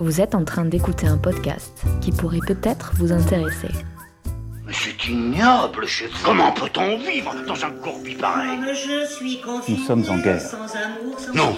Vous 0.00 0.20
êtes 0.20 0.34
en 0.34 0.44
train 0.44 0.64
d'écouter 0.64 1.06
un 1.06 1.18
podcast 1.18 1.84
qui 2.00 2.10
pourrait 2.10 2.40
peut-être 2.44 2.90
vous 2.96 3.12
intéresser. 3.12 3.68
Mais 4.66 4.72
c'est 4.72 5.08
ignoble, 5.08 5.86
chef. 5.86 6.10
Comment 6.24 6.50
peut-on 6.50 6.98
vivre 6.98 7.32
dans 7.46 7.64
un 7.64 7.70
courbi 7.70 8.16
pareil 8.16 8.58
Nous 9.68 9.76
sommes 9.86 10.04
en 10.08 10.18
guerre. 10.18 10.42
Non. 11.32 11.54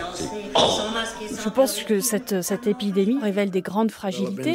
Je 0.55 1.49
pense 1.49 1.83
que 1.83 2.01
cette, 2.01 2.43
cette 2.43 2.67
épidémie 2.67 3.19
révèle 3.23 3.49
des 3.51 3.63
grandes 3.63 3.91
fragilités. 3.91 4.53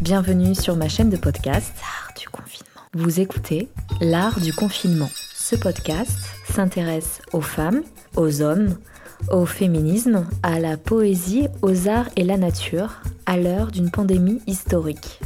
Bienvenue 0.00 0.56
sur 0.56 0.74
ma 0.74 0.88
chaîne 0.88 1.10
de 1.10 1.16
podcast 1.16 1.72
L'art 1.80 2.12
du 2.18 2.28
confinement. 2.28 2.66
Vous 2.94 3.20
écoutez 3.20 3.68
L'art 4.00 4.40
du 4.40 4.52
confinement. 4.52 5.10
Ce 5.50 5.56
podcast 5.56 6.16
s'intéresse 6.44 7.20
aux 7.32 7.40
femmes, 7.40 7.82
aux 8.14 8.40
hommes, 8.40 8.78
au 9.32 9.46
féminisme, 9.46 10.28
à 10.44 10.60
la 10.60 10.76
poésie, 10.76 11.48
aux 11.60 11.88
arts 11.88 12.08
et 12.14 12.22
la 12.22 12.36
nature, 12.36 13.02
à 13.26 13.36
l'heure 13.36 13.72
d'une 13.72 13.90
pandémie 13.90 14.40
historique. 14.46 15.18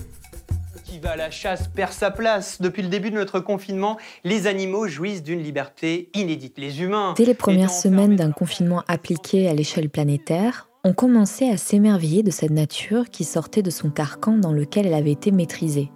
Qui 0.82 0.98
va 0.98 1.10
à 1.10 1.16
la 1.16 1.30
chasse 1.30 1.68
perd 1.68 1.92
sa 1.92 2.10
place. 2.10 2.62
Depuis 2.62 2.80
le 2.80 2.88
début 2.88 3.10
de 3.10 3.16
notre 3.16 3.38
confinement, 3.38 3.98
les 4.24 4.46
animaux 4.46 4.88
jouissent 4.88 5.22
d'une 5.22 5.42
liberté 5.42 6.08
inédite. 6.14 6.56
Les 6.56 6.80
humains. 6.80 7.12
Dès 7.18 7.26
les 7.26 7.34
premières 7.34 7.68
semaines 7.68 8.16
d'un 8.16 8.32
confinement 8.32 8.82
appliqué 8.88 9.46
à 9.50 9.52
l'échelle 9.52 9.90
planétaire, 9.90 10.70
on 10.84 10.94
commençait 10.94 11.50
à 11.50 11.58
s'émerveiller 11.58 12.22
de 12.22 12.30
cette 12.30 12.50
nature 12.50 13.10
qui 13.10 13.24
sortait 13.24 13.60
de 13.60 13.68
son 13.68 13.90
carcan 13.90 14.38
dans 14.38 14.52
lequel 14.52 14.86
elle 14.86 14.94
avait 14.94 15.12
été 15.12 15.32
maîtrisée. 15.32 15.90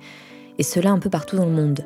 Et 0.59 0.63
cela 0.65 0.91
un 0.91 0.99
peu 0.99 1.09
partout 1.09 1.37
dans 1.37 1.47
le 1.47 1.52
monde. 1.52 1.83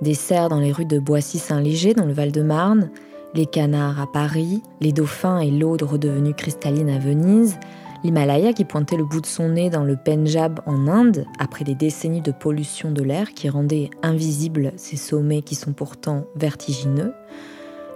Des 0.00 0.14
cerfs 0.14 0.48
dans 0.48 0.60
les 0.60 0.72
rues 0.72 0.84
de 0.84 0.98
Boissy-Saint-Léger 0.98 1.94
dans 1.94 2.06
le 2.06 2.12
Val-de-Marne, 2.12 2.90
les 3.34 3.46
canards 3.46 4.00
à 4.00 4.06
Paris, 4.06 4.62
les 4.80 4.92
dauphins 4.92 5.40
et 5.40 5.50
l'aude 5.50 5.82
redevenue 5.82 6.34
cristalline 6.34 6.88
à 6.88 6.98
Venise, 6.98 7.58
l'Himalaya 8.04 8.52
qui 8.52 8.64
pointait 8.64 8.96
le 8.96 9.04
bout 9.04 9.20
de 9.20 9.26
son 9.26 9.48
nez 9.48 9.70
dans 9.70 9.82
le 9.82 9.96
Pendjab 9.96 10.60
en 10.66 10.86
Inde 10.86 11.26
après 11.40 11.64
des 11.64 11.74
décennies 11.74 12.20
de 12.20 12.30
pollution 12.30 12.92
de 12.92 13.02
l'air 13.02 13.34
qui 13.34 13.48
rendaient 13.48 13.90
invisibles 14.02 14.72
ces 14.76 14.96
sommets 14.96 15.42
qui 15.42 15.56
sont 15.56 15.72
pourtant 15.72 16.24
vertigineux, 16.36 17.12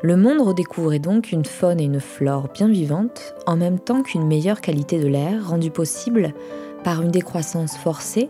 le 0.03 0.17
monde 0.17 0.41
redécouvrait 0.41 0.99
donc 0.99 1.31
une 1.31 1.45
faune 1.45 1.79
et 1.79 1.85
une 1.85 2.01
flore 2.01 2.49
bien 2.53 2.67
vivantes, 2.67 3.35
en 3.47 3.57
même 3.57 3.79
temps 3.79 4.03
qu'une 4.03 4.27
meilleure 4.27 4.61
qualité 4.61 4.99
de 4.99 5.07
l'air 5.07 5.49
rendue 5.49 5.71
possible 5.71 6.35
par 6.83 7.03
une 7.03 7.13
décroissance 7.13 7.77
forcée 7.77 8.29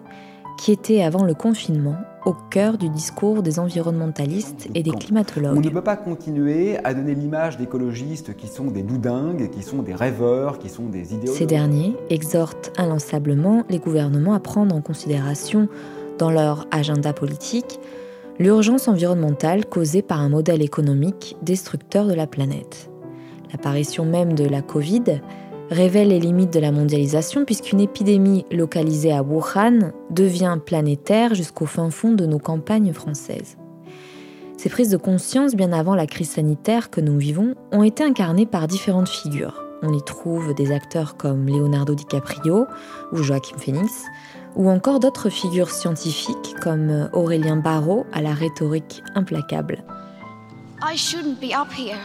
qui 0.63 0.71
était 0.71 1.03
avant 1.03 1.25
le 1.25 1.35
confinement 1.35 1.97
au 2.25 2.35
cœur 2.35 2.79
du 2.79 2.89
discours 2.89 3.43
des 3.43 3.59
environnementalistes 3.59 4.69
et 4.77 4.85
des 4.85 4.93
climatologues. 4.93 5.57
On 5.57 5.61
ne 5.61 5.69
peut 5.69 5.83
pas 5.83 5.97
continuer 5.97 6.79
à 6.85 6.95
donner 6.95 7.17
l'image 7.17 7.57
d'écologistes 7.57 8.37
qui 8.37 8.47
sont 8.47 8.67
des 8.67 8.85
doudingues, 8.85 9.51
qui 9.51 9.65
sont 9.65 9.83
des 9.83 9.93
rêveurs, 9.93 10.61
qui 10.61 10.69
sont 10.69 10.85
des 10.85 11.15
idéologues. 11.15 11.37
Ces 11.37 11.47
derniers 11.47 11.97
exhortent 12.11 12.73
inlassablement 12.79 13.65
les 13.71 13.81
gouvernements 13.81 14.35
à 14.35 14.39
prendre 14.39 14.73
en 14.73 14.81
considération 14.81 15.67
dans 16.19 16.31
leur 16.31 16.69
agenda 16.71 17.13
politique 17.13 17.81
l'urgence 18.39 18.87
environnementale 18.87 19.67
causée 19.67 20.03
par 20.03 20.21
un 20.21 20.29
modèle 20.29 20.63
économique 20.63 21.37
destructeur 21.43 22.07
de 22.07 22.15
la 22.15 22.29
planète. 22.29 22.89
L'apparition 23.51 24.05
même 24.05 24.35
de 24.35 24.45
la 24.45 24.63
Covid 24.63 25.21
révèle 25.73 26.09
les 26.09 26.21
limites 26.21 26.53
de 26.53 26.61
la 26.61 26.71
mondialisation 26.71 27.45
puisqu'une 27.45 27.81
épidémie 27.81 28.45
localisée 28.53 29.13
à 29.13 29.23
Wuhan 29.23 29.93
devient 30.11 30.59
planétaire 30.65 31.35
jusqu'au 31.35 31.67
fin 31.67 31.91
fond 31.91 32.13
de 32.13 32.27
nos 32.27 32.39
campagnes 32.39 32.93
françaises. 32.93 33.57
Ces 34.57 34.69
prises 34.69 34.91
de 34.91 34.97
conscience, 34.97 35.57
bien 35.57 35.73
avant 35.73 35.97
la 35.97 36.07
crise 36.07 36.31
sanitaire 36.31 36.91
que 36.91 37.01
nous 37.01 37.19
vivons, 37.19 37.55
ont 37.73 37.83
été 37.83 38.05
incarnées 38.05 38.47
par 38.47 38.69
différentes 38.69 39.09
figures. 39.09 39.65
On 39.83 39.93
y 39.93 40.03
trouve 40.05 40.55
des 40.55 40.71
acteurs 40.71 41.17
comme 41.17 41.49
Leonardo 41.49 41.97
DiCaprio 41.97 42.67
ou 43.11 43.17
Joaquin 43.17 43.59
Phoenix, 43.59 44.05
ou 44.55 44.71
encore 44.71 45.01
d'autres 45.01 45.31
figures 45.31 45.71
scientifiques 45.71 46.55
comme 46.63 47.09
Aurélien 47.13 47.57
Barraud 47.57 48.07
à 48.13 48.23
la 48.23 48.35
rhétorique 48.35 49.03
implacable. 49.17 49.83
I 50.81 50.97
shouldn't 50.97 51.41
be 51.41 51.53
up 51.53 51.73
here. 51.73 51.99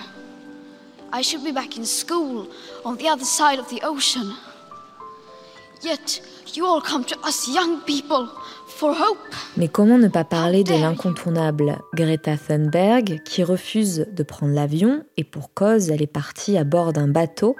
I 1.14 1.22
should 1.24 1.44
be 1.44 1.52
back 1.52 1.78
in 1.78 1.86
school 1.86 2.48
on 2.84 2.96
the 2.98 3.08
other 3.08 3.24
side 3.24 3.60
of 3.60 3.68
the 3.70 3.82
ocean. 3.84 4.34
Yet 5.84 6.22
you 6.56 6.66
all 6.66 6.82
come 6.82 7.06
to 7.06 7.16
us 7.26 7.48
young 7.48 7.82
people 7.86 8.28
for 8.68 8.94
hope. 8.94 9.18
Mais 9.56 9.68
comment 9.68 9.98
ne 9.98 10.08
pas 10.08 10.26
parler 10.26 10.64
de 10.64 10.74
l'incontournable 10.74 11.78
Greta 11.94 12.36
Thunberg 12.38 13.22
qui 13.24 13.44
refuse 13.44 14.08
de 14.12 14.24
prendre 14.24 14.54
l'avion 14.54 15.04
et 15.16 15.24
pour 15.24 15.54
cause 15.54 15.90
elle 15.90 16.02
est 16.02 16.08
partie 16.08 16.58
à 16.58 16.64
bord 16.64 16.94
d'un 16.94 17.08
bateau 17.08 17.56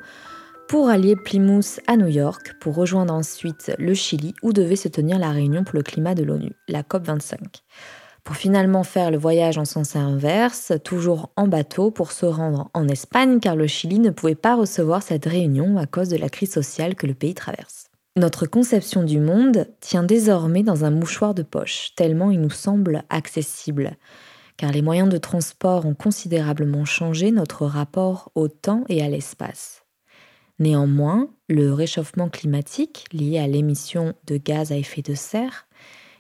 pour 0.68 0.90
allier 0.90 1.16
Plymouth 1.16 1.80
à 1.88 1.96
New 1.96 2.08
York 2.08 2.56
pour 2.60 2.76
rejoindre 2.76 3.14
ensuite 3.14 3.72
le 3.78 3.94
Chili 3.94 4.34
où 4.44 4.52
devait 4.52 4.76
se 4.76 4.90
tenir 4.90 5.20
la 5.20 5.32
réunion 5.32 5.64
pour 5.64 5.76
le 5.76 5.84
climat 5.84 6.16
de 6.16 6.24
l'ONU, 6.24 6.52
la 6.68 6.82
COP25. 6.82 7.38
Pour 8.28 8.36
finalement 8.36 8.84
faire 8.84 9.10
le 9.10 9.18
voyage 9.18 9.58
en 9.58 9.64
sens 9.64 9.96
inverse, 9.96 10.74
toujours 10.84 11.32
en 11.38 11.48
bateau 11.48 11.92
pour 11.92 12.12
se 12.12 12.26
rendre 12.26 12.70
en 12.74 12.90
Espagne 12.90 13.40
car 13.40 13.56
le 13.56 13.68
Chili 13.68 14.00
ne 14.00 14.10
pouvait 14.10 14.36
pas 14.36 14.58
recevoir 14.58 15.02
cette 15.02 15.24
réunion 15.24 15.78
à 15.78 15.86
cause 15.86 16.10
de 16.10 16.18
la 16.18 16.28
crise 16.28 16.52
sociale 16.52 16.96
que 16.96 17.08
le 17.08 17.14
pays 17.14 17.36
traverse. 17.36 17.86
Notre 18.18 18.46
conception 18.46 19.04
du 19.04 19.22
monde 19.22 19.70
tient 19.80 20.04
désormais 20.04 20.64
dans 20.64 20.84
un 20.84 20.92
mouchoir 20.92 21.36
de 21.36 21.42
poche, 21.42 21.94
tellement 21.96 22.30
il 22.30 22.42
nous 22.42 22.50
semble 22.50 23.06
accessible, 23.10 23.96
car 24.58 24.74
les 24.74 24.82
moyens 24.82 25.08
de 25.08 25.18
transport 25.18 25.86
ont 25.86 25.96
considérablement 25.96 26.84
changé 26.84 27.32
notre 27.32 27.66
rapport 27.66 28.34
au 28.36 28.50
temps 28.50 28.84
et 28.90 29.02
à 29.02 29.08
l'espace. 29.08 29.86
Néanmoins, 30.60 31.30
le 31.48 31.72
réchauffement 31.72 32.28
climatique 32.28 33.06
lié 33.14 33.40
à 33.40 33.48
l'émission 33.48 34.16
de 34.26 34.36
gaz 34.36 34.74
à 34.74 34.76
effet 34.76 35.02
de 35.02 35.14
serre 35.16 35.67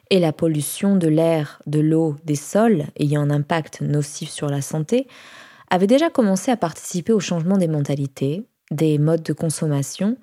et 0.09 0.19
la 0.19 0.33
pollution 0.33 0.95
de 0.95 1.07
l'air, 1.07 1.61
de 1.65 1.79
l'eau, 1.79 2.15
des 2.23 2.35
sols 2.35 2.85
ayant 2.97 3.21
un 3.21 3.29
impact 3.29 3.81
nocif 3.81 4.29
sur 4.29 4.49
la 4.49 4.61
santé 4.61 5.07
avaient 5.69 5.87
déjà 5.87 6.09
commencé 6.09 6.51
à 6.51 6.57
participer 6.57 7.13
au 7.13 7.19
changement 7.19 7.57
des 7.57 7.67
mentalités, 7.67 8.47
des 8.71 8.97
modes 8.97 9.23
de 9.23 9.33
consommation 9.33 10.17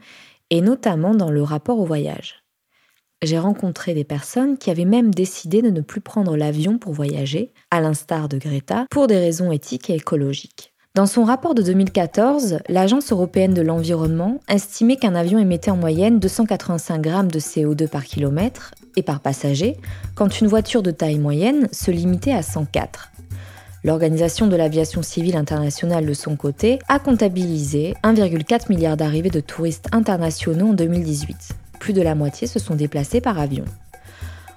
et 0.50 0.60
notamment 0.60 1.14
dans 1.14 1.30
le 1.30 1.42
rapport 1.42 1.78
au 1.78 1.84
voyage. 1.84 2.44
J'ai 3.22 3.38
rencontré 3.38 3.94
des 3.94 4.04
personnes 4.04 4.58
qui 4.58 4.70
avaient 4.70 4.84
même 4.84 5.14
décidé 5.14 5.62
de 5.62 5.70
ne 5.70 5.80
plus 5.80 6.02
prendre 6.02 6.36
l'avion 6.36 6.78
pour 6.78 6.92
voyager, 6.92 7.52
à 7.70 7.80
l'instar 7.80 8.28
de 8.28 8.36
Greta, 8.36 8.86
pour 8.90 9.06
des 9.06 9.18
raisons 9.18 9.50
éthiques 9.50 9.88
et 9.88 9.94
écologiques. 9.94 10.73
Dans 10.96 11.06
son 11.06 11.24
rapport 11.24 11.56
de 11.56 11.62
2014, 11.62 12.58
l'Agence 12.68 13.10
européenne 13.10 13.52
de 13.52 13.62
l'environnement 13.62 14.38
estimait 14.48 14.94
qu'un 14.94 15.16
avion 15.16 15.40
émettait 15.40 15.72
en 15.72 15.76
moyenne 15.76 16.20
285 16.20 17.00
grammes 17.00 17.32
de 17.32 17.40
CO2 17.40 17.88
par 17.88 18.04
kilomètre 18.04 18.76
et 18.94 19.02
par 19.02 19.18
passager, 19.18 19.76
quand 20.14 20.40
une 20.40 20.46
voiture 20.46 20.84
de 20.84 20.92
taille 20.92 21.18
moyenne 21.18 21.66
se 21.72 21.90
limitait 21.90 22.32
à 22.32 22.42
104. 22.42 23.10
L'Organisation 23.82 24.46
de 24.46 24.54
l'aviation 24.54 25.02
civile 25.02 25.36
internationale 25.36 26.06
de 26.06 26.14
son 26.14 26.36
côté 26.36 26.78
a 26.86 27.00
comptabilisé 27.00 27.94
1,4 28.04 28.68
milliard 28.68 28.96
d'arrivées 28.96 29.30
de 29.30 29.40
touristes 29.40 29.88
internationaux 29.90 30.68
en 30.68 30.74
2018. 30.74 31.56
Plus 31.80 31.92
de 31.92 32.02
la 32.02 32.14
moitié 32.14 32.46
se 32.46 32.60
sont 32.60 32.76
déplacés 32.76 33.20
par 33.20 33.40
avion. 33.40 33.64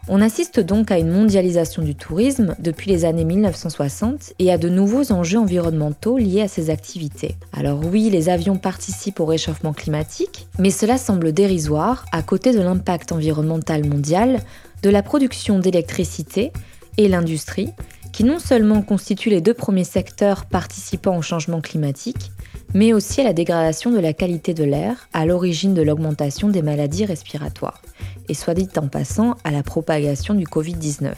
On 0.09 0.21
assiste 0.21 0.61
donc 0.61 0.89
à 0.89 0.99
une 0.99 1.11
mondialisation 1.11 1.81
du 1.81 1.93
tourisme 1.93 2.55
depuis 2.59 2.89
les 2.89 3.03
années 3.03 3.25
1960 3.25 4.35
et 4.39 4.53
à 4.53 4.57
de 4.57 4.69
nouveaux 4.69 5.11
enjeux 5.11 5.37
environnementaux 5.37 6.17
liés 6.17 6.43
à 6.43 6.47
ces 6.47 6.69
activités. 6.69 7.35
Alors 7.51 7.81
oui, 7.83 8.09
les 8.09 8.29
avions 8.29 8.55
participent 8.55 9.19
au 9.19 9.25
réchauffement 9.25 9.73
climatique, 9.73 10.47
mais 10.59 10.69
cela 10.69 10.97
semble 10.97 11.33
dérisoire 11.33 12.05
à 12.13 12.21
côté 12.21 12.53
de 12.53 12.61
l'impact 12.61 13.11
environnemental 13.11 13.85
mondial 13.85 14.39
de 14.81 14.89
la 14.89 15.03
production 15.03 15.59
d'électricité 15.59 16.53
et 16.95 17.09
l'industrie, 17.09 17.71
qui 18.13 18.23
non 18.23 18.39
seulement 18.39 18.83
constituent 18.83 19.29
les 19.29 19.41
deux 19.41 19.53
premiers 19.53 19.83
secteurs 19.83 20.45
participant 20.45 21.17
au 21.17 21.21
changement 21.21 21.59
climatique, 21.59 22.31
mais 22.73 22.93
aussi 22.93 23.21
à 23.21 23.23
la 23.23 23.33
dégradation 23.33 23.91
de 23.91 23.99
la 23.99 24.13
qualité 24.13 24.53
de 24.53 24.63
l'air, 24.63 25.07
à 25.13 25.25
l'origine 25.25 25.73
de 25.73 25.81
l'augmentation 25.81 26.49
des 26.49 26.61
maladies 26.61 27.05
respiratoires, 27.05 27.81
et 28.29 28.33
soit 28.33 28.53
dit 28.53 28.69
en 28.77 28.87
passant, 28.87 29.35
à 29.43 29.51
la 29.51 29.63
propagation 29.63 30.33
du 30.33 30.45
Covid-19. 30.45 31.13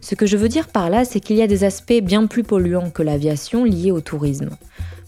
Ce 0.00 0.14
que 0.14 0.26
je 0.26 0.36
veux 0.36 0.48
dire 0.48 0.68
par 0.68 0.90
là, 0.90 1.04
c'est 1.04 1.20
qu'il 1.20 1.36
y 1.36 1.42
a 1.42 1.46
des 1.46 1.64
aspects 1.64 2.00
bien 2.02 2.26
plus 2.26 2.42
polluants 2.42 2.90
que 2.90 3.02
l'aviation 3.02 3.64
liés 3.64 3.92
au 3.92 4.00
tourisme. 4.00 4.50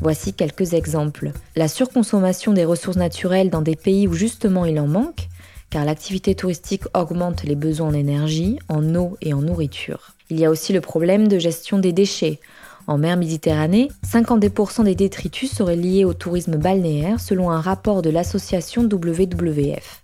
Voici 0.01 0.35
quelques 0.35 0.75
exemples. 0.75 1.33
La 1.57 1.69
surconsommation 1.69 2.53
des 2.53 2.65
ressources 2.65 2.97
naturelles 2.97 3.51
dans 3.51 3.63
des 3.63 3.77
pays 3.77 4.07
où 4.07 4.13
justement 4.13 4.65
il 4.65 4.79
en 4.79 4.87
manque, 4.87 5.29
car 5.71 5.85
l'activité 5.85 6.35
touristique 6.35 6.85
augmente 6.95 7.43
les 7.43 7.57
besoins 7.57 7.89
en 7.89 7.95
énergie, 7.95 8.59
en 8.69 8.95
eau 8.95 9.17
et 9.21 9.35
en 9.35 9.43
nourriture. 9.43 10.15
Il 10.31 10.39
y 10.39 10.45
a 10.45 10.51
aussi 10.51 10.73
le 10.73 10.81
problème 10.81 11.29
de 11.29 11.39
gestion 11.39 11.79
des 11.79 11.93
déchets. 11.93 12.39
En 12.87 12.99
mer 12.99 13.17
Méditerranée, 13.17 13.91
52% 14.07 14.85
des 14.85 14.95
détritus 14.95 15.51
seraient 15.51 15.77
liés 15.77 16.05
au 16.05 16.13
tourisme 16.13 16.57
balnéaire 16.57 17.19
selon 17.19 17.51
un 17.51 17.61
rapport 17.61 18.03
de 18.03 18.11
l'association 18.11 18.83
WWF. 18.83 20.03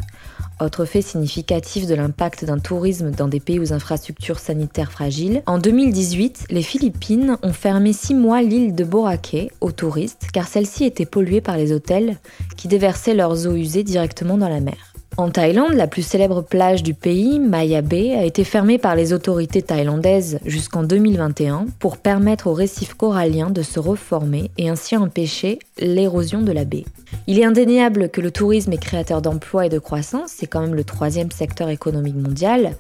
Autre 0.61 0.85
fait 0.85 1.01
significatif 1.01 1.87
de 1.87 1.95
l'impact 1.95 2.45
d'un 2.45 2.59
tourisme 2.59 3.11
dans 3.11 3.29
des 3.29 3.41
pays 3.41 3.59
aux 3.59 3.73
infrastructures 3.73 4.39
sanitaires 4.39 4.93
fragiles, 4.93 5.43
en 5.47 5.59
2018, 5.59 6.47
les 6.51 6.63
Philippines 6.63 7.39
ont 7.43 7.53
fermé 7.53 7.95
six 7.95 8.15
mois 8.15 8.43
l'île 8.43 8.75
de 8.75 8.85
Boracay 8.85 9.51
aux 9.61 9.73
touristes 9.73 10.29
car 10.33 10.49
celle-ci 10.49 10.85
était 10.85 11.07
polluée 11.07 11.41
par 11.41 11.57
les 11.57 11.73
hôtels 11.73 12.19
qui 12.57 12.69
déversaient 12.69 13.15
leurs 13.15 13.47
eaux 13.47 13.55
usées 13.55 13.85
directement 13.85 14.37
dans 14.37 14.49
la 14.51 14.61
mer. 14.61 14.90
En 15.17 15.31
Thaïlande, 15.31 15.75
la 15.75 15.87
plus 15.87 16.03
célèbre 16.03 16.41
plage 16.41 16.83
du 16.83 16.95
pays, 16.95 17.41
Maya 17.41 17.83
Bay, 17.83 18.15
a 18.15 18.25
été 18.25 18.45
fermée 18.45 18.79
par 18.79 18.95
les 18.95 19.13
autorités 19.13 19.61
thaïlandaises 19.61 20.39
jusqu'en 20.47 20.83
2021 20.83 21.67
pour 21.79 21.99
permettre 21.99 22.47
aux 22.47 22.55
récifs 22.55 22.95
coralliens 22.95 23.51
de 23.51 23.63
se 23.63 23.81
reformer 23.81 24.51
et 24.57 24.69
ainsi 24.69 24.97
empêcher 24.97 25.59
l'érosion 25.79 26.43
de 26.43 26.53
la 26.53 26.65
baie. 26.65 26.85
Il 27.27 27.39
est 27.39 27.45
indéniable 27.45 28.09
que 28.09 28.21
le 28.21 28.31
tourisme 28.31 28.73
est 28.73 28.79
créateur 28.79 29.21
d'emplois 29.21 29.67
et 29.67 29.69
de 29.69 29.79
croissance, 29.79 30.31
c'est 30.35 30.47
quand 30.47 30.61
même 30.61 30.75
le 30.75 30.85
troisième 30.85 31.31
secteur 31.31 31.69
économique 31.69 32.17
mondial, 32.17 32.77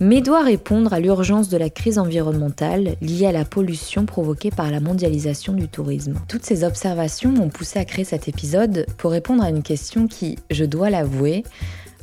mais 0.00 0.20
doit 0.20 0.42
répondre 0.42 0.92
à 0.92 1.00
l'urgence 1.00 1.48
de 1.48 1.56
la 1.56 1.70
crise 1.70 1.98
environnementale 1.98 2.96
liée 3.00 3.26
à 3.26 3.32
la 3.32 3.44
pollution 3.44 4.06
provoquée 4.06 4.50
par 4.50 4.70
la 4.70 4.80
mondialisation 4.80 5.52
du 5.52 5.68
tourisme. 5.68 6.14
Toutes 6.28 6.44
ces 6.44 6.64
observations 6.64 7.30
m'ont 7.32 7.48
poussé 7.48 7.78
à 7.78 7.84
créer 7.84 8.04
cet 8.04 8.28
épisode 8.28 8.86
pour 8.96 9.10
répondre 9.10 9.42
à 9.42 9.50
une 9.50 9.62
question 9.62 10.06
qui, 10.06 10.38
je 10.50 10.64
dois 10.64 10.90
l'avouer, 10.90 11.42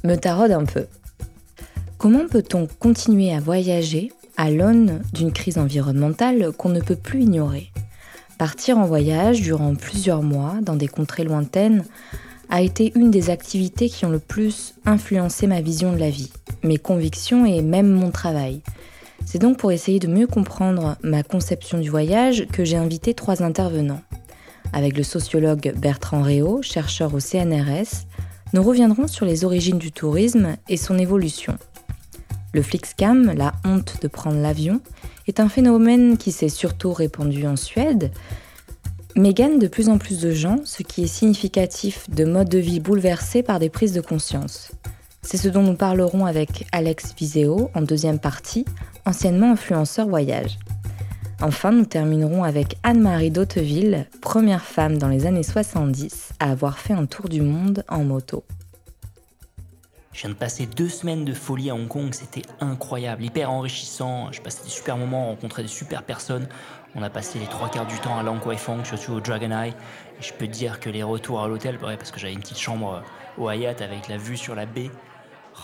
me 0.03 0.15
taraude 0.15 0.51
un 0.51 0.65
peu. 0.65 0.85
Comment 1.97 2.27
peut-on 2.27 2.67
continuer 2.79 3.33
à 3.33 3.39
voyager 3.39 4.11
à 4.37 4.51
l'aune 4.51 5.01
d'une 5.13 5.31
crise 5.31 5.57
environnementale 5.57 6.51
qu'on 6.51 6.69
ne 6.69 6.81
peut 6.81 6.97
plus 6.97 7.23
ignorer? 7.23 7.71
Partir 8.37 8.77
en 8.77 8.85
voyage 8.85 9.41
durant 9.41 9.75
plusieurs 9.75 10.21
mois 10.21 10.55
dans 10.61 10.75
des 10.75 10.89
contrées 10.89 11.23
lointaines 11.23 11.85
a 12.49 12.61
été 12.61 12.91
une 12.95 13.11
des 13.11 13.29
activités 13.29 13.89
qui 13.89 14.05
ont 14.05 14.09
le 14.09 14.19
plus 14.19 14.75
influencé 14.85 15.47
ma 15.47 15.61
vision 15.61 15.91
de 15.91 15.97
la 15.97 16.09
vie, 16.09 16.31
mes 16.63 16.77
convictions 16.77 17.45
et 17.45 17.61
même 17.61 17.89
mon 17.89 18.11
travail. 18.11 18.61
C'est 19.25 19.39
donc 19.39 19.57
pour 19.57 19.71
essayer 19.71 19.99
de 19.99 20.07
mieux 20.07 20.27
comprendre 20.27 20.97
ma 21.03 21.23
conception 21.23 21.79
du 21.79 21.89
voyage 21.89 22.47
que 22.51 22.63
j'ai 22.63 22.77
invité 22.77 23.13
trois 23.13 23.43
intervenants. 23.43 24.01
Avec 24.73 24.97
le 24.97 25.03
sociologue 25.03 25.73
Bertrand 25.77 26.21
Réau, 26.21 26.61
chercheur 26.61 27.13
au 27.13 27.19
CNRS, 27.19 28.05
nous 28.53 28.63
reviendrons 28.63 29.07
sur 29.07 29.25
les 29.25 29.43
origines 29.43 29.79
du 29.79 29.91
tourisme 29.91 30.57
et 30.69 30.77
son 30.77 30.97
évolution. 30.97 31.57
Le 32.53 32.61
Flixcam, 32.61 33.33
la 33.35 33.53
honte 33.65 33.97
de 34.01 34.07
prendre 34.07 34.39
l'avion, 34.39 34.79
est 35.27 35.39
un 35.39 35.49
phénomène 35.49 36.17
qui 36.17 36.31
s'est 36.31 36.49
surtout 36.49 36.93
répandu 36.93 37.47
en 37.47 37.55
Suède, 37.55 38.11
mais 39.15 39.33
gagne 39.33 39.59
de 39.59 39.67
plus 39.67 39.89
en 39.89 39.97
plus 39.97 40.19
de 40.19 40.31
gens, 40.31 40.59
ce 40.65 40.83
qui 40.83 41.03
est 41.03 41.07
significatif 41.07 42.09
de 42.09 42.25
modes 42.25 42.49
de 42.49 42.59
vie 42.59 42.79
bouleversés 42.79 43.43
par 43.43 43.59
des 43.59 43.69
prises 43.69 43.93
de 43.93 44.01
conscience. 44.01 44.71
C'est 45.21 45.37
ce 45.37 45.47
dont 45.47 45.63
nous 45.63 45.75
parlerons 45.75 46.25
avec 46.25 46.67
Alex 46.71 47.15
Viseo 47.17 47.71
en 47.73 47.81
deuxième 47.81 48.19
partie, 48.19 48.65
anciennement 49.05 49.53
influenceur 49.53 50.07
voyage. 50.07 50.59
Enfin, 51.41 51.71
nous 51.71 51.85
terminerons 51.85 52.43
avec 52.43 52.77
Anne-Marie 52.83 53.31
d'Hauteville, 53.31 54.07
première 54.21 54.63
femme 54.63 54.97
dans 54.97 55.09
les 55.09 55.25
années 55.25 55.43
70 55.43 56.33
à 56.39 56.51
avoir 56.51 56.77
fait 56.77 56.93
un 56.93 57.05
tour 57.05 57.27
du 57.27 57.41
monde 57.41 57.83
en 57.89 58.03
moto. 58.03 58.43
Je 60.13 60.21
viens 60.21 60.29
de 60.29 60.35
passer 60.35 60.65
deux 60.65 60.87
semaines 60.87 61.25
de 61.25 61.33
folie 61.33 61.69
à 61.69 61.75
Hong 61.75 61.89
Kong, 61.89 62.13
c'était 62.13 62.43
incroyable, 62.61 63.25
hyper 63.25 63.51
enrichissant. 63.51 64.31
Je 64.31 64.41
passais 64.41 64.63
des 64.63 64.69
super 64.69 64.95
moments, 64.95 65.27
rencontrais 65.27 65.61
des 65.61 65.67
super 65.67 66.03
personnes. 66.03 66.47
On 66.97 67.03
a 67.03 67.09
passé 67.09 67.39
les 67.39 67.45
trois 67.45 67.69
quarts 67.69 67.87
du 67.87 67.99
temps 67.99 68.17
à 68.17 68.23
Lang 68.23 68.39
Kwai 68.39 68.55
Fong, 68.55 68.85
surtout 68.85 69.13
au 69.13 69.19
Dragon 69.19 69.51
Eye. 69.51 69.73
Et 70.17 70.23
je 70.23 70.31
peux 70.31 70.47
te 70.47 70.51
dire 70.51 70.79
que 70.79 70.89
les 70.89 71.03
retours 71.03 71.41
à 71.41 71.47
l'hôtel, 71.49 71.77
parce 71.77 72.09
que 72.09 72.21
j'avais 72.21 72.31
une 72.31 72.39
petite 72.39 72.59
chambre 72.59 73.03
au 73.37 73.49
Hyatt 73.49 73.81
avec 73.81 74.07
la 74.07 74.15
vue 74.15 74.37
sur 74.37 74.55
la 74.55 74.65
baie, 74.65 74.89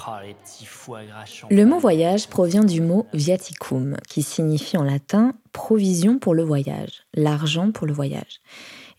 oh, 0.07 0.11
les 0.25 0.33
petits 0.33 0.65
foie 0.65 1.05
gras 1.05 1.23
Le 1.49 1.65
mot 1.65 1.79
voyage 1.79 2.27
provient 2.27 2.65
du 2.65 2.81
mot 2.81 3.07
viaticum, 3.13 3.95
qui 4.09 4.23
signifie 4.23 4.77
en 4.77 4.83
latin 4.83 5.33
provision 5.53 6.19
pour 6.19 6.33
le 6.33 6.43
voyage, 6.43 7.05
l'argent 7.13 7.71
pour 7.71 7.87
le 7.87 7.93
voyage. 7.93 8.41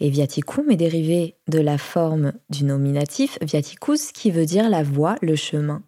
Et 0.01 0.09
viaticum 0.09 0.71
est 0.71 0.77
dérivé 0.77 1.37
de 1.49 1.61
la 1.61 1.77
forme 1.77 2.33
du 2.49 2.65
nominatif 2.65 3.39
viaticus 3.43 4.11
qui 4.11 4.31
veut 4.31 4.47
dire 4.47 4.71
la 4.71 4.83
voie, 4.83 5.17
le 5.21 5.37
chemin. 5.37 5.83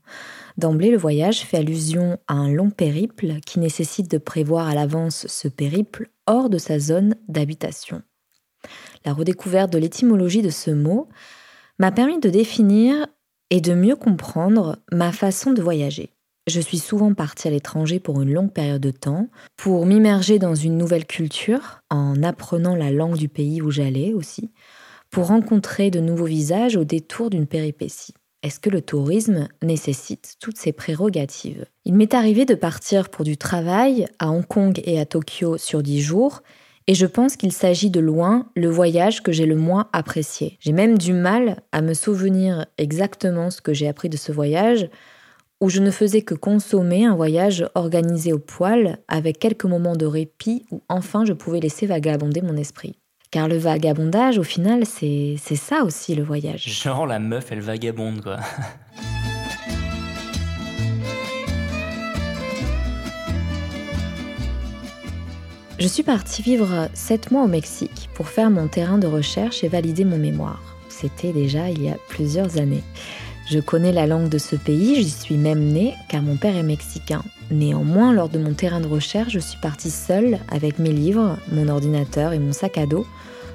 D'emblée, 0.56 0.90
le 0.90 0.98
voyage 0.98 1.40
fait 1.40 1.56
allusion 1.56 2.18
à 2.28 2.34
un 2.34 2.48
long 2.48 2.70
périple 2.70 3.40
qui 3.44 3.58
nécessite 3.58 4.10
de 4.10 4.18
prévoir 4.18 4.68
à 4.68 4.74
l'avance 4.74 5.26
ce 5.26 5.48
périple 5.48 6.10
hors 6.26 6.48
de 6.48 6.58
sa 6.58 6.78
zone 6.78 7.16
d'habitation. 7.28 8.02
La 9.04 9.12
redécouverte 9.12 9.72
de 9.72 9.78
l'étymologie 9.78 10.42
de 10.42 10.50
ce 10.50 10.70
mot 10.70 11.08
m'a 11.78 11.90
permis 11.90 12.20
de 12.20 12.30
définir 12.30 13.06
et 13.50 13.60
de 13.60 13.74
mieux 13.74 13.96
comprendre 13.96 14.78
ma 14.92 15.12
façon 15.12 15.52
de 15.52 15.60
voyager. 15.60 16.10
Je 16.46 16.60
suis 16.60 16.78
souvent 16.78 17.14
partie 17.14 17.48
à 17.48 17.50
l'étranger 17.50 18.00
pour 18.00 18.20
une 18.22 18.32
longue 18.32 18.52
période 18.52 18.80
de 18.80 18.90
temps, 18.90 19.28
pour 19.56 19.86
m'immerger 19.86 20.38
dans 20.38 20.54
une 20.54 20.76
nouvelle 20.76 21.06
culture, 21.06 21.80
en 21.90 22.22
apprenant 22.22 22.76
la 22.76 22.90
langue 22.90 23.16
du 23.16 23.28
pays 23.28 23.62
où 23.62 23.70
j'allais 23.70 24.12
aussi, 24.12 24.52
pour 25.10 25.28
rencontrer 25.28 25.90
de 25.90 26.00
nouveaux 26.00 26.26
visages 26.26 26.76
au 26.76 26.84
détour 26.84 27.30
d'une 27.30 27.46
péripétie. 27.46 28.14
Est-ce 28.44 28.60
que 28.60 28.68
le 28.68 28.82
tourisme 28.82 29.48
nécessite 29.62 30.36
toutes 30.38 30.58
ces 30.58 30.72
prérogatives? 30.72 31.64
Il 31.86 31.94
m'est 31.94 32.12
arrivé 32.12 32.44
de 32.44 32.54
partir 32.54 33.08
pour 33.08 33.24
du 33.24 33.38
travail 33.38 34.04
à 34.18 34.30
Hong 34.30 34.46
Kong 34.46 34.82
et 34.84 35.00
à 35.00 35.06
Tokyo 35.06 35.56
sur 35.56 35.82
dix 35.82 36.02
jours, 36.02 36.42
et 36.86 36.94
je 36.94 37.06
pense 37.06 37.36
qu'il 37.36 37.52
s'agit 37.52 37.88
de 37.88 38.00
loin 38.00 38.50
le 38.54 38.68
voyage 38.68 39.22
que 39.22 39.32
j'ai 39.32 39.46
le 39.46 39.56
moins 39.56 39.88
apprécié. 39.94 40.58
J'ai 40.60 40.72
même 40.72 40.98
du 40.98 41.14
mal 41.14 41.62
à 41.72 41.80
me 41.80 41.94
souvenir 41.94 42.66
exactement 42.76 43.50
ce 43.50 43.62
que 43.62 43.72
j'ai 43.72 43.88
appris 43.88 44.10
de 44.10 44.18
ce 44.18 44.30
voyage, 44.30 44.90
où 45.62 45.70
je 45.70 45.80
ne 45.80 45.90
faisais 45.90 46.20
que 46.20 46.34
consommer 46.34 47.06
un 47.06 47.16
voyage 47.16 47.66
organisé 47.74 48.34
au 48.34 48.38
poil, 48.38 48.98
avec 49.08 49.38
quelques 49.38 49.64
moments 49.64 49.96
de 49.96 50.04
répit 50.04 50.66
où 50.70 50.82
enfin 50.90 51.24
je 51.24 51.32
pouvais 51.32 51.60
laisser 51.60 51.86
vagabonder 51.86 52.42
mon 52.42 52.58
esprit. 52.58 52.98
Car 53.34 53.48
le 53.48 53.58
vagabondage, 53.58 54.38
au 54.38 54.44
final, 54.44 54.84
c'est 54.86 55.36
ça 55.56 55.82
aussi 55.82 56.14
le 56.14 56.22
voyage. 56.22 56.68
Genre 56.68 57.04
la 57.04 57.18
meuf, 57.18 57.50
elle 57.50 57.62
vagabonde, 57.62 58.20
quoi. 58.22 58.36
Je 65.80 65.88
suis 65.88 66.04
partie 66.04 66.42
vivre 66.42 66.88
7 66.94 67.32
mois 67.32 67.42
au 67.42 67.48
Mexique 67.48 68.08
pour 68.14 68.28
faire 68.28 68.50
mon 68.50 68.68
terrain 68.68 68.98
de 68.98 69.08
recherche 69.08 69.64
et 69.64 69.68
valider 69.68 70.04
mon 70.04 70.18
mémoire. 70.18 70.62
C'était 70.88 71.32
déjà 71.32 71.68
il 71.70 71.82
y 71.82 71.88
a 71.88 71.96
plusieurs 72.08 72.58
années. 72.58 72.84
Je 73.46 73.60
connais 73.60 73.92
la 73.92 74.06
langue 74.06 74.30
de 74.30 74.38
ce 74.38 74.56
pays, 74.56 74.96
j'y 74.96 75.10
suis 75.10 75.36
même 75.36 75.66
née 75.66 75.94
car 76.08 76.22
mon 76.22 76.36
père 76.36 76.56
est 76.56 76.62
mexicain. 76.62 77.22
Néanmoins, 77.50 78.12
lors 78.12 78.30
de 78.30 78.38
mon 78.38 78.54
terrain 78.54 78.80
de 78.80 78.86
recherche, 78.86 79.34
je 79.34 79.38
suis 79.38 79.58
partie 79.58 79.90
seule 79.90 80.38
avec 80.50 80.78
mes 80.78 80.92
livres, 80.92 81.36
mon 81.52 81.68
ordinateur 81.68 82.32
et 82.32 82.38
mon 82.38 82.52
sac 82.52 82.78
à 82.78 82.86
dos 82.86 83.06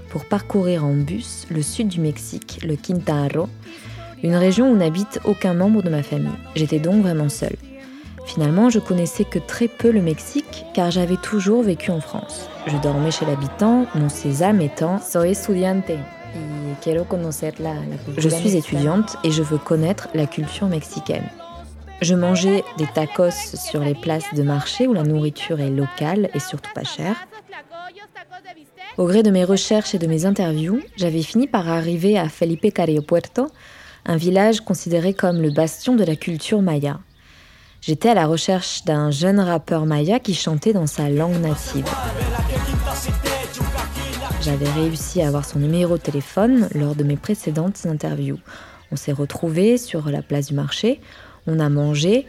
pour 0.10 0.26
parcourir 0.26 0.86
en 0.86 0.94
bus 0.94 1.48
le 1.50 1.64
sud 1.64 1.88
du 1.88 2.00
Mexique, 2.02 2.60
le 2.64 2.76
Quintaro, 2.76 3.48
une 4.22 4.36
région 4.36 4.72
où 4.72 4.76
n'habite 4.76 5.20
aucun 5.24 5.56
membre 5.56 5.82
de 5.82 5.90
ma 5.90 6.04
famille. 6.04 6.30
J'étais 6.56 6.80
donc 6.80 7.02
vraiment 7.02 7.30
seule. 7.30 7.56
Finalement, 8.28 8.70
je 8.70 8.78
connaissais 8.78 9.24
que 9.24 9.40
très 9.40 9.68
peu 9.68 9.90
le 9.90 10.04
Mexique 10.04 10.66
car 10.76 10.92
j'avais 10.92 11.18
toujours 11.18 11.64
vécu 11.64 11.90
en 11.90 12.00
France. 12.00 12.48
Je 12.68 12.78
dormais 12.78 13.10
chez 13.10 13.26
l'habitant, 13.26 13.88
mon 13.96 14.10
sésame 14.10 14.62
étant 14.62 15.00
Soy 15.00 15.32
estudiante. 15.32 15.92
Je 18.18 18.30
suis 18.30 18.56
étudiante 18.56 19.18
et 19.24 19.32
je 19.32 19.44
veux 19.44 19.58
connaître 19.58 20.08
la 20.14 20.26
culture 20.26 20.68
mexicaine. 20.68 21.28
Je 22.02 22.16
mangeais 22.16 22.64
des 22.78 22.88
tacos 22.88 23.32
sur 23.56 23.82
les 23.82 23.96
places 23.96 24.34
de 24.34 24.44
marché 24.44 24.88
où 24.88 24.94
la 24.94 25.04
nourriture 25.04 25.60
est 25.60 25.70
locale 25.70 26.30
et 26.34 26.40
surtout 26.40 26.72
pas 26.74 26.84
chère. 26.84 27.16
Au 28.98 29.06
gré 29.06 29.24
de 29.24 29.32
mes 29.32 29.44
recherches 29.44 29.96
et 29.96 30.00
de 30.00 30.08
mes 30.08 30.26
interviews, 30.26 30.82
j'avais 30.98 31.22
fini 31.22 31.48
par 31.48 31.70
arriver 31.70 32.18
à 32.18 32.30
Felipe 32.30 32.74
Carrillo 32.74 33.02
Puerto, 33.02 33.48
un 34.06 34.18
village 34.18 34.62
considéré 34.62 35.14
comme 35.14 35.42
le 35.42 35.52
bastion 35.52 35.96
de 35.96 36.04
la 36.04 36.16
culture 36.16 36.62
maya. 36.62 37.00
J'étais 37.82 38.10
à 38.10 38.14
la 38.14 38.28
recherche 38.28 38.84
d'un 38.84 39.10
jeune 39.12 39.40
rappeur 39.40 39.86
maya 39.86 40.20
qui 40.20 40.34
chantait 40.34 40.74
dans 40.74 40.88
sa 40.88 41.10
langue 41.10 41.40
native. 41.40 41.86
J'avais 44.42 44.70
réussi 44.70 45.22
à 45.22 45.28
avoir 45.28 45.44
son 45.44 45.60
numéro 45.60 45.98
de 45.98 46.02
téléphone 46.02 46.70
lors 46.74 46.96
de 46.96 47.04
mes 47.04 47.18
précédentes 47.18 47.86
interviews. 47.86 48.40
On 48.90 48.96
s'est 48.96 49.12
retrouvés 49.12 49.78
sur 49.78 50.10
la 50.10 50.22
place 50.22 50.48
du 50.48 50.54
marché, 50.54 51.02
on 51.46 51.60
a 51.60 51.68
mangé, 51.68 52.26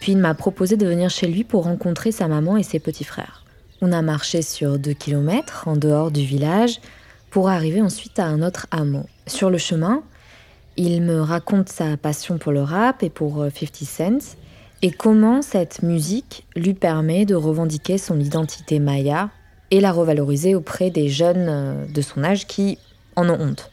puis 0.00 0.12
il 0.12 0.18
m'a 0.18 0.34
proposé 0.34 0.76
de 0.76 0.86
venir 0.86 1.10
chez 1.10 1.26
lui 1.26 1.42
pour 1.42 1.64
rencontrer 1.64 2.12
sa 2.12 2.28
maman 2.28 2.56
et 2.56 2.62
ses 2.62 2.78
petits 2.78 3.04
frères. 3.04 3.44
On 3.82 3.90
a 3.90 4.02
marché 4.02 4.42
sur 4.42 4.78
deux 4.78 4.92
kilomètres 4.92 5.64
en 5.66 5.76
dehors 5.76 6.12
du 6.12 6.24
village 6.24 6.80
pour 7.28 7.48
arriver 7.48 7.82
ensuite 7.82 8.20
à 8.20 8.26
un 8.26 8.40
autre 8.40 8.68
hameau. 8.70 9.06
Sur 9.26 9.50
le 9.50 9.58
chemin, 9.58 10.02
il 10.76 11.02
me 11.02 11.20
raconte 11.20 11.68
sa 11.70 11.96
passion 11.96 12.38
pour 12.38 12.52
le 12.52 12.62
rap 12.62 13.02
et 13.02 13.10
pour 13.10 13.44
50 13.44 13.60
euh, 13.82 13.84
Cent 13.84 14.36
et 14.82 14.92
comment 14.92 15.42
cette 15.42 15.82
musique 15.82 16.46
lui 16.54 16.74
permet 16.74 17.24
de 17.24 17.34
revendiquer 17.34 17.98
son 17.98 18.20
identité 18.20 18.78
maya 18.78 19.30
et 19.70 19.80
la 19.80 19.92
revaloriser 19.92 20.54
auprès 20.54 20.90
des 20.90 21.08
jeunes 21.08 21.46
euh, 21.48 21.86
de 21.86 22.00
son 22.00 22.24
âge 22.24 22.46
qui 22.46 22.78
en 23.16 23.28
ont 23.28 23.40
honte. 23.40 23.70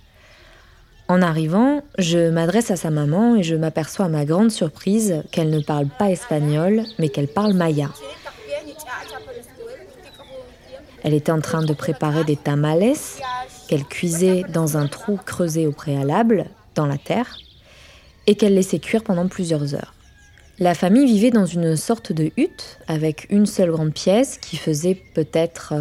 En 1.07 1.21
arrivant, 1.21 1.83
je 1.99 2.29
m'adresse 2.29 2.71
à 2.71 2.75
sa 2.75 2.89
maman 2.89 3.35
et 3.35 3.43
je 3.43 3.55
m'aperçois 3.55 4.05
à 4.05 4.09
ma 4.09 4.25
grande 4.25 4.49
surprise 4.49 5.21
qu'elle 5.31 5.51
ne 5.51 5.61
parle 5.61 5.87
pas 5.87 6.09
espagnol, 6.09 6.83
mais 6.97 7.09
qu'elle 7.09 7.27
parle 7.27 7.53
maya. 7.53 7.91
Elle 11.03 11.13
était 11.13 11.31
en 11.31 11.41
train 11.41 11.63
de 11.63 11.73
préparer 11.73 12.23
des 12.23 12.35
tamales 12.35 12.95
qu'elle 13.67 13.85
cuisait 13.85 14.43
dans 14.49 14.77
un 14.77 14.87
trou 14.87 15.19
creusé 15.23 15.67
au 15.67 15.71
préalable, 15.71 16.45
dans 16.73 16.87
la 16.87 16.97
terre, 16.97 17.37
et 18.27 18.35
qu'elle 18.35 18.55
laissait 18.55 18.79
cuire 18.79 19.03
pendant 19.03 19.27
plusieurs 19.27 19.75
heures. 19.75 19.94
La 20.57 20.73
famille 20.73 21.05
vivait 21.05 21.31
dans 21.31 21.45
une 21.45 21.75
sorte 21.75 22.13
de 22.13 22.31
hutte 22.37 22.79
avec 22.87 23.27
une 23.29 23.45
seule 23.45 23.71
grande 23.71 23.93
pièce 23.93 24.37
qui 24.37 24.55
faisait 24.55 24.95
peut-être 24.95 25.73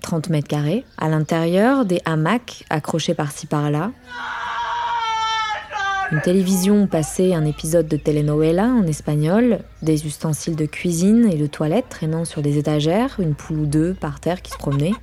30 0.00 0.26
euh, 0.26 0.32
mètres 0.32 0.48
carrés. 0.48 0.84
À 0.96 1.08
l'intérieur, 1.08 1.84
des 1.84 2.00
hamacs 2.04 2.64
accrochés 2.70 3.14
par-ci 3.14 3.46
par-là. 3.46 3.92
Une 6.10 6.20
télévision 6.22 6.88
passait 6.88 7.34
un 7.34 7.44
épisode 7.44 7.86
de 7.86 7.96
telenovela 7.96 8.64
en 8.64 8.84
espagnol, 8.84 9.60
des 9.82 10.06
ustensiles 10.06 10.56
de 10.56 10.66
cuisine 10.66 11.30
et 11.30 11.36
de 11.36 11.46
toilette 11.46 11.88
traînant 11.88 12.24
sur 12.24 12.42
des 12.42 12.58
étagères, 12.58 13.20
une 13.20 13.36
poule 13.36 13.60
ou 13.60 13.66
deux 13.66 13.94
par 13.94 14.18
terre 14.18 14.42
qui 14.42 14.50
se 14.50 14.56
promenait, 14.56 14.94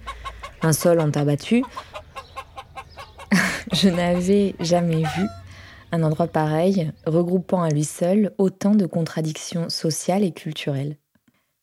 un 0.63 0.73
sol 0.73 0.99
en 0.99 1.11
abattu. 1.11 1.63
Je 3.71 3.87
n'avais 3.87 4.53
jamais 4.59 5.03
vu 5.03 5.27
un 5.91 6.03
endroit 6.03 6.27
pareil, 6.27 6.91
regroupant 7.05 7.61
à 7.61 7.69
lui 7.69 7.83
seul 7.83 8.33
autant 8.37 8.75
de 8.75 8.85
contradictions 8.85 9.69
sociales 9.69 10.23
et 10.23 10.31
culturelles. 10.31 10.97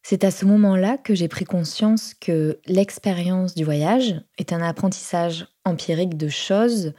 C'est 0.02 0.24
à 0.24 0.30
ce 0.30 0.44
moment-là 0.46 0.98
que 0.98 1.14
j'ai 1.14 1.28
pris 1.28 1.44
conscience 1.44 2.14
que 2.14 2.58
l'expérience 2.66 3.54
du 3.54 3.64
voyage 3.64 4.20
est 4.36 4.52
un 4.52 4.60
apprentissage 4.60 5.46
empirique 5.64 6.16
de 6.16 6.28
choses 6.28 6.92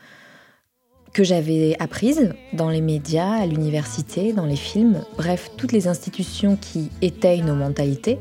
que 1.13 1.23
j'avais 1.23 1.75
apprises 1.79 2.33
dans 2.53 2.69
les 2.69 2.81
médias, 2.81 3.33
à 3.33 3.45
l'université, 3.45 4.33
dans 4.33 4.45
les 4.45 4.55
films, 4.55 5.03
bref, 5.15 5.51
toutes 5.57 5.71
les 5.71 5.87
institutions 5.87 6.55
qui 6.55 6.89
étayent 7.01 7.43
nos 7.43 7.55
mentalités, 7.55 8.17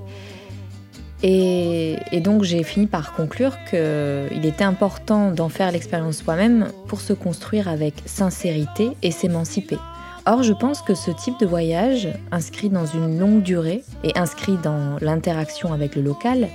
et, 1.23 2.21
donc 2.21 2.43
j'ai 2.43 2.63
fini 2.63 2.87
par 2.87 3.13
conclure 3.13 3.57
qu'il 3.71 4.45
était 4.45 4.65
important 4.65 5.31
d'en 5.31 5.49
faire 5.49 5.71
l'expérience 5.73 6.19
soi-même 6.19 6.69
pour 6.89 7.01
se 7.01 7.13
construire 7.13 7.69
avec 7.69 7.95
sincérité 8.07 8.91
et 9.03 9.11
s'émanciper. 9.11 9.79
Or, 10.25 10.45
je 10.45 10.53
pense 10.53 10.83
que 10.83 10.95
ce 10.95 11.11
type 11.11 11.39
de 11.41 11.47
voyage, 11.47 12.09
inscrit 12.31 12.69
dans 12.69 12.87
une 12.87 13.19
longue 13.19 13.43
durée 13.43 13.83
et 14.05 14.17
inscrit 14.17 14.57
dans 14.63 14.97
l'interaction 15.01 15.73
avec 15.73 15.97
le 15.97 16.03
local, 16.03 16.49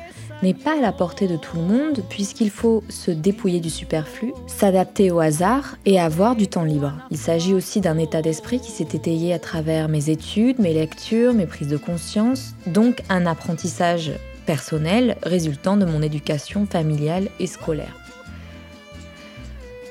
n'est 0.43 0.53
pas 0.53 0.77
à 0.77 0.81
la 0.81 0.91
portée 0.91 1.27
de 1.27 1.35
tout 1.35 1.57
le 1.57 1.63
monde 1.63 2.03
puisqu'il 2.09 2.49
faut 2.49 2.83
se 2.89 3.11
dépouiller 3.11 3.59
du 3.59 3.69
superflu, 3.69 4.33
s'adapter 4.45 5.11
au 5.11 5.19
hasard 5.19 5.77
et 5.85 5.99
avoir 5.99 6.35
du 6.35 6.47
temps 6.47 6.63
libre. 6.63 6.93
Il 7.11 7.17
s'agit 7.17 7.53
aussi 7.53 7.81
d'un 7.81 7.97
état 7.97 8.21
d'esprit 8.21 8.59
qui 8.59 8.71
s'est 8.71 8.87
étayé 8.93 9.33
à 9.33 9.39
travers 9.39 9.89
mes 9.89 10.09
études, 10.09 10.59
mes 10.59 10.73
lectures, 10.73 11.33
mes 11.33 11.47
prises 11.47 11.67
de 11.67 11.77
conscience, 11.77 12.53
donc 12.67 13.01
un 13.09 13.25
apprentissage 13.25 14.11
personnel 14.47 15.17
résultant 15.21 15.77
de 15.77 15.85
mon 15.85 16.01
éducation 16.01 16.65
familiale 16.65 17.27
et 17.39 17.45
scolaire. 17.45 17.95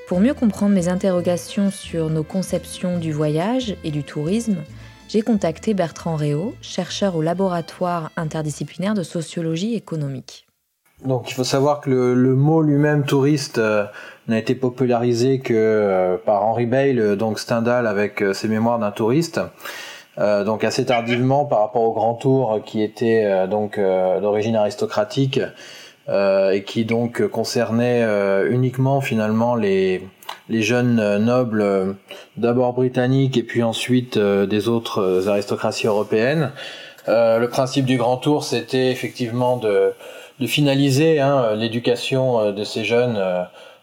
Pour 0.08 0.18
mieux 0.20 0.34
comprendre 0.34 0.74
mes 0.74 0.88
interrogations 0.88 1.70
sur 1.70 2.10
nos 2.10 2.24
conceptions 2.24 2.98
du 2.98 3.12
voyage 3.12 3.76
et 3.84 3.90
du 3.90 4.02
tourisme, 4.02 4.56
j'ai 5.08 5.22
contacté 5.22 5.74
Bertrand 5.74 6.16
Réau, 6.16 6.54
chercheur 6.60 7.14
au 7.14 7.22
laboratoire 7.22 8.10
interdisciplinaire 8.16 8.94
de 8.94 9.02
sociologie 9.04 9.74
économique. 9.74 10.46
Donc 11.04 11.30
il 11.30 11.34
faut 11.34 11.44
savoir 11.44 11.80
que 11.80 11.90
le, 11.90 12.34
mot 12.34 12.62
lui-même 12.62 13.04
touriste 13.04 13.58
euh, 13.58 13.84
n'a 14.28 14.38
été 14.38 14.54
popularisé 14.54 15.40
que 15.40 15.52
euh, 15.54 16.16
par 16.16 16.44
Henri 16.44 16.66
Bayle, 16.66 17.16
donc 17.16 17.38
Stendhal 17.38 17.86
avec 17.86 18.22
euh, 18.22 18.32
ses 18.32 18.48
mémoires 18.48 18.78
d'un 18.78 18.90
touriste. 18.90 19.40
Euh, 20.18 20.44
donc 20.44 20.64
assez 20.64 20.86
tardivement 20.86 21.44
par 21.44 21.60
rapport 21.60 21.82
au 21.82 21.92
Grand 21.92 22.14
Tour 22.14 22.60
qui 22.64 22.82
était 22.82 23.24
euh, 23.24 23.46
donc 23.46 23.76
euh, 23.76 24.18
d'origine 24.20 24.56
aristocratique 24.56 25.40
et 26.08 26.62
qui 26.64 26.84
donc 26.84 27.26
concernait 27.26 28.06
uniquement 28.48 29.00
finalement 29.00 29.56
les 29.56 30.06
les 30.48 30.62
jeunes 30.62 31.18
nobles 31.18 31.96
d'abord 32.36 32.74
britanniques 32.74 33.36
et 33.36 33.42
puis 33.42 33.64
ensuite 33.64 34.16
des 34.16 34.68
autres 34.68 35.26
aristocraties 35.26 35.88
européennes. 35.88 36.52
le 37.08 37.46
principe 37.46 37.86
du 37.86 37.96
Grand 37.96 38.18
Tour, 38.18 38.44
c'était 38.44 38.92
effectivement 38.92 39.56
de, 39.56 39.94
de 40.38 40.46
finaliser 40.46 41.18
hein, 41.18 41.56
l'éducation 41.56 42.52
de 42.52 42.62
ces 42.62 42.84
jeunes 42.84 43.20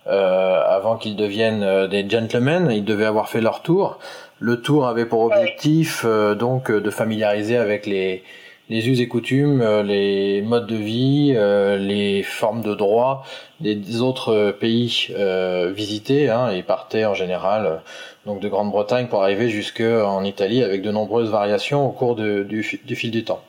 avant 0.06 0.96
qu'ils 0.96 1.18
deviennent 1.18 1.88
des 1.88 2.10
gentlemen. 2.10 2.72
Ils 2.72 2.86
devaient 2.86 3.04
avoir 3.04 3.28
fait 3.28 3.42
leur 3.42 3.64
tour. 3.64 4.00
Le 4.44 4.60
tour 4.60 4.88
avait 4.88 5.06
pour 5.06 5.22
objectif 5.22 6.04
euh, 6.04 6.36
donc 6.36 6.70
de 6.70 6.90
familiariser 6.90 7.56
avec 7.56 7.86
les, 7.86 8.24
les 8.68 8.90
us 8.90 9.00
et 9.00 9.08
coutumes, 9.08 9.62
euh, 9.62 9.84
les 9.84 10.42
modes 10.42 10.68
de 10.68 10.76
vie, 10.76 11.34
euh, 11.34 11.78
les 11.78 12.24
formes 12.24 12.62
de 12.62 12.76
droit 12.76 13.26
des 13.62 14.02
autres 14.02 14.52
pays 14.52 15.16
visités. 15.74 16.30
Hein, 16.30 16.50
et 16.50 16.62
partaient 16.62 17.06
en 17.06 17.14
général 17.14 17.80
donc 18.26 18.42
de 18.42 18.50
Grande-Bretagne 18.50 19.08
pour 19.08 19.24
arriver 19.24 19.48
jusque 19.48 19.80
en 19.80 20.26
Italie 20.26 20.62
avec 20.62 20.82
de 20.82 20.92
nombreuses 20.92 21.30
variations 21.30 21.88
au 21.88 21.92
cours 21.92 22.18
du, 22.18 22.44
du, 22.44 22.96
fil 22.96 23.12
du 23.12 23.24
temps. 23.24 23.42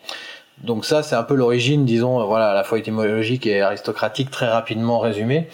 Donc 0.62 0.84
ça, 0.84 1.02
c'est 1.02 1.16
un 1.16 1.24
peu 1.24 1.34
l'origine, 1.34 1.84
disons, 1.84 2.24
voilà, 2.24 2.50
à 2.50 2.54
la 2.54 2.62
fois 2.62 2.78
étymologique 2.78 3.48
et 3.48 3.62
aristocratique, 3.62 4.30
très 4.30 4.46
rapidement 4.46 5.00
résumé. 5.00 5.48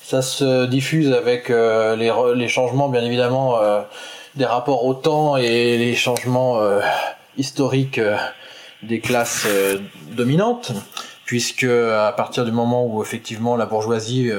Ça 0.00 0.22
se 0.22 0.64
diffuse 0.64 1.12
avec 1.12 1.50
les, 1.50 2.10
les, 2.34 2.48
changements, 2.48 2.88
bien 2.88 3.04
évidemment 3.04 3.58
des 4.36 4.44
rapports 4.44 4.84
au 4.84 4.94
temps 4.94 5.36
et 5.36 5.78
les 5.78 5.94
changements 5.94 6.60
euh, 6.60 6.80
historiques 7.36 7.98
euh, 7.98 8.16
des 8.82 9.00
classes 9.00 9.46
euh, 9.46 9.78
dominantes, 10.12 10.72
puisque 11.24 11.64
à 11.64 12.12
partir 12.16 12.44
du 12.44 12.52
moment 12.52 12.86
où 12.86 13.02
effectivement 13.02 13.56
la 13.56 13.66
bourgeoisie 13.66 14.30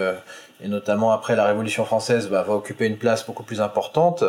et 0.63 0.68
notamment 0.70 1.12
après 1.12 1.36
la 1.36 1.44
Révolution 1.44 1.84
française, 1.84 2.30
bah, 2.30 2.44
va 2.48 2.54
occuper 2.54 2.86
une 2.86 2.96
place 2.96 3.25
beaucoup 3.25 3.44
plus 3.44 3.60
importante, 3.60 4.24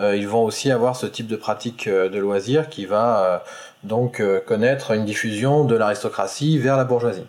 ils 0.00 0.28
vont 0.28 0.44
aussi 0.44 0.70
avoir 0.70 0.94
ce 0.94 1.06
type 1.06 1.26
de 1.26 1.34
pratique 1.34 1.88
de 1.88 2.18
loisirs 2.18 2.68
qui 2.68 2.86
va 2.86 3.42
donc 3.82 4.22
connaître 4.46 4.92
une 4.92 5.04
diffusion 5.04 5.64
de 5.64 5.74
l'aristocratie 5.74 6.56
vers 6.56 6.76
la 6.76 6.84
bourgeoisie. 6.84 7.26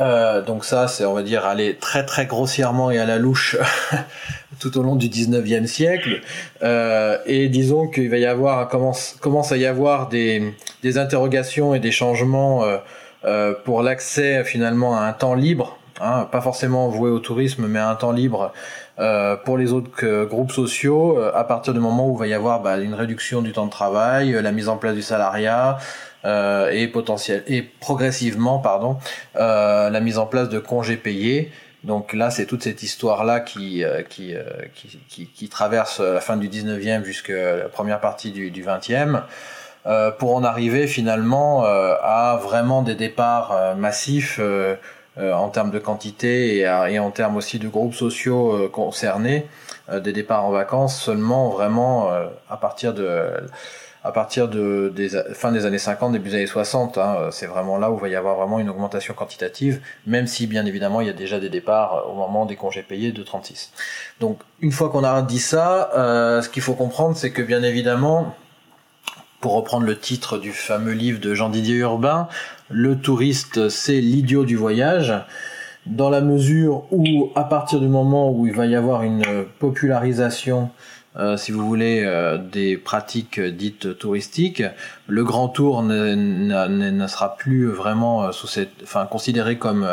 Euh, 0.00 0.40
donc 0.40 0.64
ça, 0.64 0.88
c'est 0.88 1.04
on 1.04 1.12
va 1.12 1.22
dire 1.22 1.44
aller 1.44 1.76
très 1.76 2.06
très 2.06 2.26
grossièrement 2.26 2.90
et 2.90 2.98
à 2.98 3.04
la 3.04 3.18
louche 3.18 3.56
tout 4.58 4.78
au 4.78 4.82
long 4.82 4.96
du 4.96 5.08
19e 5.08 5.66
siècle. 5.66 6.20
Euh, 6.62 7.18
et 7.26 7.48
disons 7.48 7.88
qu'il 7.88 8.10
va 8.10 8.16
y 8.16 8.26
avoir 8.26 8.68
commence 8.68 9.16
commence 9.20 9.52
à 9.52 9.56
y 9.56 9.66
avoir 9.66 10.08
des 10.08 10.54
des 10.82 10.98
interrogations 10.98 11.74
et 11.74 11.80
des 11.80 11.90
changements 11.90 12.64
euh, 12.64 12.78
euh 13.24 13.54
pour 13.64 13.82
l'accès 13.82 14.44
finalement 14.44 14.96
à 14.96 15.02
un 15.02 15.12
temps 15.12 15.34
libre, 15.34 15.78
hein, 16.00 16.28
pas 16.32 16.40
forcément 16.40 16.88
voué 16.88 17.10
au 17.10 17.18
tourisme, 17.18 17.66
mais 17.66 17.78
à 17.78 17.90
un 17.90 17.94
temps 17.94 18.12
libre 18.12 18.52
euh, 18.98 19.36
pour 19.36 19.58
les 19.58 19.72
autres 19.72 20.24
groupes 20.24 20.52
sociaux 20.52 21.18
à 21.34 21.44
partir 21.44 21.74
du 21.74 21.80
moment 21.80 22.08
où 22.08 22.16
il 22.16 22.18
va 22.18 22.26
y 22.26 22.34
avoir 22.34 22.60
bah, 22.60 22.78
une 22.78 22.94
réduction 22.94 23.42
du 23.42 23.52
temps 23.52 23.66
de 23.66 23.70
travail, 23.70 24.32
la 24.42 24.52
mise 24.52 24.68
en 24.68 24.76
place 24.76 24.94
du 24.94 25.02
salariat, 25.02 25.78
euh, 26.26 26.70
et 26.70 26.86
potentiel 26.86 27.42
et 27.46 27.62
progressivement 27.62 28.58
pardon 28.58 28.98
euh, 29.36 29.88
la 29.88 30.00
mise 30.00 30.18
en 30.18 30.26
place 30.26 30.50
de 30.50 30.58
congés 30.58 30.98
payés. 30.98 31.50
Donc 31.82 32.12
là, 32.12 32.28
c'est 32.28 32.44
toute 32.44 32.62
cette 32.62 32.82
histoire-là 32.82 33.40
qui, 33.40 33.84
euh, 33.84 34.02
qui, 34.02 34.34
qui, 34.74 34.98
qui, 35.08 35.26
qui, 35.28 35.48
traverse 35.48 36.00
la 36.00 36.20
fin 36.20 36.36
du 36.36 36.50
19e 36.50 37.04
jusqu'à 37.04 37.56
la 37.56 37.68
première 37.70 38.00
partie 38.00 38.32
du, 38.32 38.50
du 38.50 38.62
20e, 38.62 39.22
euh, 39.86 40.10
pour 40.10 40.36
en 40.36 40.44
arriver 40.44 40.86
finalement 40.86 41.64
à 41.64 42.38
vraiment 42.42 42.82
des 42.82 42.96
départs 42.96 43.76
massifs 43.78 44.38
en 45.18 45.48
termes 45.48 45.70
de 45.70 45.78
quantité 45.78 46.56
et, 46.56 46.60
et, 46.90 46.98
en 46.98 47.10
termes 47.10 47.36
aussi 47.36 47.58
de 47.58 47.68
groupes 47.68 47.94
sociaux 47.94 48.68
concernés, 48.68 49.46
des 49.90 50.12
départs 50.12 50.44
en 50.44 50.50
vacances 50.50 51.00
seulement 51.00 51.48
vraiment 51.48 52.10
à 52.50 52.58
partir 52.58 52.92
de 52.92 53.32
à 54.02 54.12
partir 54.12 54.48
de 54.48 54.92
des 54.94 55.10
fin 55.34 55.52
des 55.52 55.66
années 55.66 55.78
50, 55.78 56.12
début 56.12 56.30
des 56.30 56.36
années 56.36 56.46
60. 56.46 56.98
Hein, 56.98 57.28
c'est 57.30 57.46
vraiment 57.46 57.76
là 57.76 57.90
où 57.90 57.96
il 57.96 58.00
va 58.00 58.08
y 58.08 58.16
avoir 58.16 58.36
vraiment 58.36 58.58
une 58.58 58.70
augmentation 58.70 59.14
quantitative, 59.14 59.80
même 60.06 60.26
si 60.26 60.46
bien 60.46 60.64
évidemment 60.66 61.00
il 61.00 61.06
y 61.06 61.10
a 61.10 61.14
déjà 61.14 61.38
des 61.38 61.50
départs 61.50 62.08
au 62.10 62.14
moment 62.14 62.46
des 62.46 62.56
congés 62.56 62.82
payés 62.82 63.12
de 63.12 63.22
36. 63.22 63.72
Donc 64.20 64.40
une 64.60 64.72
fois 64.72 64.88
qu'on 64.88 65.04
a 65.04 65.20
dit 65.22 65.38
ça, 65.38 65.90
euh, 65.96 66.42
ce 66.42 66.48
qu'il 66.48 66.62
faut 66.62 66.74
comprendre, 66.74 67.16
c'est 67.16 67.30
que 67.30 67.42
bien 67.42 67.62
évidemment, 67.62 68.34
pour 69.40 69.52
reprendre 69.52 69.86
le 69.86 69.98
titre 69.98 70.38
du 70.38 70.52
fameux 70.52 70.92
livre 70.92 71.20
de 71.20 71.34
Jean-Didier 71.34 71.76
Urbain, 71.76 72.28
le 72.70 72.98
touriste 72.98 73.68
c'est 73.68 74.00
l'idiot 74.00 74.44
du 74.44 74.56
voyage 74.56 75.14
dans 75.86 76.10
la 76.10 76.20
mesure 76.20 76.84
où, 76.90 77.30
à 77.34 77.44
partir 77.44 77.80
du 77.80 77.88
moment 77.88 78.30
où 78.30 78.46
il 78.46 78.54
va 78.54 78.66
y 78.66 78.76
avoir 78.76 79.02
une 79.02 79.24
popularisation 79.58 80.70
euh, 81.16 81.36
si 81.36 81.50
vous 81.50 81.66
voulez, 81.66 82.04
euh, 82.04 82.38
des 82.38 82.76
pratiques 82.76 83.40
dites 83.40 83.98
touristiques. 83.98 84.62
Le 85.08 85.24
Grand 85.24 85.48
Tour 85.48 85.82
ne, 85.82 86.14
ne, 86.14 86.66
ne 86.68 87.06
sera 87.08 87.36
plus 87.36 87.66
vraiment 87.66 88.22
euh, 88.22 88.32
sous 88.32 88.46
cette, 88.46 88.70
enfin, 88.84 89.06
considéré 89.06 89.58
comme 89.58 89.88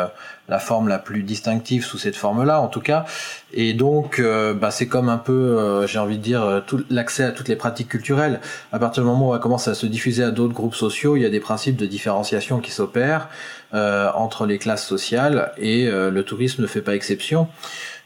la 0.48 0.58
forme 0.60 0.86
la 0.86 0.98
plus 0.98 1.24
distinctive 1.24 1.84
sous 1.84 1.98
cette 1.98 2.14
forme-là, 2.14 2.60
en 2.60 2.68
tout 2.68 2.80
cas. 2.80 3.04
Et 3.52 3.74
donc, 3.74 4.20
euh, 4.20 4.54
bah, 4.54 4.70
c'est 4.70 4.86
comme 4.86 5.08
un 5.08 5.18
peu, 5.18 5.32
euh, 5.32 5.86
j'ai 5.88 5.98
envie 5.98 6.18
de 6.18 6.22
dire, 6.22 6.62
tout 6.68 6.84
l'accès 6.88 7.24
à 7.24 7.32
toutes 7.32 7.48
les 7.48 7.56
pratiques 7.56 7.88
culturelles. 7.88 8.40
À 8.70 8.78
partir 8.78 9.02
du 9.02 9.08
moment 9.08 9.30
où 9.30 9.34
on 9.34 9.38
commence 9.40 9.66
à 9.66 9.74
se 9.74 9.86
diffuser 9.86 10.22
à 10.22 10.30
d'autres 10.30 10.54
groupes 10.54 10.76
sociaux, 10.76 11.16
il 11.16 11.22
y 11.22 11.26
a 11.26 11.30
des 11.30 11.40
principes 11.40 11.76
de 11.76 11.86
différenciation 11.86 12.60
qui 12.60 12.70
s'opèrent 12.70 13.28
entre 13.72 14.46
les 14.46 14.56
classes 14.56 14.86
sociales 14.86 15.52
et 15.58 15.86
le 15.90 16.22
tourisme 16.22 16.62
ne 16.62 16.66
fait 16.66 16.80
pas 16.80 16.94
exception. 16.94 17.48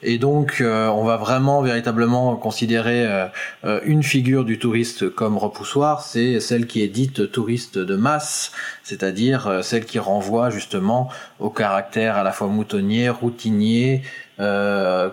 Et 0.04 0.18
donc, 0.18 0.60
euh, 0.60 0.88
on 0.88 1.04
va 1.04 1.16
vraiment 1.16 1.62
véritablement 1.62 2.34
considérer 2.34 3.06
euh, 3.06 3.26
euh, 3.64 3.80
une 3.84 4.02
figure 4.02 4.44
du 4.44 4.58
touriste 4.58 5.08
comme 5.08 5.38
repoussoir, 5.38 6.02
c'est 6.02 6.40
celle 6.40 6.66
qui 6.66 6.82
est 6.82 6.88
dite 6.88 7.30
touriste 7.30 7.78
de 7.78 7.94
masse, 7.94 8.50
c'est-à-dire 8.82 9.60
celle 9.62 9.84
qui 9.84 10.00
renvoie 10.00 10.50
justement 10.50 11.08
au 11.38 11.50
caractère 11.50 12.16
à 12.16 12.24
la 12.24 12.32
fois 12.32 12.48
moutonnier, 12.48 13.08
routinier, 13.10 14.02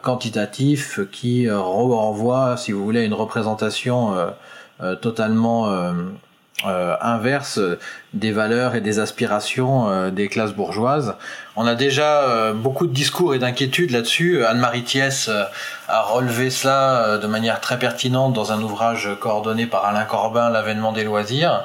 quantitatif, 0.01 0.99
qui 1.11 1.49
renvoie, 1.49 2.57
si 2.57 2.71
vous 2.71 2.83
voulez, 2.83 3.01
à 3.01 3.03
une 3.03 3.13
représentation 3.13 4.15
totalement 5.01 5.93
euh, 6.65 6.97
inverse 6.99 7.57
des 8.13 8.33
valeurs 8.33 8.75
et 8.75 8.81
des 8.81 8.99
aspirations 8.99 9.89
euh, 9.89 10.09
des 10.09 10.27
classes 10.27 10.51
bourgeoises. 10.51 11.15
On 11.55 11.65
a 11.65 11.73
déjà 11.73 12.23
euh, 12.23 12.51
beaucoup 12.51 12.85
de 12.85 12.91
discours 12.91 13.33
et 13.33 13.39
d'inquiétudes 13.39 13.91
là-dessus. 13.91 14.43
Anne-Marie 14.43 14.83
Thiès 14.83 15.29
a 15.87 16.01
relevé 16.01 16.49
cela 16.49 17.17
de 17.17 17.27
manière 17.27 17.61
très 17.61 17.79
pertinente 17.79 18.33
dans 18.33 18.51
un 18.51 18.61
ouvrage 18.61 19.07
coordonné 19.21 19.67
par 19.67 19.85
Alain 19.85 20.03
Corbin, 20.03 20.49
L'avènement 20.49 20.91
des 20.91 21.05
loisirs, 21.05 21.63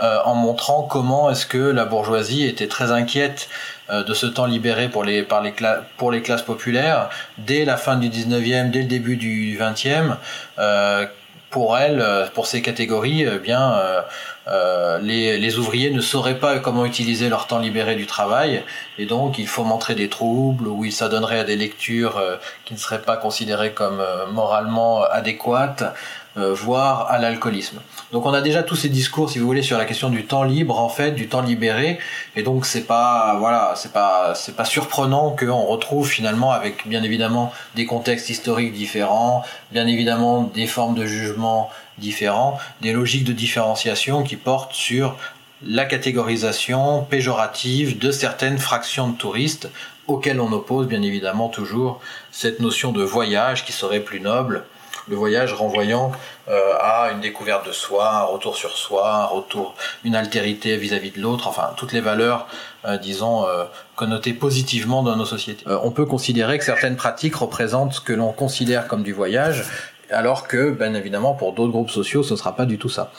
en 0.00 0.34
montrant 0.34 0.82
comment 0.82 1.28
est-ce 1.28 1.46
que 1.46 1.58
la 1.58 1.84
bourgeoisie 1.84 2.44
était 2.44 2.68
très 2.68 2.92
inquiète 2.92 3.48
de 3.90 4.14
ce 4.14 4.26
temps 4.26 4.46
libéré 4.46 4.88
pour 4.88 5.04
les, 5.04 5.22
par 5.22 5.42
les, 5.42 5.54
pour 5.96 6.10
les 6.12 6.22
classes 6.22 6.42
populaires 6.42 7.10
dès 7.38 7.64
la 7.64 7.76
fin 7.76 7.96
du 7.96 8.08
19e, 8.08 8.70
dès 8.70 8.80
le 8.80 8.88
début 8.88 9.16
du 9.16 9.58
20e. 9.58 10.16
Pour 11.56 11.78
elle, 11.78 12.04
pour 12.34 12.46
ces 12.46 12.60
catégories, 12.60 13.24
bien, 13.42 13.80
euh, 14.48 14.98
les, 15.00 15.58
ouvriers 15.58 15.90
ne 15.90 16.00
sauraient 16.00 16.38
pas 16.38 16.58
comment 16.60 16.84
utiliser 16.84 17.28
leur 17.28 17.46
temps 17.46 17.58
libéré 17.58 17.96
du 17.96 18.06
travail, 18.06 18.62
et 18.98 19.06
donc 19.06 19.38
il 19.38 19.48
faut 19.48 19.64
montrer 19.64 19.94
des 19.94 20.08
troubles 20.08 20.68
ou 20.68 20.84
ils 20.84 20.92
s'adonneraient 20.92 21.40
à 21.40 21.44
des 21.44 21.56
lectures 21.56 22.18
euh, 22.18 22.36
qui 22.64 22.74
ne 22.74 22.78
seraient 22.78 23.02
pas 23.02 23.16
considérées 23.16 23.72
comme 23.72 24.00
euh, 24.00 24.26
moralement 24.26 25.02
adéquates, 25.02 25.84
voire 26.36 27.10
à 27.10 27.18
l'alcoolisme. 27.18 27.80
Donc 28.12 28.26
on 28.26 28.32
a 28.32 28.40
déjà 28.40 28.62
tous 28.62 28.76
ces 28.76 28.88
discours, 28.88 29.30
si 29.30 29.38
vous 29.38 29.46
voulez, 29.46 29.62
sur 29.62 29.78
la 29.78 29.84
question 29.84 30.10
du 30.10 30.24
temps 30.26 30.44
libre, 30.44 30.78
en 30.78 30.88
fait, 30.88 31.12
du 31.12 31.28
temps 31.28 31.42
libéré, 31.42 31.98
et 32.36 32.42
donc 32.42 32.66
c'est 32.66 32.84
pas, 32.84 33.36
voilà, 33.38 33.72
c'est 33.76 33.92
pas, 33.92 34.34
c'est 34.34 34.54
pas 34.54 34.64
surprenant 34.64 35.30
qu'on 35.30 35.64
retrouve 35.64 36.08
finalement 36.08 36.52
avec 36.52 36.86
bien 36.86 37.02
évidemment 37.02 37.52
des 37.74 37.86
contextes 37.86 38.30
historiques 38.30 38.72
différents, 38.72 39.42
bien 39.72 39.86
évidemment 39.86 40.42
des 40.42 40.66
formes 40.66 40.94
de 40.94 41.06
jugement 41.06 41.70
différents, 41.98 42.58
des 42.80 42.92
logiques 42.92 43.24
de 43.24 43.32
différenciation 43.32 44.22
qui 44.22 44.36
portent 44.36 44.74
sur 44.74 45.16
la 45.64 45.84
catégorisation 45.84 47.02
péjorative 47.02 47.98
de 47.98 48.10
certaines 48.10 48.58
fractions 48.58 49.08
de 49.08 49.16
touristes 49.16 49.68
auxquelles 50.06 50.40
on 50.40 50.52
oppose 50.52 50.86
bien 50.86 51.02
évidemment 51.02 51.48
toujours 51.48 52.00
cette 52.30 52.60
notion 52.60 52.92
de 52.92 53.02
voyage 53.02 53.64
qui 53.64 53.72
serait 53.72 54.00
plus 54.00 54.20
noble, 54.20 54.64
le 55.08 55.16
voyage 55.16 55.52
renvoyant 55.52 56.12
euh, 56.48 56.72
à 56.80 57.10
une 57.12 57.20
découverte 57.20 57.66
de 57.66 57.72
soi, 57.72 58.10
un 58.10 58.22
retour 58.22 58.56
sur 58.56 58.76
soi, 58.76 59.14
un 59.14 59.24
retour, 59.24 59.74
une 60.04 60.14
altérité 60.14 60.76
vis-à-vis 60.76 61.10
de 61.10 61.20
l'autre, 61.20 61.48
enfin 61.48 61.70
toutes 61.76 61.92
les 61.92 62.00
valeurs, 62.00 62.46
euh, 62.84 62.96
disons, 62.98 63.46
euh, 63.46 63.64
connotées 63.94 64.32
positivement 64.32 65.02
dans 65.02 65.16
nos 65.16 65.24
sociétés. 65.24 65.64
on 65.66 65.90
peut 65.90 66.06
considérer 66.06 66.58
que 66.58 66.64
certaines 66.64 66.96
pratiques 66.96 67.36
représentent 67.36 67.94
ce 67.94 68.00
que 68.00 68.12
l'on 68.12 68.32
considère 68.32 68.88
comme 68.88 69.02
du 69.02 69.12
voyage, 69.12 69.64
alors 70.10 70.46
que, 70.46 70.70
bien 70.70 70.94
évidemment, 70.94 71.34
pour 71.34 71.52
d'autres 71.52 71.72
groupes 71.72 71.90
sociaux, 71.90 72.22
ce 72.22 72.34
ne 72.34 72.38
sera 72.38 72.54
pas 72.54 72.66
du 72.66 72.78
tout 72.78 72.88
ça. 72.88 73.12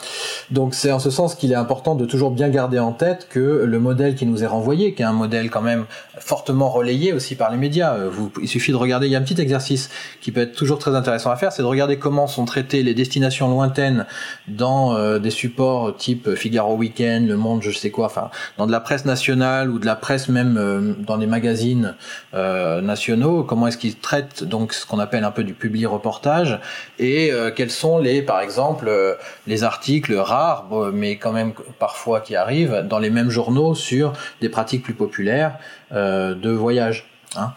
Donc 0.52 0.74
c'est 0.74 0.92
en 0.92 1.00
ce 1.00 1.10
sens 1.10 1.36
qu'il 1.36 1.52
est 1.52 1.56
important 1.56 1.96
de 1.96 2.06
toujours 2.06 2.32
bien 2.32 2.50
garder 2.50 2.80
en 2.80 2.92
tête 2.92 3.28
que 3.30 3.40
le 3.66 3.80
modèle 3.80 4.16
qui 4.16 4.26
nous 4.26 4.44
est 4.44 4.48
renvoyé, 4.48 4.94
qui 4.94 5.02
est 5.02 5.06
un 5.06 5.14
modèle 5.14 5.50
quand 5.50 5.62
même 5.62 5.86
fortement 6.20 6.70
relayé 6.70 7.14
aussi 7.14 7.36
par 7.36 7.52
les 7.52 7.58
médias, 7.58 7.96
euh, 7.96 8.12
il 8.42 8.48
suffit 8.48 8.72
de 8.72 8.78
regarder, 8.78 9.08
il 9.08 9.12
y 9.12 9.16
a 9.16 9.20
un 9.20 9.24
petit 9.24 9.40
exercice 9.40 9.90
qui 10.22 10.32
peut 10.32 10.42
être 10.42 10.56
toujours 10.56 10.80
très 10.80 10.96
intéressant 10.96 11.32
à 11.32 11.36
faire, 11.36 11.52
c'est 11.52 11.62
de 11.62 11.68
regarder 11.68 11.98
comment 11.98 12.28
sont 12.28 12.46
traitées 12.46 12.84
les 12.84 12.94
destinations 12.94 13.50
lointaines 13.50 14.06
dans 14.48 14.96
euh, 14.96 15.20
des 15.20 15.30
supports 15.30 15.96
type 15.96 16.36
Figaro 16.36 16.76
Weekend, 16.76 17.28
Le 17.28 17.38
Monde, 17.38 17.62
je 17.62 17.72
sais 17.72 17.92
quoi, 17.92 18.06
enfin, 18.06 18.30
dans 18.58 18.66
de 18.66 18.72
la 18.72 18.80
presse 18.80 19.06
nationale 19.06 19.70
ou 19.70 19.80
de 19.80 19.86
la 19.86 19.96
presse 19.96 20.30
même 20.30 20.58
euh, 20.58 20.94
dans 21.00 21.18
des 21.18 21.28
magazines 21.28 21.96
nationaux, 22.34 23.44
comment 23.44 23.68
est-ce 23.68 23.78
qu'ils 23.78 23.96
traitent 23.96 24.44
donc 24.44 24.74
ce 24.74 24.86
qu'on 24.86 25.00
appelle 25.00 25.24
un 25.24 25.32
peu 25.32 25.44
du 25.44 25.54
public 25.54 25.88
reportage 25.88 26.60
et 27.00 27.32
euh, 27.32 27.52
quels 27.52 27.72
sont 27.72 27.98
les, 28.00 28.22
par 28.22 28.42
exemple, 28.42 28.88
euh, 28.88 29.16
les 29.46 29.64
articles 29.64 30.16
rares, 30.16 30.66
mais 30.94 31.18
quand 31.18 31.32
même 31.32 31.54
parfois 31.80 32.22
qui 32.22 32.36
arrivent 32.36 32.86
dans 32.88 33.00
les 33.00 33.10
mêmes 33.10 33.30
journaux 33.30 33.76
sur 33.76 34.14
des 34.42 34.50
pratiques 34.50 34.84
plus 34.84 34.94
populaires 34.94 35.58
euh, 35.92 36.34
de 36.34 36.52
voyage. 36.52 37.10
Hein. 37.36 37.54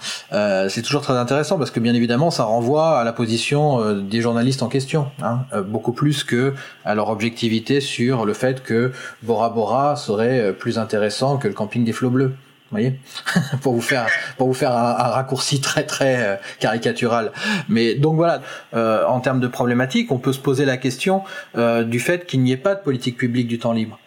c'est 0.69 0.83
toujours 0.83 1.01
très 1.01 1.15
intéressant 1.15 1.57
parce 1.57 1.71
que 1.71 1.79
bien 1.79 1.95
évidemment 1.95 2.33
ça 2.33 2.43
renvoie 2.43 2.99
à 2.99 3.05
la 3.05 3.13
position 3.13 3.95
des 4.01 4.21
journalistes 4.21 4.65
en 4.65 4.69
question, 4.69 5.07
hein, 5.23 5.45
beaucoup 5.65 5.93
plus 5.93 6.25
que 6.25 6.55
à 6.85 6.97
leur 6.97 7.09
objectivité 7.09 7.81
sur 7.81 8.27
le 8.27 8.35
fait 8.35 8.65
que 8.65 8.93
Bora 9.23 9.49
Bora 9.49 9.95
serait 9.95 10.53
plus 10.53 10.77
intéressant 10.77 11.39
que 11.39 11.47
le 11.47 11.55
camping 11.55 11.85
des 11.85 11.93
flots 11.93 12.11
bleus 12.11 12.35
voyez, 12.71 12.95
pour 13.63 13.75
vous 13.75 13.81
faire 13.81 14.07
pour 14.39 14.49
vous 14.49 14.55
faire 14.55 14.73
un, 14.73 14.93
raccourci 14.93 15.61
très 15.61 15.85
très 15.85 16.25
euh, 16.25 16.37
caricatural. 16.59 17.33
Mais 17.69 17.95
donc 17.95 18.17
voilà, 18.17 18.43
euh, 18.75 19.05
en 19.07 19.21
termes 19.21 19.41
de 19.41 19.49
problématique, 19.49 20.13
on 20.13 20.19
peut 20.19 20.33
se 20.33 20.39
poser 20.39 20.65
la 20.65 20.77
question 20.77 21.23
euh, 21.57 21.85
du 21.85 22.01
fait 22.01 22.27
qu'il 22.27 22.43
n'y 22.43 22.53
ait 22.53 22.57
pas 22.57 22.75
de 22.75 22.81
politique 22.81 23.17
publique 23.17 23.49
du 23.49 23.59
temps 23.59 23.73
libre. 23.73 23.99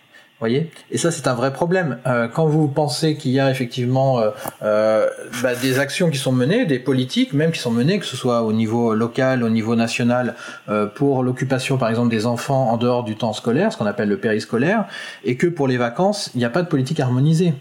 Et 0.46 0.98
ça 0.98 1.12
c'est 1.12 1.28
un 1.28 1.34
vrai 1.34 1.54
problème. 1.54 1.98
quand 2.34 2.46
vous 2.46 2.68
pensez 2.68 3.16
qu'il 3.16 3.32
y 3.32 3.40
a 3.40 3.50
effectivement 3.50 4.22
bah, 4.62 5.56
des 5.62 5.80
actions 5.80 6.10
qui 6.10 6.18
sont 6.18 6.32
menées, 6.32 6.66
des 6.66 6.80
politiques 6.80 7.34
même 7.34 7.52
qui 7.52 7.60
sont 7.60 7.72
menées, 7.72 8.00
que 8.00 8.06
ce 8.06 8.18
soit 8.18 8.44
au 8.44 8.54
niveau 8.54 8.94
local, 8.94 9.44
au 9.44 9.50
niveau 9.50 9.76
national, 9.76 10.36
pour 10.96 11.24
l'occupation 11.24 11.78
par 11.78 11.90
exemple 11.90 12.10
des 12.10 12.26
enfants 12.26 12.70
en 12.70 12.78
dehors 12.78 13.04
du 13.04 13.16
temps 13.16 13.34
scolaire, 13.34 13.72
ce 13.72 13.78
qu'on 13.78 13.86
appelle 13.86 14.10
le 14.10 14.18
périscolaire, 14.18 14.86
et 15.24 15.38
que 15.38 15.48
pour 15.48 15.68
les 15.68 15.78
vacances, 15.78 16.32
il 16.36 16.40
n'y 16.40 16.46
a 16.46 16.50
pas 16.50 16.62
de 16.62 16.68
politique 16.68 17.00
harmonisée. 17.00 17.54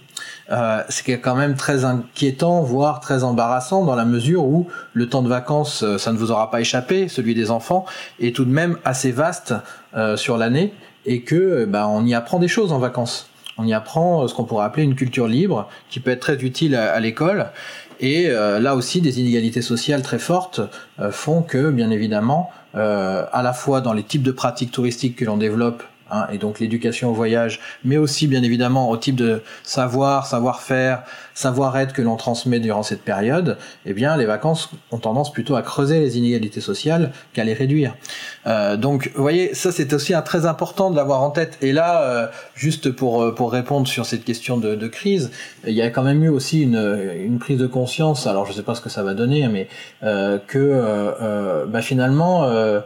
Euh, 0.51 0.83
ce 0.89 1.03
quand 1.13 1.35
même 1.35 1.55
très 1.55 1.85
inquiétant, 1.85 2.63
voire 2.63 3.01
très 3.01 3.25
embarrassant, 3.25 3.85
dans 3.85 3.95
la 3.95 4.05
mesure 4.05 4.45
où 4.45 4.69
le 4.93 5.09
temps 5.09 5.23
de 5.23 5.29
vacances, 5.29 5.83
euh, 5.83 5.99
ça 5.99 6.13
ne 6.13 6.19
vous 6.19 6.31
aura 6.31 6.51
pas 6.51 6.61
échappé, 6.61 7.09
celui 7.09 7.35
des 7.35 7.51
enfants, 7.51 7.87
est 8.21 8.35
tout 8.35 8.45
de 8.45 8.51
même 8.51 8.77
assez 8.85 9.13
vaste 9.13 9.55
euh, 9.97 10.17
sur 10.17 10.37
l'année, 10.37 10.75
et 11.07 11.23
que 11.23 11.65
bah, 11.65 11.89
on 11.89 12.05
y 12.05 12.15
apprend 12.15 12.39
des 12.39 12.49
choses 12.49 12.73
en 12.73 12.79
vacances. 12.79 13.29
On 13.59 13.67
y 13.67 13.75
apprend 13.75 14.27
ce 14.29 14.35
qu'on 14.35 14.45
pourrait 14.45 14.65
appeler 14.65 14.85
une 14.85 14.95
culture 14.95 15.29
libre, 15.29 15.69
qui 15.91 16.01
peut 16.01 16.11
être 16.11 16.21
très 16.21 16.37
utile 16.43 16.75
à, 16.75 16.99
l'école. 17.01 17.49
Et 18.01 18.29
là 18.31 18.75
aussi, 18.75 19.03
des 19.03 19.21
inégalités 19.21 19.61
sociales 19.61 20.01
très 20.01 20.19
fortes 20.19 20.63
font 21.11 21.43
que, 21.43 21.71
bien 21.71 21.91
évidemment, 21.91 22.51
à 22.73 23.43
la 23.45 23.53
fois 23.53 23.83
dans 23.83 23.93
les 23.93 24.03
types 24.05 24.23
de 24.23 24.33
pratiques 24.33 24.73
touristiques 24.73 25.17
que 25.17 25.27
l'on 25.27 25.37
développe 25.37 25.83
Hein, 26.13 26.27
et 26.31 26.37
donc 26.37 26.61
l'éducation 26.61 27.11
au 27.11 27.15
voyage, 27.15 27.59
mais 27.85 27.97
aussi 27.97 28.27
bien 28.27 28.43
évidemment 28.43 28.91
au 28.91 28.97
type 28.99 29.17
de 29.17 29.43
savoir, 29.63 30.27
savoir-faire, 30.27 31.05
savoir-être 31.33 31.95
que 31.95 32.03
l'on 32.03 32.17
transmet 32.17 32.61
durant 32.61 32.83
cette 32.83 33.01
période, 33.01 33.57
eh 33.87 33.95
bien 33.95 34.19
les 34.19 34.27
vacances 34.27 34.69
ont 34.91 34.99
tendance 34.99 35.33
plutôt 35.33 35.57
à 35.57 35.63
creuser 35.63 36.01
les 36.01 36.19
inégalités 36.19 36.61
sociales 36.61 37.13
qu'à 37.33 37.45
les 37.45 37.55
réduire. 37.55 37.95
Euh, 38.47 38.77
donc 38.77 39.11
vous 39.15 39.23
voyez, 39.23 39.55
ça 39.55 39.73
c'est 39.73 39.95
aussi 39.95 40.13
un 40.13 40.21
très 40.21 40.45
important 40.45 40.91
de 40.91 40.97
l'avoir 40.97 41.23
en 41.23 41.31
tête. 41.31 41.57
Et 41.63 41.73
là, 41.73 42.03
euh, 42.03 42.27
juste 42.55 42.91
pour 42.91 43.23
euh, 43.23 43.35
pour 43.35 43.51
répondre 43.51 43.89
sur 43.89 44.05
cette 44.05 44.25
question 44.25 44.59
de, 44.59 44.75
de, 44.75 44.89
crise, 44.89 45.31
il 45.67 45.73
y 45.73 45.81
a 45.81 45.89
quand 45.89 46.03
même 46.03 46.23
eu 46.23 46.29
aussi 46.29 46.61
une, 46.61 47.11
une 47.25 47.39
prise 47.39 47.59
de 47.59 47.67
conscience. 47.67 48.27
Alors 48.27 48.45
je 48.45 48.53
sais 48.53 48.63
pas 48.63 48.75
ce 48.75 48.83
que 48.83 48.91
ça 48.91 49.03
va 49.03 49.15
donner, 49.15 49.49
mais 49.49 49.69
euh, 50.03 50.39
que 50.47 50.59
euh, 50.59 51.65
bah, 51.67 51.81
finalement 51.81 52.45
euh, 52.45 52.81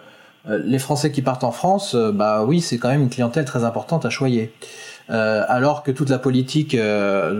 les 0.48 0.78
Français 0.78 1.10
qui 1.10 1.22
partent 1.22 1.44
en 1.44 1.50
France, 1.50 1.94
euh, 1.94 2.12
bah 2.12 2.44
oui, 2.44 2.60
c'est 2.60 2.78
quand 2.78 2.88
même 2.88 3.02
une 3.02 3.10
clientèle 3.10 3.44
très 3.44 3.64
importante 3.64 4.04
à 4.04 4.10
choyer. 4.10 4.52
Euh, 5.08 5.44
alors 5.48 5.82
que 5.82 5.92
toute 5.92 6.10
la 6.10 6.18
politique, 6.18 6.76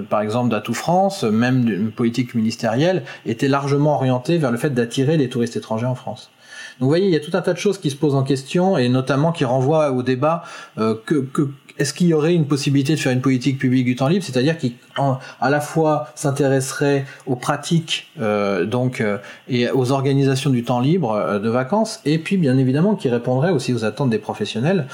par 0.08 0.20
exemple 0.20 0.50
d'Atout 0.50 0.74
France, 0.74 1.24
même 1.24 1.68
une 1.68 1.90
politique 1.90 2.34
ministérielle, 2.34 3.02
était 3.24 3.48
largement 3.48 3.94
orientée 3.94 4.38
vers 4.38 4.52
le 4.52 4.56
fait 4.56 4.70
d'attirer 4.70 5.16
les 5.16 5.28
touristes 5.28 5.56
étrangers 5.56 5.86
en 5.86 5.96
France. 5.96 6.30
vous 6.78 6.86
voyez, 6.86 7.06
il 7.06 7.12
y 7.12 7.16
a 7.16 7.20
tout 7.20 7.36
un 7.36 7.42
tas 7.42 7.52
de 7.52 7.58
choses 7.58 7.78
qui 7.78 7.90
se 7.90 7.96
posent 7.96 8.14
en 8.14 8.22
question 8.22 8.78
et 8.78 8.88
notamment 8.88 9.32
qui 9.32 9.44
renvoient 9.44 9.90
au 9.90 10.04
débat 10.04 10.44
euh, 10.78 10.94
que 11.04 11.26
est-ce 11.78 11.92
qu'il 11.92 12.08
y 12.08 12.14
aurait 12.14 12.34
une 12.34 12.46
possibilité 12.46 12.94
de 12.94 13.00
faire 13.00 13.12
une 13.12 13.20
politique 13.20 13.58
publique 13.58 13.84
du 13.84 13.96
temps 13.96 14.08
libre, 14.08 14.24
c'est-à-dire 14.24 14.56
qui 14.56 14.76
à 15.40 15.50
la 15.50 15.60
fois 15.60 16.08
s'intéresserait 16.14 17.04
aux 17.26 17.36
pratiques 17.36 18.10
euh, 18.20 18.64
donc 18.64 19.00
euh, 19.00 19.18
et 19.48 19.70
aux 19.70 19.92
organisations 19.92 20.50
du 20.50 20.64
temps 20.64 20.80
libre 20.80 21.12
euh, 21.12 21.38
de 21.38 21.48
vacances, 21.48 22.00
et 22.04 22.18
puis 22.18 22.36
bien 22.36 22.56
évidemment 22.56 22.94
qui 22.94 23.08
répondrait 23.08 23.50
aussi 23.50 23.74
aux 23.74 23.84
attentes 23.84 24.10
des 24.10 24.18
professionnels 24.18 24.86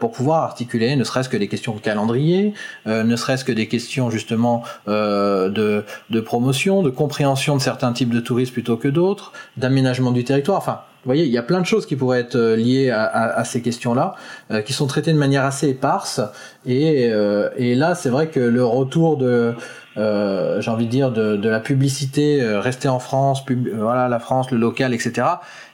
pour 0.00 0.12
pouvoir 0.12 0.42
articuler, 0.42 0.96
ne 0.96 1.04
serait-ce 1.04 1.28
que 1.28 1.36
des 1.36 1.48
questions 1.48 1.74
de 1.74 1.80
calendrier, 1.80 2.54
ne 2.86 3.16
serait-ce 3.16 3.44
que 3.44 3.52
des 3.52 3.68
questions 3.68 4.10
justement 4.10 4.62
de, 4.86 5.84
promotion, 6.24 6.82
de 6.82 6.90
compréhension 6.90 7.56
de 7.56 7.62
certains 7.62 7.92
types 7.92 8.10
de 8.10 8.20
tourisme 8.20 8.52
plutôt 8.52 8.76
que 8.76 8.88
d'autres, 8.88 9.32
d'aménagement 9.56 10.10
du 10.10 10.24
territoire, 10.24 10.58
enfin 10.58 10.80
vous 11.04 11.08
voyez, 11.10 11.24
il 11.24 11.30
y 11.30 11.36
a 11.36 11.42
plein 11.42 11.60
de 11.60 11.66
choses 11.66 11.84
qui 11.84 11.96
pourraient 11.96 12.20
être 12.20 12.36
euh, 12.36 12.56
liées 12.56 12.90
à, 12.90 13.02
à, 13.04 13.40
à 13.40 13.44
ces 13.44 13.60
questions-là, 13.60 14.14
euh, 14.50 14.62
qui 14.62 14.72
sont 14.72 14.86
traitées 14.86 15.12
de 15.12 15.18
manière 15.18 15.44
assez 15.44 15.68
éparse. 15.68 16.22
Et, 16.64 17.10
euh, 17.12 17.50
et 17.58 17.74
là, 17.74 17.94
c'est 17.94 18.08
vrai 18.08 18.28
que 18.28 18.40
le 18.40 18.64
retour 18.64 19.18
de, 19.18 19.54
euh, 19.98 20.62
j'ai 20.62 20.70
envie 20.70 20.86
de 20.86 20.90
dire, 20.90 21.12
de, 21.12 21.36
de 21.36 21.48
la 21.50 21.60
publicité 21.60 22.42
rester 22.42 22.88
en 22.88 23.00
France, 23.00 23.44
pub, 23.44 23.68
voilà, 23.68 24.08
la 24.08 24.18
France, 24.18 24.50
le 24.50 24.56
local, 24.56 24.94
etc. 24.94 25.26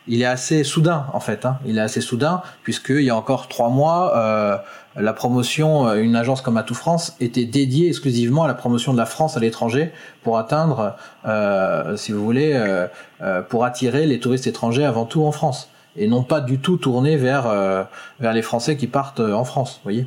Il 0.09 0.21
est 0.21 0.27
assez 0.27 0.65
soudain 0.65 1.07
en 1.13 1.21
fait. 1.21 1.47
Hein. 1.47 1.59
Il 1.65 1.79
est 1.79 1.83
assez 1.83 2.01
soudain 2.01 2.43
puisqu'il 2.65 3.03
y 3.03 3.11
a 3.11 3.17
encore 3.17 3.47
trois 3.47 3.69
mois 3.69 4.65
la 4.97 5.13
promotion, 5.13 5.89
euh, 5.89 6.03
une 6.03 6.17
agence 6.17 6.41
comme 6.41 6.57
Atout 6.57 6.75
France 6.75 7.17
était 7.21 7.45
dédiée 7.45 7.89
exclusivement 7.89 8.45
à 8.45 8.49
la 8.49 8.55
promotion 8.55 8.93
de 8.93 8.99
la 8.99 9.07
France 9.07 9.37
à 9.37 9.41
l'étranger 9.41 9.93
pour 10.23 10.39
atteindre, 10.39 10.97
euh, 11.27 11.97
si 11.97 12.13
vous 12.13 12.25
voulez, 12.25 12.53
euh, 12.55 13.43
pour 13.43 13.65
attirer 13.65 14.07
les 14.07 14.19
touristes 14.19 14.47
étrangers 14.47 14.85
avant 14.85 15.05
tout 15.05 15.25
en 15.25 15.33
France 15.33 15.71
et 15.97 16.09
non 16.09 16.23
pas 16.23 16.41
du 16.41 16.59
tout 16.59 16.77
tourner 16.77 17.17
vers 17.17 17.87
vers 18.21 18.33
les 18.33 18.43
Français 18.43 18.77
qui 18.77 18.87
partent 18.87 19.21
en 19.21 19.45
France, 19.45 19.75
vous 19.77 19.91
voyez. 19.91 20.07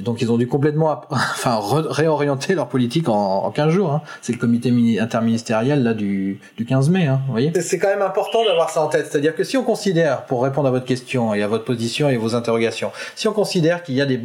Donc 0.00 0.22
ils 0.22 0.30
ont 0.30 0.36
dû 0.36 0.46
complètement, 0.46 1.00
enfin 1.10 1.60
réorienter 1.62 2.54
leur 2.54 2.68
politique 2.68 3.08
en, 3.08 3.44
en 3.44 3.50
15 3.50 3.72
jours. 3.72 3.92
Hein. 3.92 4.02
C'est 4.22 4.32
le 4.32 4.38
comité 4.38 4.72
interministériel 5.00 5.82
là 5.82 5.94
du, 5.94 6.40
du 6.56 6.64
15 6.64 6.90
mai, 6.90 7.06
hein, 7.06 7.20
vous 7.26 7.32
voyez. 7.32 7.52
C'est 7.60 7.78
quand 7.78 7.88
même 7.88 8.02
important 8.02 8.44
d'avoir 8.44 8.70
ça 8.70 8.82
en 8.82 8.88
tête, 8.88 9.08
c'est-à-dire 9.10 9.34
que 9.34 9.44
si 9.44 9.56
on 9.56 9.64
considère, 9.64 10.24
pour 10.24 10.42
répondre 10.42 10.68
à 10.68 10.70
votre 10.70 10.84
question 10.84 11.34
et 11.34 11.42
à 11.42 11.48
votre 11.48 11.64
position 11.64 12.08
et 12.08 12.16
vos 12.16 12.34
interrogations, 12.34 12.92
si 13.14 13.28
on 13.28 13.32
considère 13.32 13.82
qu'il 13.82 13.94
y 13.94 14.02
a 14.02 14.06
des, 14.06 14.20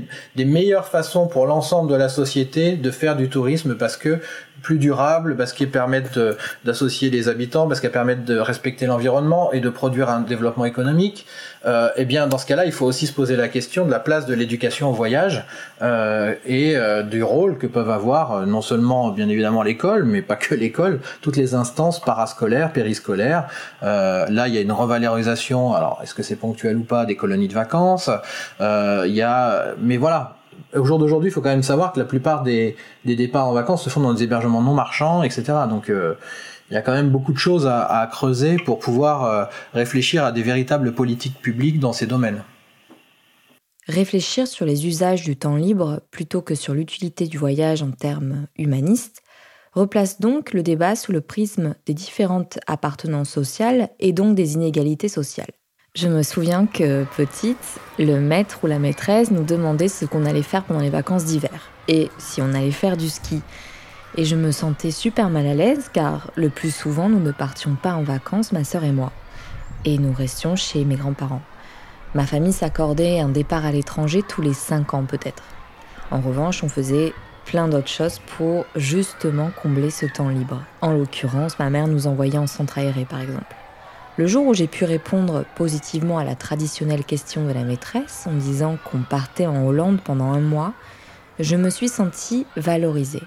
meilleures 0.45 0.87
façons 0.87 1.27
pour 1.27 1.47
l'ensemble 1.47 1.89
de 1.89 1.95
la 1.95 2.09
société 2.09 2.75
de 2.75 2.91
faire 2.91 3.15
du 3.15 3.29
tourisme 3.29 3.75
parce 3.75 3.97
que 3.97 4.19
plus 4.61 4.77
durable, 4.77 5.35
parce 5.35 5.51
qu'elles 5.51 5.71
permettent 5.71 6.19
d'associer 6.63 7.09
les 7.09 7.27
habitants, 7.27 7.67
parce 7.67 7.79
qu'elles 7.79 7.91
permettent 7.91 8.25
de 8.25 8.37
respecter 8.37 8.85
l'environnement 8.85 9.51
et 9.51 9.59
de 9.59 9.69
produire 9.69 10.09
un 10.09 10.21
développement 10.21 10.65
économique, 10.65 11.25
euh, 11.65 11.89
eh 11.95 12.05
bien 12.05 12.27
dans 12.27 12.37
ce 12.37 12.45
cas-là, 12.45 12.65
il 12.65 12.71
faut 12.71 12.85
aussi 12.85 13.07
se 13.07 13.13
poser 13.13 13.22
la 13.31 13.47
question 13.47 13.85
de 13.85 13.91
la 13.91 13.99
place 13.99 14.25
de 14.25 14.33
l'éducation 14.33 14.89
au 14.89 14.93
voyage 14.93 15.45
euh, 15.81 16.35
et 16.45 16.75
euh, 16.75 17.03
du 17.03 17.23
rôle 17.23 17.57
que 17.57 17.67
peuvent 17.67 17.89
avoir 17.89 18.31
euh, 18.31 18.45
non 18.45 18.61
seulement 18.61 19.09
bien 19.09 19.29
évidemment 19.29 19.63
l'école, 19.63 20.03
mais 20.03 20.21
pas 20.21 20.35
que 20.35 20.53
l'école, 20.55 20.99
toutes 21.21 21.37
les 21.37 21.55
instances 21.55 21.99
parascolaires, 21.99 22.73
périscolaires. 22.73 23.47
Euh, 23.83 24.25
là, 24.29 24.47
il 24.47 24.53
y 24.53 24.57
a 24.57 24.61
une 24.61 24.71
revalorisation. 24.71 25.73
Alors, 25.73 25.99
est-ce 26.03 26.13
que 26.13 26.23
c'est 26.23 26.35
ponctuel 26.35 26.77
ou 26.77 26.83
pas 26.83 27.05
des 27.05 27.15
colonies 27.15 27.47
de 27.47 27.53
vacances 27.53 28.09
Il 28.59 29.13
y 29.13 29.21
a, 29.21 29.73
mais 29.79 29.97
voilà, 29.97 30.35
au 30.75 30.85
jour 30.85 30.99
d'aujourd'hui, 30.99 31.29
il 31.29 31.33
faut 31.33 31.41
quand 31.41 31.49
même 31.49 31.63
savoir 31.63 31.93
que 31.93 31.99
la 31.99 32.05
plupart 32.05 32.43
des, 32.43 32.75
des, 33.05 33.15
départs 33.15 33.47
en 33.47 33.53
vacances 33.53 33.83
se 33.83 33.89
font 33.89 34.01
dans 34.01 34.13
des 34.13 34.23
hébergements 34.23 34.61
non 34.61 34.73
marchands, 34.73 35.23
etc. 35.23 35.43
Donc 35.69 35.89
euh, 35.89 36.15
il 36.69 36.73
y 36.73 36.77
a 36.77 36.81
quand 36.81 36.93
même 36.93 37.09
beaucoup 37.09 37.33
de 37.33 37.37
choses 37.37 37.67
à, 37.67 37.85
à 37.85 38.07
creuser 38.07 38.57
pour 38.57 38.79
pouvoir 38.79 39.25
euh, 39.25 39.45
réfléchir 39.73 40.23
à 40.23 40.31
des 40.31 40.41
véritables 40.41 40.93
politiques 40.93 41.39
publiques 41.41 41.79
dans 41.79 41.93
ces 41.93 42.07
domaines. 42.07 42.41
Réfléchir 43.87 44.47
sur 44.47 44.65
les 44.65 44.87
usages 44.87 45.23
du 45.23 45.35
temps 45.35 45.57
libre 45.57 46.01
plutôt 46.09 46.41
que 46.41 46.55
sur 46.55 46.73
l'utilité 46.73 47.27
du 47.27 47.37
voyage 47.37 47.83
en 47.83 47.91
termes 47.91 48.47
humanistes 48.57 49.21
replace 49.73 50.21
donc 50.21 50.53
le 50.53 50.63
débat 50.63 50.95
sous 50.95 51.11
le 51.11 51.19
prisme 51.19 51.75
des 51.85 51.93
différentes 51.93 52.59
appartenances 52.67 53.29
sociales 53.29 53.89
et 53.99 54.13
donc 54.13 54.35
des 54.35 54.53
inégalités 54.53 55.09
sociales. 55.09 55.51
Je 55.95 56.07
me 56.07 56.23
souviens 56.23 56.65
que 56.65 57.05
petite, 57.17 57.79
le 57.99 58.19
maître 58.19 58.59
ou 58.63 58.67
la 58.67 58.79
maîtresse 58.79 59.31
nous 59.31 59.43
demandait 59.43 59.89
ce 59.89 60.05
qu'on 60.05 60.25
allait 60.25 60.43
faire 60.43 60.63
pendant 60.63 60.79
les 60.79 60.89
vacances 60.89 61.25
d'hiver 61.25 61.69
et 61.87 62.09
si 62.17 62.41
on 62.41 62.53
allait 62.53 62.71
faire 62.71 62.97
du 62.97 63.09
ski. 63.09 63.41
Et 64.15 64.25
je 64.25 64.35
me 64.35 64.51
sentais 64.51 64.91
super 64.91 65.29
mal 65.29 65.45
à 65.45 65.55
l'aise 65.55 65.89
car 65.91 66.31
le 66.35 66.49
plus 66.49 66.73
souvent 66.73 67.09
nous 67.09 67.19
ne 67.19 67.31
partions 67.31 67.75
pas 67.75 67.93
en 67.93 68.03
vacances, 68.03 68.53
ma 68.53 68.63
sœur 68.63 68.85
et 68.85 68.91
moi. 68.91 69.11
Et 69.85 69.97
nous 69.97 70.13
restions 70.13 70.55
chez 70.55 70.85
mes 70.85 70.95
grands-parents. 70.95 71.41
Ma 72.15 72.27
famille 72.27 72.53
s'accordait 72.53 73.19
un 73.19 73.29
départ 73.29 73.65
à 73.65 73.71
l'étranger 73.71 74.21
tous 74.21 74.41
les 74.41 74.53
cinq 74.53 74.93
ans 74.93 75.03
peut-être. 75.03 75.43
En 76.11 76.21
revanche, 76.21 76.63
on 76.63 76.69
faisait 76.69 77.11
plein 77.45 77.67
d'autres 77.67 77.87
choses 77.87 78.19
pour 78.37 78.65
justement 78.75 79.49
combler 79.61 79.89
ce 79.89 80.05
temps 80.05 80.29
libre. 80.29 80.61
En 80.81 80.91
l'occurrence, 80.91 81.57
ma 81.57 81.71
mère 81.71 81.87
nous 81.87 82.05
envoyait 82.05 82.37
en 82.37 82.47
centre 82.47 82.77
aéré 82.77 83.05
par 83.05 83.21
exemple. 83.21 83.55
Le 84.17 84.27
jour 84.27 84.45
où 84.45 84.53
j'ai 84.53 84.67
pu 84.67 84.85
répondre 84.85 85.43
positivement 85.55 86.19
à 86.19 86.23
la 86.23 86.35
traditionnelle 86.35 87.03
question 87.03 87.47
de 87.47 87.51
la 87.51 87.63
maîtresse 87.63 88.27
en 88.27 88.33
disant 88.33 88.77
qu'on 88.83 89.01
partait 89.01 89.47
en 89.47 89.65
Hollande 89.65 89.99
pendant 90.03 90.31
un 90.31 90.39
mois, 90.39 90.73
je 91.39 91.55
me 91.55 91.71
suis 91.71 91.89
sentie 91.89 92.45
valorisée. 92.55 93.23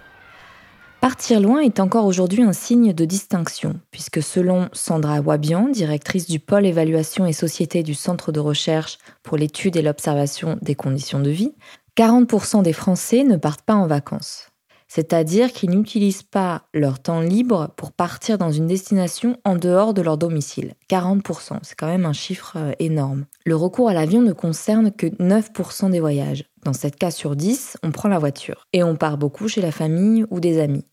Partir 1.07 1.41
loin 1.41 1.61
est 1.61 1.79
encore 1.79 2.05
aujourd'hui 2.05 2.43
un 2.43 2.53
signe 2.53 2.93
de 2.93 3.05
distinction, 3.05 3.79
puisque 3.93 4.21
selon 4.21 4.69
Sandra 4.73 5.21
Wabian, 5.21 5.69
directrice 5.69 6.27
du 6.27 6.41
pôle 6.41 6.67
évaluation 6.67 7.27
et 7.27 7.33
société 7.33 7.85
du 7.85 7.95
Centre 7.95 8.33
de 8.33 8.41
recherche 8.41 8.99
pour 9.23 9.37
l'étude 9.37 9.77
et 9.77 9.83
l'observation 9.83 10.59
des 10.63 10.75
conditions 10.75 11.21
de 11.21 11.31
vie, 11.31 11.55
40% 11.97 12.65
des 12.65 12.73
Français 12.73 13.23
ne 13.23 13.37
partent 13.37 13.63
pas 13.63 13.77
en 13.77 13.87
vacances 13.87 14.49
c'est-à-dire 14.89 15.53
qu'ils 15.53 15.71
n'utilisent 15.71 16.23
pas 16.23 16.63
leur 16.73 17.01
temps 17.01 17.21
libre 17.21 17.71
pour 17.77 17.93
partir 17.93 18.39
dans 18.39 18.53
une 18.53 18.67
destination 18.67 19.37
en 19.45 19.57
dehors 19.57 19.95
de 19.95 20.03
leur 20.03 20.17
domicile. 20.17 20.75
40%, 20.89 21.59
c'est 21.63 21.75
quand 21.75 21.89
même 21.89 22.07
un 22.07 22.13
chiffre 22.13 22.55
euh, 22.57 22.73
énorme. 22.79 23.27
Le 23.45 23.57
recours 23.57 23.89
à 23.89 23.95
l'avion 23.95 24.23
ne 24.23 24.33
concerne 24.33 24.93
que 24.93 25.07
9% 25.07 25.91
des 25.91 26.01
voyages. 26.01 26.45
Dans 26.65 26.73
7 26.73 26.97
cas 26.97 27.11
sur 27.11 27.37
10, 27.37 27.79
on 27.83 27.93
prend 27.93 28.09
la 28.09 28.19
voiture. 28.19 28.67
Et 28.73 28.83
on 28.83 28.97
part 28.97 29.19
beaucoup 29.19 29.49
chez 29.49 29.61
la 29.61 29.73
famille 29.73 30.25
ou 30.31 30.41
des 30.41 30.61
amis. 30.61 30.85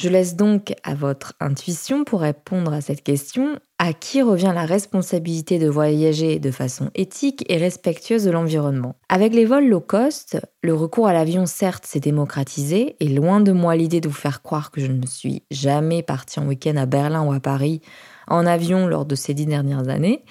Je 0.00 0.08
laisse 0.08 0.34
donc 0.34 0.74
à 0.82 0.94
votre 0.94 1.34
intuition 1.40 2.04
pour 2.04 2.22
répondre 2.22 2.72
à 2.72 2.80
cette 2.80 3.02
question, 3.02 3.58
à 3.78 3.92
qui 3.92 4.22
revient 4.22 4.52
la 4.54 4.64
responsabilité 4.64 5.58
de 5.58 5.68
voyager 5.68 6.38
de 6.38 6.50
façon 6.50 6.90
éthique 6.94 7.44
et 7.50 7.58
respectueuse 7.58 8.24
de 8.24 8.30
l'environnement? 8.30 8.96
Avec 9.10 9.34
les 9.34 9.44
vols 9.44 9.68
low 9.68 9.80
cost, 9.80 10.40
le 10.62 10.72
recours 10.72 11.06
à 11.06 11.12
l'avion 11.12 11.44
certes 11.44 11.84
s'est 11.84 12.00
démocratisé 12.00 12.96
et 12.98 13.08
loin 13.08 13.42
de 13.42 13.52
moi 13.52 13.76
l'idée 13.76 14.00
de 14.00 14.08
vous 14.08 14.14
faire 14.14 14.40
croire 14.40 14.70
que 14.70 14.80
je 14.80 14.90
ne 14.90 15.04
suis 15.04 15.42
jamais 15.50 16.02
partie 16.02 16.40
en 16.40 16.46
week-end 16.46 16.76
à 16.78 16.86
Berlin 16.86 17.22
ou 17.22 17.34
à 17.34 17.40
Paris 17.40 17.82
en 18.26 18.46
avion 18.46 18.86
lors 18.86 19.04
de 19.04 19.14
ces 19.14 19.34
dix 19.34 19.44
dernières 19.44 19.90
années, 19.90 20.24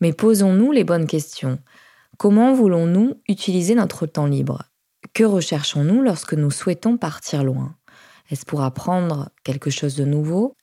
mais 0.00 0.12
posons-nous 0.12 0.72
les 0.72 0.82
bonnes 0.82 1.06
questions. 1.06 1.60
Comment 2.16 2.52
voulons-nous 2.52 3.14
utiliser 3.28 3.76
notre 3.76 4.06
temps 4.06 4.26
libre? 4.26 4.64
Que 5.14 5.22
recherchons-nous 5.22 6.02
lorsque 6.02 6.34
nous 6.34 6.50
souhaitons 6.50 6.96
partir 6.96 7.44
loin? 7.44 7.76
Est-ce 8.30 8.44
pour 8.44 8.62
apprendre 8.62 9.30
quelque 9.44 9.70
chose 9.70 9.94
de 9.96 10.04
nouveau? 10.04 10.54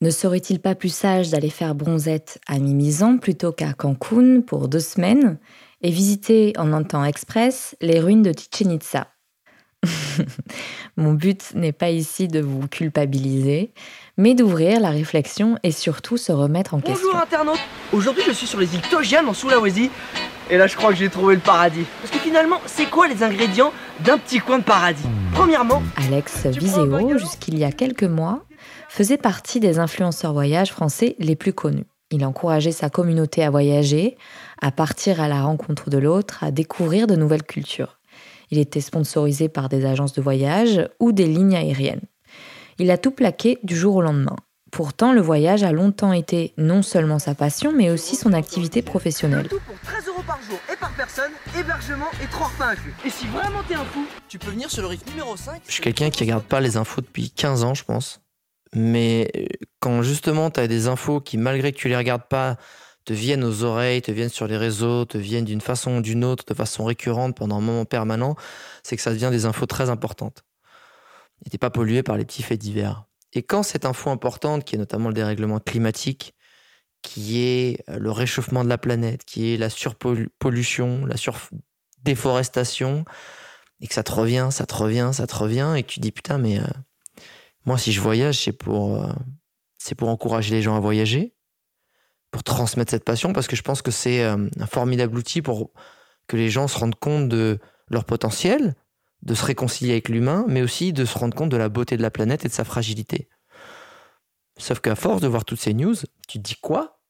Ne 0.00 0.10
serait-il 0.10 0.60
pas 0.60 0.74
plus 0.74 0.92
sage 0.92 1.30
d'aller 1.30 1.50
faire 1.50 1.74
bronzette 1.74 2.40
à 2.48 2.58
Mimizan 2.58 3.18
plutôt 3.18 3.52
qu'à 3.52 3.72
Cancun 3.72 4.40
pour 4.40 4.68
deux 4.68 4.80
semaines 4.80 5.38
et 5.80 5.90
visiter 5.90 6.52
en 6.58 6.72
un 6.72 6.82
temps 6.82 7.04
express 7.04 7.76
les 7.80 8.00
ruines 8.00 8.22
de 8.22 8.32
Chichen 8.32 8.72
Itza? 8.72 9.06
Mon 10.96 11.12
but 11.12 11.54
n'est 11.54 11.72
pas 11.72 11.90
ici 11.90 12.28
de 12.28 12.40
vous 12.40 12.66
culpabiliser, 12.68 13.72
mais 14.16 14.34
d'ouvrir 14.34 14.80
la 14.80 14.90
réflexion 14.90 15.56
et 15.62 15.72
surtout 15.72 16.16
se 16.16 16.32
remettre 16.32 16.74
en 16.74 16.78
Bonjour 16.78 16.94
question. 16.94 17.08
Bonjour 17.12 17.22
internaute. 17.22 17.60
Aujourd'hui 17.92 18.22
je 18.26 18.32
suis 18.32 18.46
sur 18.46 18.58
les 18.58 18.74
îles 18.74 18.82
Togian 18.90 19.26
en 19.26 19.34
Sulawesi 19.34 19.90
et 20.50 20.56
là 20.56 20.66
je 20.66 20.76
crois 20.76 20.90
que 20.90 20.96
j'ai 20.96 21.08
trouvé 21.08 21.34
le 21.34 21.40
paradis. 21.40 21.84
Parce 22.00 22.12
que 22.12 22.18
finalement, 22.18 22.60
c'est 22.66 22.86
quoi 22.86 23.08
les 23.08 23.22
ingrédients 23.22 23.72
d'un 24.00 24.18
petit 24.18 24.38
coin 24.38 24.58
de 24.58 24.64
paradis 24.64 25.04
Premièrement, 25.34 25.82
Alex 25.96 26.46
Viseo, 26.46 27.18
jusqu'il 27.18 27.58
y 27.58 27.64
a 27.64 27.72
quelques 27.72 28.04
mois, 28.04 28.44
faisait 28.88 29.18
partie 29.18 29.60
des 29.60 29.78
influenceurs 29.78 30.32
voyage 30.32 30.70
français 30.70 31.16
les 31.18 31.36
plus 31.36 31.52
connus. 31.52 31.86
Il 32.10 32.24
encourageait 32.26 32.72
sa 32.72 32.90
communauté 32.90 33.42
à 33.42 33.50
voyager, 33.50 34.18
à 34.60 34.70
partir 34.70 35.20
à 35.20 35.28
la 35.28 35.42
rencontre 35.42 35.88
de 35.88 35.96
l'autre, 35.96 36.44
à 36.44 36.50
découvrir 36.50 37.06
de 37.06 37.16
nouvelles 37.16 37.42
cultures. 37.42 37.98
Il 38.50 38.58
était 38.58 38.82
sponsorisé 38.82 39.48
par 39.48 39.70
des 39.70 39.86
agences 39.86 40.12
de 40.12 40.20
voyage 40.20 40.86
ou 41.00 41.12
des 41.12 41.26
lignes 41.26 41.56
aériennes. 41.56 42.02
Il 42.78 42.90
a 42.90 42.98
tout 42.98 43.12
plaqué 43.12 43.58
du 43.62 43.74
jour 43.74 43.96
au 43.96 44.02
lendemain. 44.02 44.36
Pourtant, 44.72 45.12
le 45.12 45.20
voyage 45.20 45.64
a 45.64 45.70
longtemps 45.70 46.14
été 46.14 46.54
non 46.56 46.80
seulement 46.80 47.18
sa 47.18 47.34
passion, 47.34 47.74
mais 47.76 47.90
aussi 47.90 48.16
son 48.16 48.32
activité 48.32 48.80
professionnelle. 48.80 49.46
Tout 49.46 49.60
pour 49.66 49.78
13 49.80 50.06
euros 50.08 50.22
par 50.26 50.40
jour 50.48 50.58
et 50.72 50.76
par 50.76 50.90
personne, 50.94 51.30
hébergement 51.54 52.06
et 52.24 52.26
trois 52.28 52.46
repas 52.46 52.68
inclus. 52.68 52.94
Et 53.04 53.10
si 53.10 53.26
vraiment 53.26 53.62
t'es 53.68 53.74
un 53.74 53.84
fou, 53.84 54.06
tu 54.28 54.38
peux 54.38 54.50
venir 54.50 54.70
sur 54.70 54.80
le 54.80 54.88
rythme 54.88 55.10
numéro 55.10 55.36
5. 55.36 55.60
Je 55.66 55.72
suis 55.72 55.82
quelqu'un 55.82 56.08
qui 56.08 56.24
regarde 56.24 56.44
pas 56.44 56.60
les 56.60 56.78
infos 56.78 57.02
depuis 57.02 57.30
15 57.30 57.64
ans, 57.64 57.74
je 57.74 57.84
pense. 57.84 58.22
Mais 58.74 59.30
quand 59.80 60.00
justement 60.00 60.50
tu 60.50 60.60
as 60.60 60.68
des 60.68 60.88
infos 60.88 61.20
qui, 61.20 61.36
malgré 61.36 61.72
que 61.72 61.76
tu 61.76 61.90
les 61.90 61.96
regardes 61.96 62.26
pas, 62.26 62.56
te 63.04 63.12
viennent 63.12 63.44
aux 63.44 63.64
oreilles, 63.64 64.00
te 64.00 64.10
viennent 64.10 64.30
sur 64.30 64.46
les 64.46 64.56
réseaux, 64.56 65.04
te 65.04 65.18
viennent 65.18 65.44
d'une 65.44 65.60
façon 65.60 65.98
ou 65.98 66.00
d'une 66.00 66.24
autre, 66.24 66.46
de 66.46 66.54
façon 66.54 66.86
récurrente 66.86 67.36
pendant 67.36 67.58
un 67.58 67.60
moment 67.60 67.84
permanent, 67.84 68.36
c'est 68.82 68.96
que 68.96 69.02
ça 69.02 69.10
devient 69.10 69.28
des 69.30 69.44
infos 69.44 69.66
très 69.66 69.90
importantes. 69.90 70.44
Et 71.44 71.50
t'es 71.50 71.58
pas 71.58 71.68
pollué 71.68 72.02
par 72.02 72.16
les 72.16 72.24
petits 72.24 72.42
faits 72.42 72.58
divers. 72.58 73.04
Et 73.32 73.42
quand 73.42 73.62
cette 73.62 73.84
info 73.84 74.10
importante, 74.10 74.64
qui 74.64 74.76
est 74.76 74.78
notamment 74.78 75.08
le 75.08 75.14
dérèglement 75.14 75.58
climatique, 75.58 76.34
qui 77.02 77.40
est 77.42 77.84
le 77.88 78.10
réchauffement 78.10 78.64
de 78.64 78.68
la 78.68 78.78
planète, 78.78 79.24
qui 79.24 79.52
est 79.52 79.56
la 79.56 79.70
surpollution, 79.70 81.04
la 81.06 81.16
surdéforestation, 81.16 83.04
et 83.80 83.88
que 83.88 83.94
ça 83.94 84.04
te 84.04 84.12
revient, 84.12 84.48
ça 84.50 84.64
te 84.64 84.74
revient, 84.74 85.10
ça 85.12 85.26
te 85.26 85.34
revient, 85.34 85.74
et 85.76 85.82
que 85.82 85.88
tu 85.88 86.00
dis 86.00 86.12
putain, 86.12 86.38
mais 86.38 86.60
euh, 86.60 86.66
moi, 87.64 87.78
si 87.78 87.92
je 87.92 88.00
voyage, 88.00 88.38
c'est 88.38 88.52
pour, 88.52 89.02
euh, 89.02 89.12
c'est 89.78 89.96
pour 89.96 90.08
encourager 90.08 90.54
les 90.54 90.62
gens 90.62 90.76
à 90.76 90.80
voyager, 90.80 91.34
pour 92.30 92.44
transmettre 92.44 92.90
cette 92.90 93.04
passion, 93.04 93.32
parce 93.32 93.48
que 93.48 93.56
je 93.56 93.62
pense 93.62 93.82
que 93.82 93.90
c'est 93.90 94.22
euh, 94.22 94.48
un 94.58 94.66
formidable 94.66 95.18
outil 95.18 95.42
pour 95.42 95.72
que 96.28 96.36
les 96.36 96.48
gens 96.48 96.68
se 96.68 96.78
rendent 96.78 96.94
compte 96.94 97.28
de 97.28 97.58
leur 97.88 98.04
potentiel, 98.04 98.74
de 99.22 99.34
se 99.34 99.44
réconcilier 99.44 99.92
avec 99.92 100.08
l'humain, 100.08 100.44
mais 100.48 100.62
aussi 100.62 100.92
de 100.92 101.04
se 101.04 101.18
rendre 101.18 101.34
compte 101.34 101.50
de 101.50 101.56
la 101.56 101.68
beauté 101.68 101.96
de 101.96 102.02
la 102.02 102.10
planète 102.10 102.44
et 102.44 102.48
de 102.48 102.52
sa 102.52 102.64
fragilité. 102.64 103.28
Sauf 104.58 104.80
qu'à 104.80 104.94
force 104.94 105.20
de 105.20 105.28
voir 105.28 105.44
toutes 105.44 105.60
ces 105.60 105.74
news, 105.74 105.94
tu 106.28 106.38
te 106.38 106.42
dis 106.42 106.56
quoi? 106.56 107.00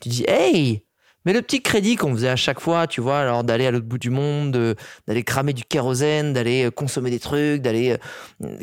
Tu 0.00 0.08
dis 0.08 0.24
hey 0.26 0.84
mais 1.24 1.32
le 1.32 1.42
petit 1.42 1.62
crédit 1.62 1.96
qu'on 1.96 2.12
faisait 2.12 2.28
à 2.28 2.36
chaque 2.36 2.60
fois, 2.60 2.86
tu 2.86 3.00
vois, 3.00 3.20
alors 3.20 3.44
d'aller 3.44 3.66
à 3.66 3.70
l'autre 3.70 3.86
bout 3.86 3.98
du 3.98 4.10
monde, 4.10 4.76
d'aller 5.06 5.22
cramer 5.22 5.52
du 5.52 5.64
kérosène, 5.64 6.32
d'aller 6.32 6.64
euh, 6.64 6.70
consommer 6.70 7.10
des 7.10 7.20
trucs, 7.20 7.62
d'aller 7.62 7.96
euh, 8.42 8.58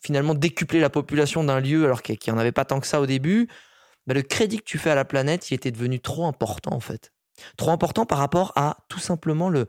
finalement 0.00 0.34
décupler 0.34 0.80
la 0.80 0.90
population 0.90 1.44
d'un 1.44 1.60
lieu 1.60 1.84
alors 1.84 2.02
qu'il 2.02 2.18
n'y 2.26 2.32
en 2.32 2.38
avait 2.38 2.52
pas 2.52 2.64
tant 2.64 2.80
que 2.80 2.86
ça 2.86 3.00
au 3.00 3.06
début, 3.06 3.48
bah, 4.06 4.14
le 4.14 4.22
crédit 4.22 4.58
que 4.58 4.64
tu 4.64 4.78
fais 4.78 4.90
à 4.90 4.94
la 4.94 5.04
planète, 5.04 5.50
il 5.50 5.54
était 5.54 5.70
devenu 5.70 6.00
trop 6.00 6.26
important 6.26 6.72
en 6.72 6.80
fait. 6.80 7.12
Trop 7.56 7.70
important 7.70 8.06
par 8.06 8.18
rapport 8.18 8.52
à 8.56 8.78
tout 8.88 8.98
simplement 8.98 9.48
le, 9.48 9.66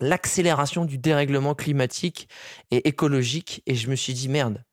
l'accélération 0.00 0.84
du 0.84 0.98
dérèglement 0.98 1.54
climatique 1.54 2.28
et 2.70 2.88
écologique. 2.88 3.62
Et 3.66 3.74
je 3.74 3.88
me 3.88 3.96
suis 3.96 4.14
dit, 4.14 4.28
merde, 4.28 4.64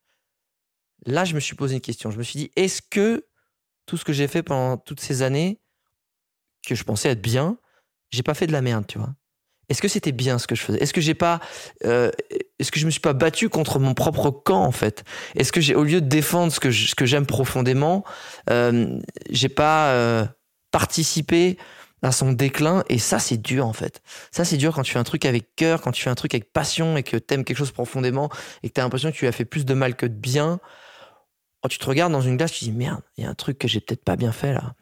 là, 1.05 1.25
je 1.25 1.36
me 1.36 1.39
suis 1.39 1.55
posé 1.55 1.75
une 1.75 1.81
question. 1.81 2.12
Je 2.12 2.17
me 2.17 2.23
suis 2.23 2.39
dit, 2.39 2.51
est-ce 2.55 2.81
que 2.81 3.27
tout 3.86 3.97
ce 3.97 4.05
que 4.05 4.13
j'ai 4.13 4.27
fait 4.27 4.43
pendant 4.43 4.77
toutes 4.77 4.99
ces 4.99 5.21
années, 5.21 5.60
que 6.65 6.75
je 6.75 6.84
pensais 6.84 7.10
être 7.10 7.21
bien, 7.21 7.57
j'ai 8.12 8.23
pas 8.23 8.34
fait 8.34 8.47
de 8.47 8.51
la 8.51 8.62
merde, 8.62 8.86
tu 8.88 8.97
vois? 8.97 9.15
Est-ce 9.69 9.81
que 9.81 9.88
c'était 9.88 10.12
bien 10.12 10.38
ce 10.38 10.47
que 10.47 10.55
je 10.55 10.63
faisais? 10.63 10.79
Est-ce 10.79 10.93
que 10.93 10.99
j'ai 10.99 11.13
pas, 11.13 11.39
euh, 11.86 12.12
est-ce 12.60 12.71
que 12.71 12.79
je 12.79 12.86
me 12.86 12.91
suis 12.91 12.99
pas 12.99 13.13
battu 13.13 13.47
contre 13.47 13.79
mon 13.79 13.93
propre 13.93 14.29
camp 14.29 14.63
en 14.63 14.71
fait? 14.71 15.05
Est-ce 15.36 15.53
que 15.53 15.62
j'ai, 15.62 15.75
au 15.75 15.86
lieu 15.86 16.01
de 16.01 16.07
défendre 16.07 16.51
ce 16.51 16.60
que 16.60 17.05
j'aime 17.05 17.25
profondément, 17.25 18.03
euh, 18.49 18.99
j'ai 19.29 19.47
pas 19.47 19.91
euh, 19.91 20.25
participé 20.71 21.57
à 22.01 22.11
son 22.11 22.31
déclin 22.31 22.83
et 22.89 22.97
ça 22.97 23.19
c'est 23.19 23.37
dur 23.37 23.67
en 23.67 23.73
fait. 23.73 24.01
Ça 24.31 24.45
c'est 24.45 24.57
dur 24.57 24.73
quand 24.73 24.83
tu 24.83 24.91
fais 24.93 24.99
un 24.99 25.03
truc 25.03 25.25
avec 25.25 25.55
cœur, 25.55 25.81
quand 25.81 25.91
tu 25.91 26.01
fais 26.03 26.09
un 26.09 26.15
truc 26.15 26.33
avec 26.33 26.51
passion 26.51 26.97
et 26.97 27.03
que 27.03 27.17
t'aimes 27.17 27.43
quelque 27.43 27.57
chose 27.57 27.71
profondément 27.71 28.29
et 28.63 28.69
que 28.69 28.73
t'as 28.73 28.83
l'impression 28.83 29.11
que 29.11 29.17
tu 29.17 29.27
as 29.27 29.31
fait 29.31 29.45
plus 29.45 29.65
de 29.65 29.73
mal 29.73 29.95
que 29.95 30.05
de 30.05 30.13
bien. 30.13 30.59
Quand 31.61 31.69
tu 31.69 31.77
te 31.77 31.85
regardes 31.85 32.11
dans 32.11 32.21
une 32.21 32.37
glace, 32.37 32.53
tu 32.53 32.65
dis 32.65 32.71
merde, 32.71 33.01
il 33.17 33.23
y 33.23 33.27
a 33.27 33.29
un 33.29 33.35
truc 33.35 33.59
que 33.59 33.67
j'ai 33.67 33.79
peut-être 33.79 34.03
pas 34.03 34.15
bien 34.15 34.31
fait 34.31 34.53
là. 34.53 34.73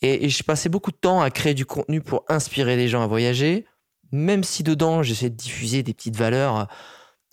Et, 0.00 0.24
et 0.24 0.28
je 0.30 0.42
passais 0.42 0.70
beaucoup 0.70 0.90
de 0.90 0.96
temps 0.96 1.20
à 1.20 1.30
créer 1.30 1.52
du 1.52 1.66
contenu 1.66 2.00
pour 2.00 2.24
inspirer 2.28 2.76
les 2.76 2.88
gens 2.88 3.02
à 3.02 3.06
voyager, 3.06 3.66
même 4.12 4.42
si 4.42 4.62
dedans 4.62 5.02
j'essaie 5.02 5.28
de 5.28 5.36
diffuser 5.36 5.82
des 5.82 5.92
petites 5.92 6.16
valeurs 6.16 6.68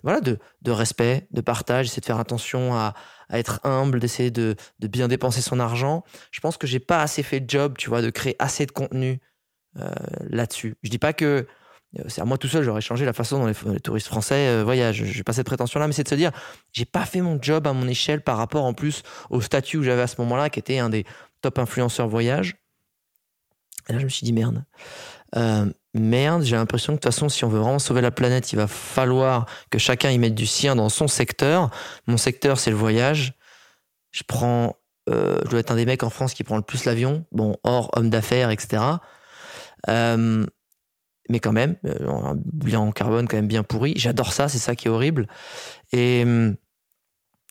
voilà, 0.02 0.20
de, 0.20 0.38
de 0.62 0.70
respect, 0.70 1.26
de 1.30 1.40
partage, 1.40 1.86
j'essaie 1.86 2.00
de 2.00 2.06
faire 2.06 2.18
attention 2.18 2.74
à, 2.74 2.94
à 3.28 3.38
être 3.38 3.60
humble, 3.64 4.00
d'essayer 4.00 4.30
de, 4.30 4.56
de, 4.78 4.88
bien 4.88 5.08
dépenser 5.08 5.40
son 5.40 5.60
argent. 5.60 6.04
Je 6.30 6.40
pense 6.40 6.56
que 6.56 6.66
j'ai 6.66 6.80
pas 6.80 7.02
assez 7.02 7.22
fait 7.22 7.40
le 7.40 7.46
job, 7.48 7.74
tu 7.76 7.88
vois, 7.88 8.02
de 8.02 8.10
créer 8.10 8.36
assez 8.38 8.66
de 8.66 8.72
contenu 8.72 9.12
euh, 9.12 9.29
là-dessus. 9.74 10.74
Je 10.82 10.90
dis 10.90 10.98
pas 10.98 11.12
que 11.12 11.46
euh, 11.98 12.02
c'est 12.08 12.20
à 12.20 12.24
moi 12.24 12.38
tout 12.38 12.48
seul, 12.48 12.62
j'aurais 12.62 12.80
changé 12.80 13.04
la 13.04 13.12
façon 13.12 13.40
dont 13.40 13.46
les, 13.46 13.80
touristes 13.80 14.06
français 14.06 14.48
euh, 14.48 14.64
voyagent. 14.64 15.04
J'ai 15.04 15.24
pas 15.24 15.32
cette 15.32 15.46
prétention-là, 15.46 15.86
mais 15.86 15.92
c'est 15.92 16.04
de 16.04 16.08
se 16.08 16.14
dire, 16.14 16.30
j'ai 16.72 16.84
pas 16.84 17.04
fait 17.04 17.20
mon 17.20 17.40
job 17.40 17.66
à 17.66 17.72
mon 17.72 17.88
échelle 17.88 18.22
par 18.22 18.36
rapport 18.36 18.64
en 18.64 18.74
plus 18.74 19.02
au 19.28 19.40
statut 19.40 19.78
où 19.78 19.82
j'avais 19.82 20.02
à 20.02 20.06
ce 20.06 20.20
moment-là, 20.20 20.50
qui 20.50 20.60
était 20.60 20.78
un 20.78 20.88
des 20.88 21.04
top 21.40 21.58
influenceurs 21.58 22.08
voyage. 22.08 22.56
Et 23.88 23.92
là, 23.92 23.98
je 23.98 24.04
me 24.04 24.10
suis 24.10 24.24
dit, 24.24 24.32
merde. 24.32 24.64
Euh, 25.36 25.66
merde, 25.94 26.42
j'ai 26.42 26.56
l'impression 26.56 26.92
que 26.92 26.98
de 26.98 27.00
toute 27.00 27.12
façon, 27.12 27.28
si 27.28 27.44
on 27.44 27.48
veut 27.48 27.58
vraiment 27.58 27.78
sauver 27.78 28.02
la 28.02 28.10
planète, 28.12 28.52
il 28.52 28.56
va 28.56 28.68
falloir 28.68 29.46
que 29.70 29.78
chacun 29.78 30.10
y 30.10 30.18
mette 30.18 30.34
du 30.34 30.46
sien 30.46 30.76
dans 30.76 30.88
son 30.88 31.08
secteur. 31.08 31.70
Mon 32.06 32.16
secteur, 32.16 32.58
c'est 32.58 32.70
le 32.70 32.76
voyage. 32.76 33.34
Je 34.12 34.22
prends, 34.22 34.76
euh, 35.08 35.40
je 35.44 35.50
dois 35.50 35.60
être 35.60 35.72
un 35.72 35.76
des 35.76 35.86
mecs 35.86 36.04
en 36.04 36.10
France 36.10 36.34
qui 36.34 36.44
prend 36.44 36.56
le 36.56 36.62
plus 36.62 36.84
l'avion. 36.84 37.24
Bon, 37.32 37.56
hors 37.64 37.90
homme 37.96 38.10
d'affaires, 38.10 38.50
etc. 38.50 38.82
Euh, 39.88 40.46
mais 41.28 41.38
quand 41.38 41.52
même, 41.52 41.76
euh, 41.84 42.08
un 42.08 42.36
bilan 42.36 42.90
carbone 42.92 43.28
quand 43.28 43.36
même 43.36 43.46
bien 43.46 43.62
pourri. 43.62 43.94
J'adore 43.96 44.32
ça, 44.32 44.48
c'est 44.48 44.58
ça 44.58 44.74
qui 44.74 44.88
est 44.88 44.90
horrible. 44.90 45.28
Et 45.92 46.22
hum, 46.24 46.56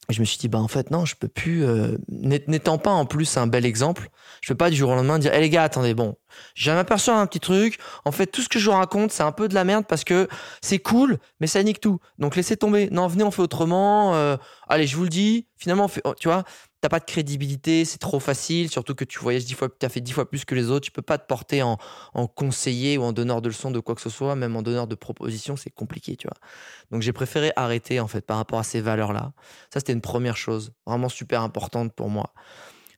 je 0.09 0.19
me 0.19 0.25
suis 0.25 0.37
dit, 0.37 0.47
bah 0.47 0.59
en 0.59 0.67
fait, 0.67 0.89
non, 0.91 1.05
je 1.05 1.15
peux 1.15 1.27
plus. 1.27 1.63
Euh, 1.63 1.97
N'étant 2.09 2.77
pas 2.77 2.91
en 2.91 3.05
plus 3.05 3.37
un 3.37 3.47
bel 3.47 3.65
exemple, 3.65 4.09
je 4.41 4.51
peux 4.51 4.57
pas 4.57 4.69
du 4.69 4.75
jour 4.75 4.89
au 4.89 4.95
lendemain 4.95 5.19
dire, 5.19 5.33
hé 5.33 5.39
les 5.39 5.49
gars, 5.49 5.63
attendez, 5.63 5.93
bon, 5.93 6.15
j'ai 6.55 6.71
aperçu 6.71 7.11
un 7.11 7.25
petit 7.27 7.39
truc. 7.39 7.77
En 8.05 8.11
fait, 8.11 8.25
tout 8.27 8.41
ce 8.41 8.49
que 8.49 8.59
je 8.59 8.65
vous 8.65 8.75
raconte, 8.75 9.11
c'est 9.11 9.23
un 9.23 9.31
peu 9.31 9.47
de 9.47 9.53
la 9.53 9.63
merde 9.63 9.85
parce 9.87 10.03
que 10.03 10.27
c'est 10.61 10.79
cool, 10.79 11.19
mais 11.39 11.47
ça 11.47 11.61
nique 11.63 11.79
tout. 11.79 11.99
Donc 12.17 12.35
laissez 12.35 12.57
tomber. 12.57 12.89
Non, 12.91 13.07
venez, 13.07 13.23
on 13.23 13.31
fait 13.31 13.41
autrement. 13.41 14.15
Euh, 14.15 14.35
allez, 14.67 14.87
je 14.87 14.97
vous 14.97 15.03
le 15.03 15.09
dis. 15.09 15.47
Finalement, 15.57 15.85
on 15.85 15.89
fait, 15.89 16.01
oh, 16.05 16.15
tu 16.19 16.27
vois, 16.27 16.43
t'as 16.81 16.89
pas 16.89 16.99
de 16.99 17.05
crédibilité, 17.05 17.83
c'est 17.83 17.97
trop 17.97 18.19
facile, 18.19 18.69
surtout 18.69 18.95
que 18.95 19.03
tu 19.03 19.19
voyages 19.19 19.45
dix 19.45 19.53
fois, 19.53 19.67
as 19.81 19.89
fait 19.89 19.99
dix 20.01 20.13
fois 20.13 20.29
plus 20.29 20.45
que 20.45 20.55
les 20.55 20.69
autres, 20.69 20.85
tu 20.85 20.91
peux 20.91 21.01
pas 21.01 21.17
te 21.17 21.27
porter 21.27 21.61
en, 21.61 21.77
conseiller 22.35 22.97
ou 22.97 23.03
en 23.03 23.11
donneur 23.11 23.41
de 23.41 23.49
leçons 23.49 23.71
de 23.71 23.79
quoi 23.79 23.95
que 23.95 24.01
ce 24.01 24.09
soit, 24.09 24.35
même 24.35 24.55
en 24.55 24.61
donneur 24.61 24.87
de 24.87 24.95
propositions, 24.95 25.57
c'est 25.57 25.69
compliqué, 25.69 26.15
tu 26.15 26.27
vois. 26.27 26.37
Donc 26.91 27.01
j'ai 27.01 27.11
préféré 27.11 27.51
arrêter 27.55 27.99
en 27.99 28.07
fait 28.07 28.25
par 28.25 28.37
rapport 28.37 28.59
à 28.59 28.63
ces 28.63 28.81
valeurs-là. 28.81 29.33
Ça 29.73 29.79
c'était 29.79 29.93
une 29.93 30.01
première 30.01 30.37
chose, 30.37 30.71
vraiment 30.85 31.09
super 31.09 31.41
importante 31.41 31.93
pour 31.93 32.09
moi. 32.09 32.33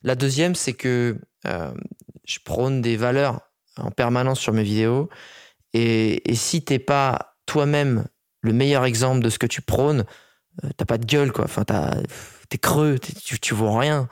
La 0.04 0.16
deuxième, 0.16 0.56
c'est 0.56 0.74
que 0.74 1.20
euh, 1.48 1.74
je 2.26 2.40
prône 2.44 2.82
des 2.82 2.98
valeurs 2.98 3.42
en 3.78 3.92
permanence 3.92 4.40
sur 4.40 4.54
mes 4.54 4.64
vidéos, 4.64 5.10
et, 5.74 6.30
et 6.30 6.36
si 6.36 6.64
t'es 6.64 6.80
pas 6.80 7.36
toi-même 7.46 8.06
le 8.42 8.54
meilleur 8.54 8.86
exemple 8.86 9.22
de 9.22 9.30
ce 9.30 9.40
que 9.40 9.48
tu 9.48 9.62
prônes, 9.62 10.06
euh, 10.64 10.70
t'as 10.78 10.86
pas 10.86 10.98
de 10.98 11.06
gueule 11.06 11.32
quoi. 11.32 11.46
Enfin 11.46 11.64
t'as 11.64 11.96
t'es 12.52 12.58
creux, 12.58 13.00
tu, 13.00 13.40
tu 13.40 13.54
vois 13.56 13.80
rien. 13.80 14.10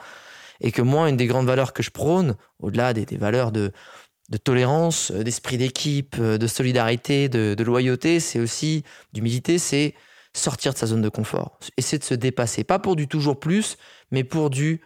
Et 0.62 0.72
que 0.72 0.82
moi, 0.82 1.10
une 1.10 1.18
des 1.18 1.28
grandes 1.28 1.46
valeurs 1.46 1.74
que 1.74 1.84
je 1.84 1.92
prône, 1.92 2.36
au-delà 2.60 2.94
des, 2.94 3.06
des, 3.06 3.18
valeurs 3.18 3.52
de, 3.52 3.72
de 4.30 4.38
tolérance, 4.38 5.12
euh, 5.12 5.24
d'esprit 5.24 5.58
d'équipe, 5.58 6.16
euh, 6.20 6.38
de 6.38 6.48
solidarité, 6.48 7.30
de, 7.30 7.54
de 7.54 7.64
loyauté, 7.64 8.20
c'est 8.20 8.40
aussi 8.40 8.84
d'humilité, 9.14 9.60
c'est 9.60 9.94
sortir 10.34 10.74
de 10.74 10.78
sa 10.78 10.88
zone 10.88 11.02
de 11.02 11.10
confort, 11.10 11.60
essayer 11.78 12.00
de 12.00 12.04
se 12.04 12.14
dépasser, 12.14 12.64
pas 12.64 12.80
pour 12.80 12.96
du 12.96 13.08
toujours 13.08 13.40
plus, 13.40 13.78
mais 14.12 14.24
pour 14.24 14.50
du 14.50 14.82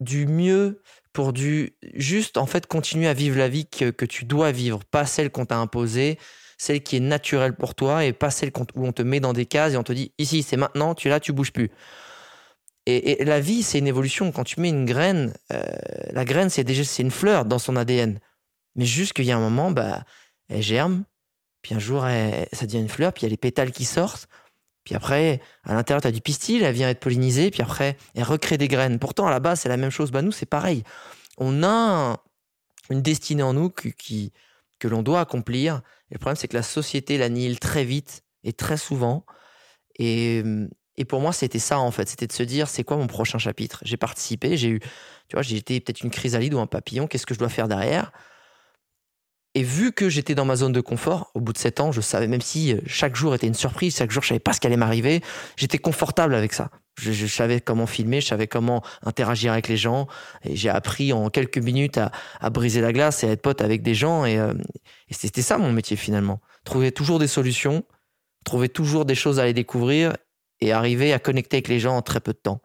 du 0.00 0.26
mieux, 0.26 0.82
pour 1.12 1.34
du 1.34 1.76
juste 1.94 2.38
en 2.38 2.46
fait 2.46 2.66
continuer 2.66 3.06
à 3.06 3.12
vivre 3.12 3.36
la 3.36 3.48
vie 3.48 3.66
que, 3.66 3.90
que 3.90 4.06
tu 4.06 4.24
dois 4.24 4.50
vivre, 4.50 4.80
pas 4.90 5.04
celle 5.04 5.30
qu'on 5.30 5.44
t'a 5.44 5.58
imposée, 5.58 6.18
celle 6.56 6.82
qui 6.82 6.96
est 6.96 7.00
naturelle 7.00 7.54
pour 7.54 7.74
toi 7.74 8.04
et 8.06 8.14
pas 8.14 8.30
celle 8.30 8.50
où 8.74 8.86
on 8.86 8.92
te 8.92 9.02
met 9.02 9.20
dans 9.20 9.34
des 9.34 9.44
cases 9.46 9.74
et 9.74 9.76
on 9.76 9.82
te 9.82 9.92
dit 9.92 10.12
ici 10.18 10.42
c'est 10.42 10.56
maintenant, 10.56 10.94
tu 10.94 11.08
es 11.08 11.10
là, 11.10 11.20
tu 11.20 11.32
bouges 11.34 11.52
plus. 11.52 11.70
Et, 12.86 13.24
la 13.24 13.40
vie, 13.40 13.62
c'est 13.62 13.78
une 13.78 13.86
évolution. 13.86 14.32
Quand 14.32 14.44
tu 14.44 14.60
mets 14.60 14.70
une 14.70 14.86
graine, 14.86 15.34
euh, 15.52 15.62
la 16.12 16.24
graine, 16.24 16.50
c'est 16.50 16.64
déjà 16.64 16.82
c'est 16.82 17.02
une 17.02 17.10
fleur 17.10 17.44
dans 17.44 17.58
son 17.58 17.76
ADN. 17.76 18.18
Mais 18.74 18.84
juste 18.84 19.12
qu'il 19.12 19.26
y 19.26 19.32
a 19.32 19.36
un 19.36 19.40
moment, 19.40 19.70
bah, 19.70 20.04
elle 20.48 20.62
germe, 20.62 21.04
puis 21.62 21.74
un 21.74 21.78
jour, 21.78 22.02
ça 22.52 22.66
devient 22.66 22.78
une 22.78 22.88
fleur, 22.88 23.12
puis 23.12 23.22
il 23.22 23.24
y 23.24 23.26
a 23.26 23.30
les 23.30 23.36
pétales 23.36 23.72
qui 23.72 23.84
sortent. 23.84 24.28
Puis 24.84 24.94
après, 24.94 25.40
à 25.64 25.74
l'intérieur, 25.74 26.00
tu 26.00 26.08
as 26.08 26.12
du 26.12 26.20
pistil, 26.20 26.62
elle 26.62 26.74
vient 26.74 26.88
être 26.88 27.00
pollinisée, 27.00 27.50
puis 27.50 27.62
après, 27.62 27.96
elle 28.14 28.22
recrée 28.22 28.56
des 28.56 28.68
graines. 28.68 28.98
Pourtant, 28.98 29.26
à 29.26 29.30
la 29.30 29.40
base, 29.40 29.60
c'est 29.60 29.68
la 29.68 29.76
même 29.76 29.90
chose. 29.90 30.10
Bah, 30.10 30.22
nous, 30.22 30.32
c'est 30.32 30.46
pareil. 30.46 30.84
On 31.38 31.62
a 31.62 32.22
une 32.88 33.02
destinée 33.02 33.42
en 33.42 33.52
nous 33.52 33.70
qui, 33.70 34.32
que 34.78 34.88
l'on 34.88 35.02
doit 35.02 35.20
accomplir. 35.20 35.82
Et 36.10 36.14
le 36.14 36.18
problème, 36.18 36.36
c'est 36.36 36.48
que 36.48 36.56
la 36.56 36.62
société 36.62 37.18
l'annihile 37.18 37.60
très 37.60 37.84
vite 37.84 38.24
et 38.42 38.52
très 38.52 38.76
souvent. 38.76 39.24
Et, 39.98 40.42
et 41.00 41.06
pour 41.06 41.22
moi, 41.22 41.32
c'était 41.32 41.58
ça 41.58 41.78
en 41.80 41.90
fait, 41.90 42.10
c'était 42.10 42.26
de 42.26 42.32
se 42.32 42.42
dire 42.42 42.68
c'est 42.68 42.84
quoi 42.84 42.98
mon 42.98 43.06
prochain 43.06 43.38
chapitre? 43.38 43.80
J'ai 43.86 43.96
participé, 43.96 44.58
j'ai 44.58 44.68
eu, 44.68 44.80
tu 44.80 45.34
vois, 45.34 45.40
j'ai 45.40 45.56
été 45.56 45.80
peut-être 45.80 46.02
une 46.02 46.10
chrysalide 46.10 46.52
ou 46.52 46.58
un 46.60 46.66
papillon. 46.66 47.06
Qu'est-ce 47.06 47.24
que 47.24 47.32
je 47.32 47.38
dois 47.38 47.48
faire 47.48 47.68
derrière? 47.68 48.12
Et 49.54 49.62
vu 49.62 49.92
que 49.92 50.10
j'étais 50.10 50.34
dans 50.34 50.44
ma 50.44 50.56
zone 50.56 50.72
de 50.72 50.82
confort, 50.82 51.30
au 51.32 51.40
bout 51.40 51.54
de 51.54 51.58
sept 51.58 51.80
ans, 51.80 51.90
je 51.90 52.02
savais 52.02 52.26
même 52.28 52.42
si 52.42 52.74
euh, 52.74 52.82
chaque 52.84 53.16
jour 53.16 53.34
était 53.34 53.46
une 53.46 53.54
surprise, 53.54 53.96
chaque 53.96 54.10
jour 54.10 54.22
je 54.22 54.28
savais 54.28 54.40
pas 54.40 54.52
ce 54.52 54.60
qui 54.60 54.66
allait 54.66 54.76
m'arriver, 54.76 55.22
j'étais 55.56 55.78
confortable 55.78 56.34
avec 56.34 56.52
ça. 56.52 56.70
Je, 57.00 57.26
savais 57.26 57.62
comment 57.62 57.86
filmer, 57.86 58.20
je 58.20 58.26
savais 58.26 58.46
comment 58.46 58.82
interagir 59.02 59.52
avec 59.52 59.68
les 59.68 59.78
gens, 59.78 60.06
et 60.44 60.54
j'ai 60.54 60.68
appris 60.68 61.14
en 61.14 61.30
quelques 61.30 61.56
minutes 61.56 61.96
à, 61.96 62.12
à, 62.40 62.50
briser 62.50 62.82
la 62.82 62.92
glace 62.92 63.24
et 63.24 63.26
à 63.26 63.30
être 63.30 63.40
pote 63.40 63.62
avec 63.62 63.80
des 63.80 63.94
gens. 63.94 64.26
Et, 64.26 64.38
euh, 64.38 64.52
et 65.08 65.14
c'était 65.14 65.40
ça 65.40 65.56
mon 65.56 65.72
métier 65.72 65.96
finalement. 65.96 66.42
Trouver 66.64 66.92
toujours 66.92 67.18
des 67.18 67.26
solutions, 67.26 67.84
trouver 68.44 68.68
toujours 68.68 69.06
des 69.06 69.14
choses 69.14 69.38
à 69.38 69.44
aller 69.44 69.54
découvrir 69.54 70.12
et 70.60 70.72
arriver 70.72 71.12
à 71.12 71.18
connecter 71.18 71.56
avec 71.56 71.68
les 71.68 71.80
gens 71.80 71.96
en 71.96 72.02
très 72.02 72.20
peu 72.20 72.32
de 72.32 72.38
temps. 72.38 72.60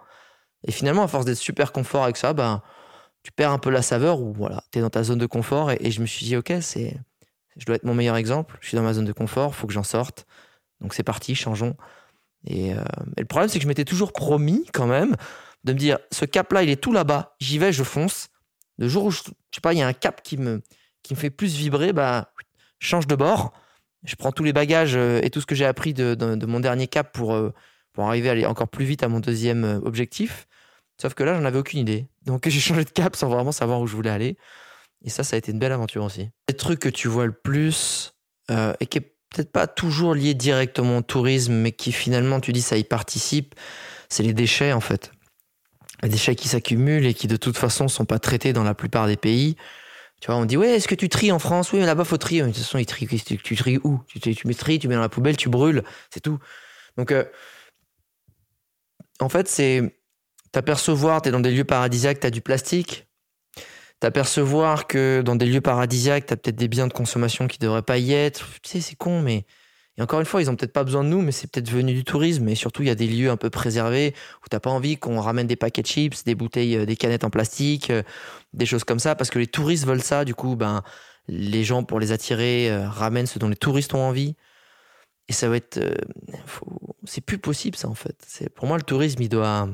Et 0.67 0.71
finalement, 0.71 1.03
à 1.03 1.07
force 1.07 1.25
d'être 1.25 1.37
super 1.37 1.71
confort 1.71 2.03
avec 2.03 2.17
ça, 2.17 2.33
ben, 2.33 2.61
tu 3.23 3.31
perds 3.31 3.51
un 3.51 3.59
peu 3.59 3.69
la 3.69 3.81
saveur 3.81 4.21
ou 4.21 4.33
voilà, 4.33 4.63
tu 4.71 4.79
es 4.79 4.81
dans 4.81 4.89
ta 4.89 5.03
zone 5.03 5.19
de 5.19 5.25
confort. 5.25 5.71
Et, 5.71 5.91
je 5.91 6.01
me 6.01 6.05
suis 6.05 6.25
dit, 6.25 6.35
ok, 6.35 6.53
c'est, 6.61 6.97
je 7.57 7.65
dois 7.65 7.75
être 7.75 7.83
mon 7.83 7.93
meilleur 7.93 8.15
exemple. 8.15 8.57
Je 8.61 8.67
suis 8.69 8.75
dans 8.75 8.83
ma 8.83 8.93
zone 8.93 9.05
de 9.05 9.13
confort, 9.13 9.55
faut 9.55 9.67
que 9.67 9.73
j'en 9.73 9.83
sorte. 9.83 10.25
Donc 10.81 10.93
c'est 10.93 11.03
parti, 11.03 11.35
changeons. 11.35 11.75
Et, 12.45 12.73
euh, 12.73 12.83
le 13.17 13.25
problème, 13.25 13.49
c'est 13.49 13.59
que 13.59 13.63
je 13.63 13.67
m'étais 13.67 13.85
toujours 13.85 14.13
promis 14.13 14.65
quand 14.73 14.87
même 14.87 15.15
de 15.63 15.73
me 15.73 15.77
dire, 15.77 15.97
ce 16.11 16.25
cap-là, 16.25 16.63
il 16.63 16.69
est 16.69 16.81
tout 16.81 16.93
là-bas, 16.93 17.35
j'y 17.39 17.57
vais, 17.57 17.73
je 17.73 17.83
fonce. 17.83 18.29
Le 18.77 18.87
jour 18.87 19.05
où, 19.05 19.11
je, 19.11 19.21
sais 19.21 19.61
pas, 19.61 19.73
il 19.73 19.79
y 19.79 19.81
a 19.81 19.87
un 19.87 19.93
cap 19.93 20.21
qui 20.21 20.37
me, 20.37 20.61
qui 21.01 21.13
me 21.15 21.19
fait 21.19 21.31
plus 21.31 21.55
vibrer, 21.55 21.93
bah, 21.93 22.31
change 22.79 23.07
de 23.07 23.15
bord. 23.15 23.53
Je 24.03 24.15
prends 24.15 24.31
tous 24.31 24.43
les 24.43 24.53
bagages 24.53 24.95
euh, 24.95 25.19
et 25.23 25.31
tout 25.31 25.41
ce 25.41 25.47
que 25.47 25.55
j'ai 25.55 25.65
appris 25.65 25.95
de, 25.95 26.13
de, 26.13 26.45
mon 26.45 26.59
dernier 26.59 26.87
cap 26.87 27.11
pour, 27.11 27.33
euh, 27.33 27.51
pour 27.95 28.07
arriver 28.07 28.29
à 28.29 28.33
aller 28.33 28.45
encore 28.45 28.67
plus 28.67 28.85
vite 28.85 29.03
à 29.03 29.07
mon 29.07 29.19
deuxième 29.19 29.63
euh, 29.63 29.79
objectif. 29.83 30.47
Sauf 31.01 31.13
que 31.13 31.23
là, 31.23 31.33
j'en 31.33 31.45
avais 31.45 31.57
aucune 31.57 31.79
idée. 31.79 32.07
Donc 32.25 32.43
j'ai 32.49 32.59
changé 32.59 32.83
de 32.83 32.89
cap 32.89 33.15
sans 33.15 33.29
vraiment 33.29 33.51
savoir 33.51 33.81
où 33.81 33.87
je 33.87 33.95
voulais 33.95 34.11
aller. 34.11 34.37
Et 35.03 35.09
ça, 35.09 35.23
ça 35.23 35.35
a 35.35 35.39
été 35.39 35.51
une 35.51 35.59
belle 35.59 35.71
aventure 35.71 36.03
aussi. 36.03 36.29
Le 36.49 36.55
truc 36.55 36.79
que 36.79 36.89
tu 36.89 37.07
vois 37.07 37.25
le 37.25 37.33
plus 37.33 38.13
et 38.79 38.85
qui 38.85 38.99
est 38.99 39.15
peut-être 39.29 39.51
pas 39.51 39.65
toujours 39.65 40.13
lié 40.13 40.35
directement 40.35 40.97
au 40.97 41.01
tourisme, 41.01 41.53
mais 41.53 41.71
qui 41.71 41.91
finalement, 41.91 42.39
tu 42.39 42.53
dis, 42.53 42.61
ça 42.61 42.77
y 42.77 42.83
participe, 42.83 43.55
c'est 44.07 44.23
les 44.23 44.33
déchets 44.33 44.71
en 44.71 44.79
fait 44.79 45.11
les 46.03 46.09
déchets 46.09 46.35
qui 46.35 46.47
s'accumulent 46.47 47.05
et 47.05 47.13
qui 47.13 47.27
de 47.27 47.35
toute 47.35 47.57
façon 47.57 47.87
sont 47.87 48.05
pas 48.05 48.19
traités 48.19 48.53
dans 48.53 48.63
la 48.63 48.73
plupart 48.73 49.07
des 49.07 49.17
pays. 49.17 49.55
Tu 50.21 50.27
vois, 50.27 50.35
on 50.37 50.45
dit, 50.45 50.57
ouais, 50.57 50.69
est-ce 50.69 50.87
que 50.87 50.95
tu 50.95 51.09
tries 51.09 51.31
en 51.31 51.39
France? 51.39 51.73
Oui, 51.73 51.79
mais 51.79 51.85
là-bas, 51.85 52.05
faut 52.05 52.17
trier. 52.17 52.41
de 52.41 52.47
toute 52.47 52.57
façon, 52.57 52.77
ils 52.77 52.85
trient. 52.85 53.07
Tu, 53.07 53.37
tu 53.37 53.55
tries 53.55 53.79
où? 53.83 53.99
Tu, 54.07 54.19
tu, 54.19 54.47
mets 54.47 54.53
tries, 54.53 54.79
tu 54.79 54.87
mets 54.87 54.95
dans 54.95 55.01
la 55.01 55.09
poubelle, 55.09 55.37
tu 55.37 55.49
brûles, 55.49 55.83
c'est 56.09 56.21
tout. 56.21 56.39
Donc, 56.97 57.11
euh, 57.11 57.25
en 59.19 59.29
fait, 59.29 59.47
c'est 59.47 59.99
t'apercevoir, 60.51 61.21
tu 61.21 61.29
es 61.29 61.31
dans 61.31 61.39
des 61.39 61.51
lieux 61.51 61.63
paradisiaques, 61.63 62.19
tu 62.19 62.27
as 62.27 62.31
du 62.31 62.41
plastique. 62.41 63.07
T'apercevoir 63.99 64.87
que 64.87 65.21
dans 65.23 65.35
des 65.35 65.45
lieux 65.45 65.61
paradisiaques, 65.61 66.25
tu 66.27 66.33
as 66.33 66.37
peut-être 66.37 66.55
des 66.57 66.67
biens 66.67 66.87
de 66.87 66.93
consommation 66.93 67.47
qui 67.47 67.59
devraient 67.59 67.81
pas 67.81 67.97
y 67.97 68.13
être. 68.13 68.47
Tu 68.61 68.69
sais, 68.69 68.81
c'est 68.81 68.95
con, 68.95 69.21
mais 69.21 69.45
et 69.97 70.01
encore 70.01 70.19
une 70.19 70.25
fois, 70.25 70.41
ils 70.41 70.49
ont 70.49 70.55
peut-être 70.55 70.73
pas 70.73 70.83
besoin 70.83 71.03
de 71.03 71.09
nous, 71.09 71.21
mais 71.21 71.31
c'est 71.31 71.49
peut-être 71.49 71.69
venu 71.69 71.93
du 71.93 72.03
tourisme. 72.03 72.47
Et 72.49 72.55
surtout, 72.55 72.81
il 72.81 72.87
y 72.87 72.91
a 72.91 72.95
des 72.95 73.07
lieux 73.07 73.29
un 73.29 73.37
peu 73.37 73.49
préservés 73.49 74.13
où 74.43 74.49
t'as 74.49 74.59
pas 74.59 74.69
envie 74.69 74.97
qu'on 74.97 75.21
ramène 75.21 75.47
des 75.47 75.55
paquets 75.55 75.81
de 75.83 75.87
chips, 75.87 76.25
des 76.25 76.35
bouteilles, 76.35 76.75
euh, 76.77 76.85
des 76.85 76.97
canettes 76.97 77.23
en 77.23 77.29
plastique, 77.29 77.89
euh, 77.89 78.03
des 78.53 78.65
choses 78.65 78.83
comme 78.83 78.99
ça, 78.99 79.15
parce 79.15 79.29
que 79.29 79.39
les 79.39 79.47
touristes 79.47 79.85
veulent 79.85 80.01
ça. 80.03 80.25
Du 80.25 80.35
coup, 80.35 80.55
ben, 80.57 80.83
les 81.29 81.63
gens, 81.63 81.83
pour 81.83 81.99
les 81.99 82.11
attirer, 82.11 82.69
euh, 82.69 82.89
ramènent 82.89 83.25
ce 83.25 83.39
dont 83.39 83.47
les 83.47 83.55
touristes 83.55 83.93
ont 83.93 84.03
envie. 84.03 84.35
Et 85.27 85.33
ça 85.33 85.49
va 85.49 85.57
être, 85.57 85.79
c'est 87.03 87.21
plus 87.21 87.39
possible 87.39 87.77
ça 87.77 87.87
en 87.87 87.95
fait. 87.95 88.15
C'est 88.27 88.49
pour 88.49 88.67
moi 88.67 88.77
le 88.77 88.83
tourisme, 88.83 89.21
il 89.21 89.29
doit, 89.29 89.67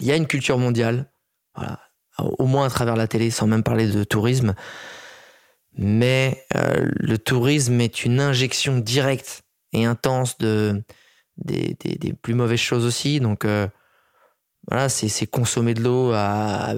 il 0.00 0.06
y 0.06 0.12
a 0.12 0.16
une 0.16 0.26
culture 0.26 0.58
mondiale, 0.58 1.10
voilà, 1.54 1.80
au 2.18 2.46
moins 2.46 2.66
à 2.66 2.70
travers 2.70 2.96
la 2.96 3.08
télé, 3.08 3.30
sans 3.30 3.46
même 3.46 3.62
parler 3.62 3.88
de 3.88 4.04
tourisme 4.04 4.54
mais 5.76 6.44
euh, 6.54 6.88
le 6.94 7.18
tourisme 7.18 7.80
est 7.80 8.04
une 8.04 8.20
injection 8.20 8.78
directe 8.78 9.42
et 9.72 9.84
intense 9.84 10.38
de 10.38 10.82
des, 11.36 11.76
des, 11.80 12.12
plus 12.12 12.34
mauvaises 12.34 12.60
choses 12.60 12.84
aussi. 12.84 13.18
Donc 13.18 13.44
euh, 13.44 13.66
voilà, 14.68 14.88
c'est 14.88 15.26
consommer 15.26 15.74
de 15.74 15.82
l'eau 15.82 16.12
à, 16.12 16.74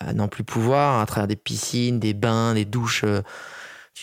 à, 0.00 0.12
n'en 0.12 0.28
plus 0.28 0.44
pouvoir 0.44 1.00
à 1.00 1.06
travers 1.06 1.26
des 1.26 1.36
piscines, 1.36 1.98
des 1.98 2.14
bains, 2.14 2.54
des 2.54 2.64
douches. 2.64 3.02
Euh, 3.04 3.22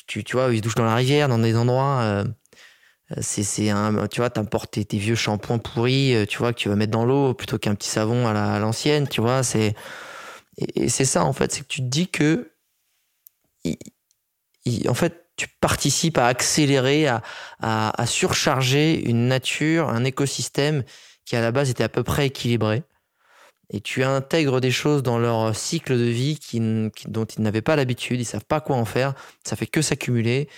tu, 0.08 0.24
tu, 0.24 0.36
vois, 0.36 0.54
ils 0.54 0.58
se 0.58 0.62
douchent 0.62 0.76
dans 0.76 0.86
la 0.86 0.96
rivière, 0.96 1.30
dans 1.30 1.40
des 1.40 1.56
endroits. 1.56 2.26
Euh, 3.12 3.16
c'est 3.22 3.70
un, 3.70 4.08
tu 4.08 4.22
vois, 4.22 4.30
t'importes 4.30 4.72
tes, 4.72 4.86
tes, 4.86 4.98
vieux 4.98 5.16
shampoings 5.16 5.60
pourris, 5.60 6.16
tu 6.30 6.38
vois, 6.38 6.54
que 6.54 6.60
tu 6.60 6.70
vas 6.70 6.76
mettre 6.76 6.92
dans 6.92 7.06
l'eau 7.06 7.34
plutôt 7.34 7.58
qu'un 7.58 7.76
petit 7.76 7.90
savon 7.90 8.28
à 8.28 8.60
l'ancienne, 8.60 9.08
tu 9.08 9.22
vois. 9.22 9.44
C'est 9.44 9.76
et, 10.58 10.90
c'est 10.90 11.06
ça 11.06 11.24
en 11.26 11.34
fait, 11.34 11.52
c'est 11.52 11.62
que 11.62 11.68
tu 11.68 11.82
te 11.82 11.88
dis 11.88 12.08
que 12.08 12.52
en 14.88 14.94
fait, 14.94 15.26
tu 15.36 15.48
participes 15.48 16.18
à 16.18 16.28
accélérer, 16.28 17.08
à, 17.08 17.22
à, 17.60 18.06
surcharger 18.06 19.04
une 19.10 19.28
nature, 19.28 19.90
un 19.90 20.04
écosystème 20.04 20.84
qui 21.26 21.36
à 21.36 21.42
la 21.42 21.52
base 21.52 21.70
était 21.70 21.84
à 21.84 21.90
peu 21.90 22.04
près 22.04 22.28
équilibré. 22.28 22.84
Et 23.72 23.82
tu 23.82 24.04
intègres 24.04 24.62
des 24.62 24.72
choses 24.72 25.02
dans 25.02 25.18
leur 25.18 25.56
cycle 25.56 25.98
de 25.98 26.04
vie 26.04 26.38
qui, 26.38 26.60
dont 27.08 27.26
ils 27.26 27.42
n'avaient 27.42 27.62
pas 27.62 27.76
l'habitude, 27.76 28.20
ils 28.20 28.26
savent 28.26 28.46
pas 28.46 28.62
quoi 28.62 28.76
en 28.76 28.86
faire, 28.86 29.16
ça 29.44 29.56
fait 29.56 29.66
que 29.66 29.82
s'accumuler. 29.82 30.50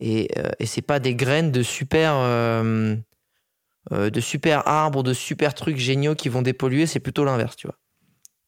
Et, 0.00 0.28
euh, 0.38 0.50
et 0.58 0.66
c'est 0.66 0.82
pas 0.82 0.98
des 0.98 1.14
graines 1.14 1.52
de 1.52 1.62
super, 1.62 2.14
euh, 2.16 2.96
euh, 3.92 4.10
de 4.10 4.20
super 4.20 4.66
arbres, 4.66 5.02
de 5.02 5.12
super 5.12 5.54
trucs 5.54 5.76
géniaux 5.76 6.14
qui 6.14 6.28
vont 6.28 6.42
dépolluer, 6.42 6.86
c'est 6.86 7.00
plutôt 7.00 7.24
l'inverse, 7.24 7.56
tu 7.56 7.66
vois. 7.66 7.78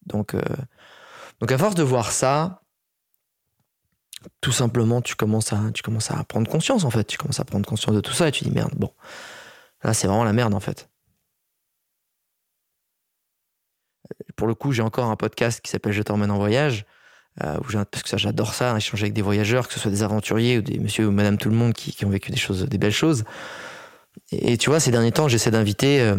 Donc, 0.07 0.37
donc 1.41 1.51
à 1.51 1.59
force 1.59 1.75
de 1.75 1.83
voir 1.83 2.13
ça, 2.13 2.63
tout 4.41 4.53
simplement, 4.53 5.03
tu 5.03 5.15
commences 5.15 5.53
à, 5.53 5.71
tu 5.73 5.83
commences 5.83 6.11
à 6.11 6.23
prendre 6.25 6.51
conscience, 6.51 6.85
en 6.85 6.91
fait. 6.91 7.05
Tu 7.05 7.19
commences 7.19 7.41
à 7.41 7.45
prendre 7.45 7.67
conscience 7.67 7.95
de 7.95 8.01
tout 8.01 8.13
ça 8.13 8.29
et 8.29 8.33
tu 8.33 8.45
dis 8.45 8.51
merde, 8.51 8.73
bon, 8.77 8.93
là, 9.83 9.95
c'est 9.95 10.07
vraiment 10.07 10.25
la 10.25 10.33
merde, 10.33 10.55
en 10.55 10.61
fait. 10.61 10.89
Pour 14.37 14.47
le 14.47 14.55
coup, 14.55 14.73
j'ai 14.73 14.83
encore 14.83 15.11
un 15.11 15.17
podcast 15.17 15.61
qui 15.61 15.71
s'appelle 15.71 15.93
Je 15.93 16.03
t'emmène 16.03 16.31
en 16.31 16.39
voyage, 16.39 16.87
euh, 17.45 17.59
parce 17.91 18.03
que 18.03 18.09
ça, 18.09 18.17
j'adore 18.17 18.55
ça, 18.55 18.77
échanger 18.77 19.05
avec 19.05 19.15
des 19.15 19.23
voyageurs, 19.23 19.69
que 19.69 19.75
ce 19.75 19.81
soit 19.81 19.91
des 19.91 20.03
aventuriers 20.03 20.59
ou 20.59 20.63
des 20.63 20.79
monsieur 20.79 21.07
ou 21.07 21.11
madame 21.11 21.39
tout 21.39 21.49
le 21.49 21.57
monde 21.57 21.75
qui, 21.75 21.93
qui 21.93 22.05
ont 22.05 22.11
vécu 22.11 22.31
des 22.31 22.37
choses, 22.37 22.65
des 22.65 22.79
belles 22.79 22.93
choses. 22.93 23.25
Et, 24.33 24.57
tu 24.57 24.71
vois, 24.71 24.81
ces 24.81 24.91
derniers 24.91 25.13
temps, 25.13 25.29
j'essaie 25.29 25.51
d'inviter, 25.51 26.01
euh, 26.01 26.17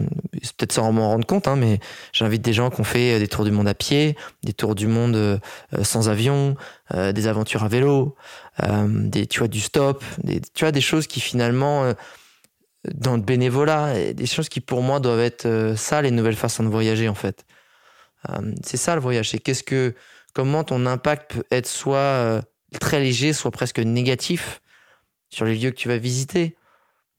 peut-être 0.57 0.71
sans 0.71 0.91
m'en 0.91 1.09
rendre 1.09 1.25
compte, 1.25 1.47
hein, 1.47 1.55
mais 1.55 1.79
j'invite 2.13 2.41
des 2.41 2.53
gens 2.53 2.69
qui 2.69 2.79
ont 2.79 2.85
fait 2.85 3.15
euh, 3.15 3.19
des 3.19 3.27
tours 3.27 3.43
du 3.43 3.51
monde 3.51 3.67
à 3.67 3.73
pied, 3.73 4.15
des 4.43 4.53
tours 4.53 4.75
du 4.75 4.87
monde 4.87 5.15
euh, 5.15 5.37
sans 5.83 6.09
avion, 6.09 6.55
des 6.93 7.27
aventures 7.27 7.65
à 7.65 7.67
vélo, 7.67 8.15
des, 8.85 9.27
tu 9.27 9.39
vois, 9.39 9.49
du 9.49 9.59
stop, 9.59 10.05
des, 10.23 10.39
tu 10.39 10.63
vois, 10.63 10.71
des 10.71 10.79
choses 10.79 11.05
qui 11.05 11.19
finalement, 11.19 11.93
dans 12.93 13.17
le 13.17 13.21
bénévolat, 13.21 14.13
des 14.13 14.25
choses 14.25 14.47
qui 14.47 14.61
pour 14.61 14.81
moi 14.81 15.01
doivent 15.01 15.19
être 15.19 15.73
ça, 15.75 16.01
les 16.01 16.11
nouvelles 16.11 16.37
façons 16.37 16.63
de 16.63 16.69
voyager 16.69 17.09
en 17.09 17.13
fait. 17.13 17.45
c'est 18.63 18.77
ça 18.77 18.95
le 18.95 19.01
voyage, 19.01 19.31
c'est 19.31 19.39
qu'est-ce 19.39 19.63
que, 19.63 19.95
comment 20.37 20.63
ton 20.63 20.85
impact 20.85 21.33
peut 21.33 21.43
être 21.49 21.65
soit 21.65 22.43
très 22.79 22.99
léger, 22.99 23.33
soit 23.33 23.49
presque 23.49 23.79
négatif 23.79 24.61
sur 25.31 25.45
les 25.45 25.55
lieux 25.55 25.71
que 25.71 25.75
tu 25.75 25.87
vas 25.87 25.97
visiter. 25.97 26.55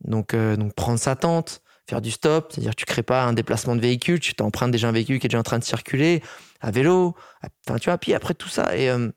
Donc, 0.05 0.35
euh, 0.35 0.55
donc 0.55 0.73
prendre 0.75 1.01
sa 1.01 1.17
tente, 1.17 1.61
faire 1.91 2.01
du 2.01 2.13
stop, 2.13 2.53
c'est-à-dire 2.53 2.77
tu 2.77 2.85
crées 2.85 3.03
pas 3.03 3.25
un 3.25 3.33
déplacement 3.33 3.75
de 3.75 3.81
véhicule, 3.81 4.21
tu 4.21 4.35
t'empruntes 4.35 4.71
déjà 4.71 4.89
un 4.89 4.93
véhicule 4.93 5.19
qui 5.19 5.27
est 5.27 5.31
déjà 5.31 5.41
en 5.41 5.43
train 5.43 5.59
de 5.59 5.65
circuler, 5.65 6.23
à 6.61 6.71
vélo, 6.71 7.17
enfin 7.67 7.81
tu 7.81 7.87
vois, 7.91 7.99
puis 7.99 8.15
après 8.15 8.35
tout 8.35 8.49
ça, 8.49 8.77
et 8.77 8.89
euh, 8.89 9.09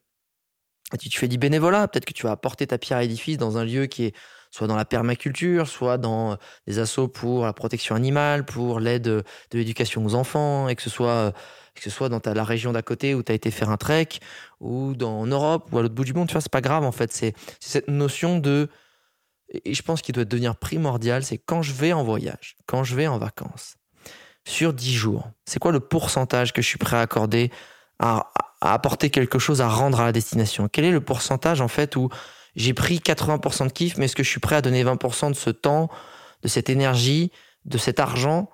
tu, 0.99 1.07
tu, 1.09 1.19
fais 1.19 1.27
du 1.27 1.37
bénévolat, 1.37 1.87
peut-être 1.87 2.05
que 2.05 2.13
tu 2.13 2.23
vas 2.23 2.31
apporter 2.31 2.65
ta 2.65 2.79
pierre 2.79 2.97
à 2.97 3.01
l'édifice 3.01 3.37
dans 3.37 3.59
un 3.59 3.65
lieu 3.65 3.85
qui 3.85 4.05
est 4.05 4.15
soit 4.49 4.65
dans 4.65 4.75
la 4.77 4.85
permaculture, 4.85 5.67
soit 5.67 5.99
dans 5.99 6.37
des 6.65 6.79
assauts 6.79 7.07
pour 7.07 7.45
la 7.45 7.53
protection 7.53 7.93
animale, 7.93 8.45
pour 8.45 8.79
l'aide 8.79 9.03
de 9.03 9.23
l'éducation 9.53 10.03
aux 10.03 10.15
enfants, 10.15 10.69
et 10.69 10.75
que 10.75 10.81
ce 10.81 10.89
soit 10.89 11.33
que 11.75 11.81
ce 11.81 11.89
soit 11.89 12.09
dans 12.09 12.19
ta, 12.19 12.33
la 12.33 12.43
région 12.43 12.71
d'à 12.71 12.81
côté 12.81 13.15
où 13.15 13.23
tu 13.23 13.31
as 13.31 13.35
été 13.35 13.51
faire 13.51 13.69
un 13.69 13.77
trek, 13.77 14.07
ou 14.59 14.93
dans, 14.93 15.19
en 15.21 15.27
Europe, 15.27 15.69
ou 15.71 15.79
à 15.79 15.81
l'autre 15.81 15.95
bout 15.95 16.03
du 16.03 16.13
monde, 16.13 16.27
tu 16.27 16.33
vois, 16.33 16.41
c'est 16.41 16.51
pas 16.51 16.61
grave 16.61 16.83
en 16.83 16.91
fait, 16.91 17.11
c'est 17.11 17.33
cette 17.59 17.87
notion 17.87 18.39
de 18.39 18.69
et 19.65 19.73
je 19.73 19.81
pense 19.81 20.01
qu'il 20.01 20.15
doit 20.15 20.25
devenir 20.25 20.55
primordial, 20.55 21.23
c'est 21.23 21.37
quand 21.37 21.61
je 21.61 21.73
vais 21.73 21.93
en 21.93 22.03
voyage, 22.03 22.55
quand 22.67 22.83
je 22.83 22.95
vais 22.95 23.07
en 23.07 23.17
vacances, 23.17 23.75
sur 24.47 24.73
10 24.73 24.93
jours, 24.93 25.29
c'est 25.45 25.59
quoi 25.59 25.71
le 25.71 25.79
pourcentage 25.79 26.53
que 26.53 26.61
je 26.61 26.67
suis 26.67 26.77
prêt 26.77 26.97
à 26.97 27.01
accorder 27.01 27.51
à, 27.99 28.31
apporter 28.61 29.09
quelque 29.09 29.39
chose 29.39 29.61
à 29.61 29.67
rendre 29.67 29.99
à 29.99 30.05
la 30.05 30.11
destination? 30.11 30.67
Quel 30.71 30.85
est 30.85 30.91
le 30.91 31.01
pourcentage 31.01 31.61
en 31.61 31.67
fait 31.67 31.95
où 31.95 32.09
j'ai 32.55 32.73
pris 32.73 32.97
80% 32.97 33.67
de 33.67 33.71
kiff, 33.71 33.97
mais 33.97 34.05
est-ce 34.05 34.15
que 34.15 34.23
je 34.23 34.29
suis 34.29 34.39
prêt 34.39 34.55
à 34.55 34.61
donner 34.61 34.83
20% 34.83 35.29
de 35.29 35.35
ce 35.35 35.49
temps, 35.49 35.89
de 36.41 36.47
cette 36.47 36.69
énergie, 36.69 37.31
de 37.65 37.77
cet 37.77 37.99
argent 37.99 38.49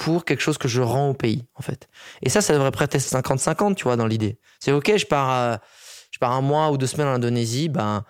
pour 0.00 0.24
quelque 0.24 0.40
chose 0.40 0.56
que 0.56 0.66
je 0.66 0.80
rends 0.80 1.10
au 1.10 1.14
pays 1.14 1.44
en 1.56 1.62
fait 1.62 1.86
Et 2.22 2.30
ça, 2.30 2.40
ça 2.40 2.54
devrait 2.54 2.70
prêter 2.70 2.96
50-50, 2.96 3.74
tu 3.74 3.84
vois, 3.84 3.96
dans 3.96 4.06
l'idée. 4.06 4.38
C'est 4.58 4.72
ok, 4.72 4.96
je 4.96 5.04
pars, 5.04 5.58
je 6.10 6.18
pars 6.18 6.32
un 6.32 6.40
mois 6.40 6.70
ou 6.70 6.78
deux 6.78 6.86
semaines 6.86 7.08
en 7.08 7.12
Indonésie, 7.14 7.68
ben 7.68 8.04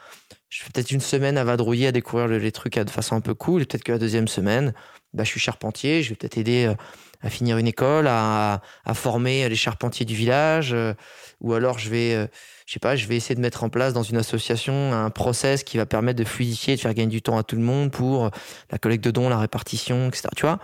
je 0.49 0.63
fais 0.63 0.71
peut-être 0.71 0.93
une 0.93 1.01
semaine 1.01 1.37
à 1.37 1.43
vadrouiller, 1.43 1.89
à 1.89 1.93
découvrir 1.93 2.29
les 2.29 2.53
trucs 2.53 2.79
de 2.79 2.91
façon 2.91 3.17
un 3.17 3.21
peu 3.21 3.35
cool. 3.35 3.63
Et 3.63 3.67
peut-être 3.67 3.83
que 3.83 3.91
la 3.91 3.99
deuxième 3.99 4.29
semaine, 4.29 4.73
bah, 5.13 5.25
je 5.25 5.31
suis 5.31 5.41
charpentier, 5.41 6.03
je 6.05 6.11
vais 6.11 6.15
peut-être 6.15 6.39
aider 6.39 6.67
euh, 6.67 6.75
à 7.23 7.29
finir 7.29 7.59
une 7.59 7.67
école, 7.67 8.07
à, 8.09 8.61
former 8.95 9.49
les 9.49 9.57
charpentiers 9.57 10.07
du 10.07 10.15
village, 10.15 10.73
euh, 10.73 10.95
ou 11.41 11.55
alors 11.55 11.81
je 11.81 11.91
vais, 11.91 12.15
euh, 12.15 12.27
je 12.67 12.73
sais 12.73 12.81
pas, 12.81 12.95
je 12.95 13.07
vais 13.07 13.17
essayer 13.17 13.35
de 13.35 13.41
mettre 13.41 13.65
en 13.65 13.69
place 13.69 13.93
dans 13.93 14.05
une 14.05 14.17
association 14.17 14.93
un 14.93 15.11
process 15.11 15.65
qui 15.65 15.77
va 15.77 15.87
permettre 15.87 16.21
de 16.21 16.25
fluidifier, 16.25 16.77
de 16.77 16.81
faire 16.81 16.95
gagner 16.95 17.11
du 17.11 17.23
temps 17.23 17.37
à 17.37 17.43
tout 17.43 17.57
le 17.57 17.63
monde 17.63 17.91
pour 17.91 18.31
la 18.71 18.79
collecte 18.79 19.05
de 19.05 19.11
dons, 19.11 19.29
la 19.29 19.39
répartition, 19.39 20.09
etc. 20.09 20.29
Tu 20.37 20.43
vois, 20.43 20.61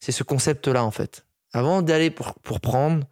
c'est 0.00 0.12
ce 0.12 0.22
concept-là 0.22 0.84
en 0.84 0.90
fait. 0.90 1.26
Avant 1.52 1.82
d'aller 1.82 2.10
pour, 2.10 2.34
pour 2.42 2.60
prendre, 2.60 3.06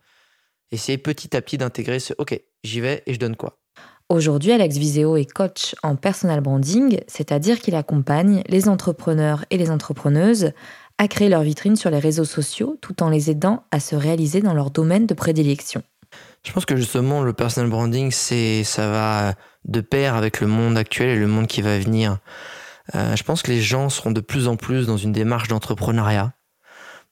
essayer 0.73 0.99
petit 0.99 1.37
à 1.37 1.43
petit 1.43 1.59
d'intégrer 1.59 2.01
ce, 2.01 2.15
ok, 2.19 2.41
j'y 2.65 2.81
vais 2.81 3.03
et 3.07 3.15
je 3.15 3.19
donne 3.19 3.37
quoi? 3.37 3.59
Aujourd'hui, 4.11 4.53
Alex 4.53 4.79
Viseo 4.79 5.17
est 5.17 5.31
coach 5.31 5.75
en 5.83 5.95
personal 5.95 6.41
branding, 6.41 7.01
c'est-à-dire 7.09 7.61
qu'il 7.61 7.75
accompagne 7.75 8.43
les 8.49 8.69
entrepreneurs 8.69 9.45
et 9.51 9.59
les 9.59 9.71
entrepreneuses 9.71 10.53
à 10.97 11.09
créer 11.09 11.29
leur 11.29 11.43
vitrine 11.43 11.77
sur 11.77 11.91
les 11.91 11.99
réseaux 11.99 12.25
sociaux 12.25 12.79
tout 12.81 13.03
en 13.03 13.11
les 13.11 13.31
aidant 13.31 13.65
à 13.71 13.81
se 13.81 13.95
réaliser 13.95 14.41
dans 14.41 14.55
leur 14.55 14.71
domaine 14.71 15.07
de 15.07 15.13
prédilection. 15.13 15.83
Je 16.43 16.53
pense 16.53 16.65
que 16.65 16.75
justement, 16.75 17.23
le 17.23 17.35
personal 17.35 17.69
branding, 17.69 18.11
c'est, 18.11 18.65
ça 18.65 18.91
va 18.91 19.35
de 19.67 19.83
pair 19.83 20.15
avec 20.15 20.41
le 20.41 20.47
monde 20.47 20.79
actuel 20.79 21.11
et 21.11 21.17
le 21.17 21.27
monde 21.27 21.47
qui 21.47 21.61
va 21.61 21.79
venir. 21.79 22.19
Euh, 22.95 23.15
je 23.15 23.23
pense 23.23 23.43
que 23.43 23.51
les 23.51 23.61
gens 23.61 23.91
seront 23.91 24.11
de 24.11 24.23
plus 24.23 24.49
en 24.49 24.57
plus 24.57 24.87
dans 24.87 24.97
une 24.97 25.13
démarche 25.13 25.49
d'entrepreneuriat. 25.49 26.33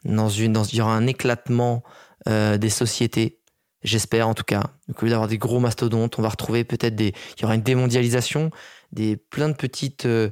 Dans 0.05 0.28
une, 0.28 0.62
il 0.72 0.78
y 0.78 0.80
aura 0.80 0.94
un 0.94 1.07
éclatement 1.07 1.82
euh, 2.28 2.59
des 2.59 2.70
sociétés. 2.70 3.40
J'espère 3.82 4.28
en 4.28 4.34
tout 4.34 4.44
cas. 4.44 4.70
Au 4.88 5.05
lieu 5.05 5.11
d'avoir 5.11 5.28
des 5.28 5.38
gros 5.38 5.61
mastodontes, 5.61 6.18
on 6.18 6.22
va 6.22 6.28
retrouver 6.28 6.64
peut-être 6.64 6.94
des. 6.94 7.12
Il 7.36 7.42
y 7.42 7.44
aura 7.44 7.55
une 7.55 7.62
démondialisation, 7.62 8.51
des 8.92 9.16
plein 9.16 9.49
de 9.49 9.55
petites 9.55 10.07
euh, 10.07 10.30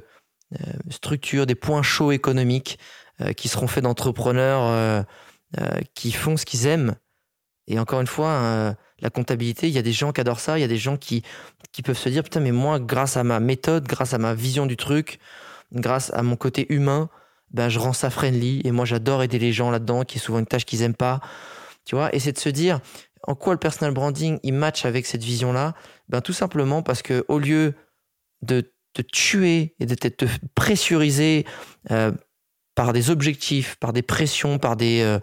euh 0.53 0.73
structures, 0.89 1.45
des 1.45 1.55
points 1.55 1.83
chauds 1.83 2.11
économiques 2.11 2.79
qui 3.37 3.47
seront 3.47 3.67
faits 3.67 3.85
d'entrepreneurs 3.85 5.05
qui 5.93 6.11
font 6.11 6.35
ce 6.35 6.45
qu'ils 6.45 6.65
aiment. 6.65 6.95
Et 7.67 7.79
encore 7.79 8.01
une 8.01 8.07
fois, 8.07 8.75
la 8.99 9.09
comptabilité, 9.09 9.67
il 9.67 9.73
y 9.73 9.77
a 9.77 9.81
des 9.81 9.93
gens 9.93 10.11
qui 10.11 10.21
adorent 10.21 10.39
ça, 10.39 10.57
il 10.57 10.61
y 10.61 10.65
a 10.65 10.67
des 10.67 10.77
gens 10.77 10.97
qui, 10.97 11.23
qui 11.71 11.81
peuvent 11.81 11.97
se 11.97 12.09
dire 12.09 12.23
putain, 12.23 12.39
mais 12.39 12.51
moi, 12.51 12.79
grâce 12.79 13.17
à 13.17 13.23
ma 13.23 13.39
méthode, 13.39 13.85
grâce 13.87 14.13
à 14.13 14.17
ma 14.17 14.33
vision 14.33 14.65
du 14.65 14.77
truc, 14.77 15.19
grâce 15.73 16.13
à 16.13 16.23
mon 16.23 16.35
côté 16.35 16.71
humain, 16.73 17.09
ben, 17.51 17.69
je 17.69 17.79
rends 17.79 17.93
ça 17.93 18.09
friendly 18.09 18.61
et 18.63 18.71
moi 18.71 18.85
j'adore 18.85 19.23
aider 19.23 19.39
les 19.39 19.53
gens 19.53 19.71
là-dedans, 19.71 20.03
qui 20.03 20.17
est 20.17 20.21
souvent 20.21 20.39
une 20.39 20.45
tâche 20.45 20.65
qu'ils 20.65 20.81
aiment 20.81 20.95
pas. 20.95 21.21
Tu 21.85 21.95
vois, 21.95 22.13
et 22.15 22.19
c'est 22.19 22.31
de 22.31 22.39
se 22.39 22.49
dire 22.49 22.79
en 23.23 23.35
quoi 23.35 23.53
le 23.53 23.59
personal 23.59 23.93
branding 23.93 24.39
il 24.43 24.53
match 24.53 24.85
avec 24.85 25.05
cette 25.05 25.23
vision-là? 25.23 25.73
Ben 26.09 26.21
tout 26.21 26.33
simplement 26.33 26.83
parce 26.83 27.01
que 27.01 27.25
au 27.27 27.39
lieu 27.39 27.73
de 28.41 28.73
te 28.93 29.01
tuer 29.01 29.75
et 29.79 29.85
de 29.85 29.95
te 29.95 30.25
pressuriser 30.55 31.45
euh, 31.91 32.11
par 32.75 32.93
des 32.93 33.09
objectifs, 33.09 33.75
par 33.75 33.93
des 33.93 34.01
pressions, 34.01 34.59
par 34.59 34.75
des 34.75 35.01
euh, 35.01 35.19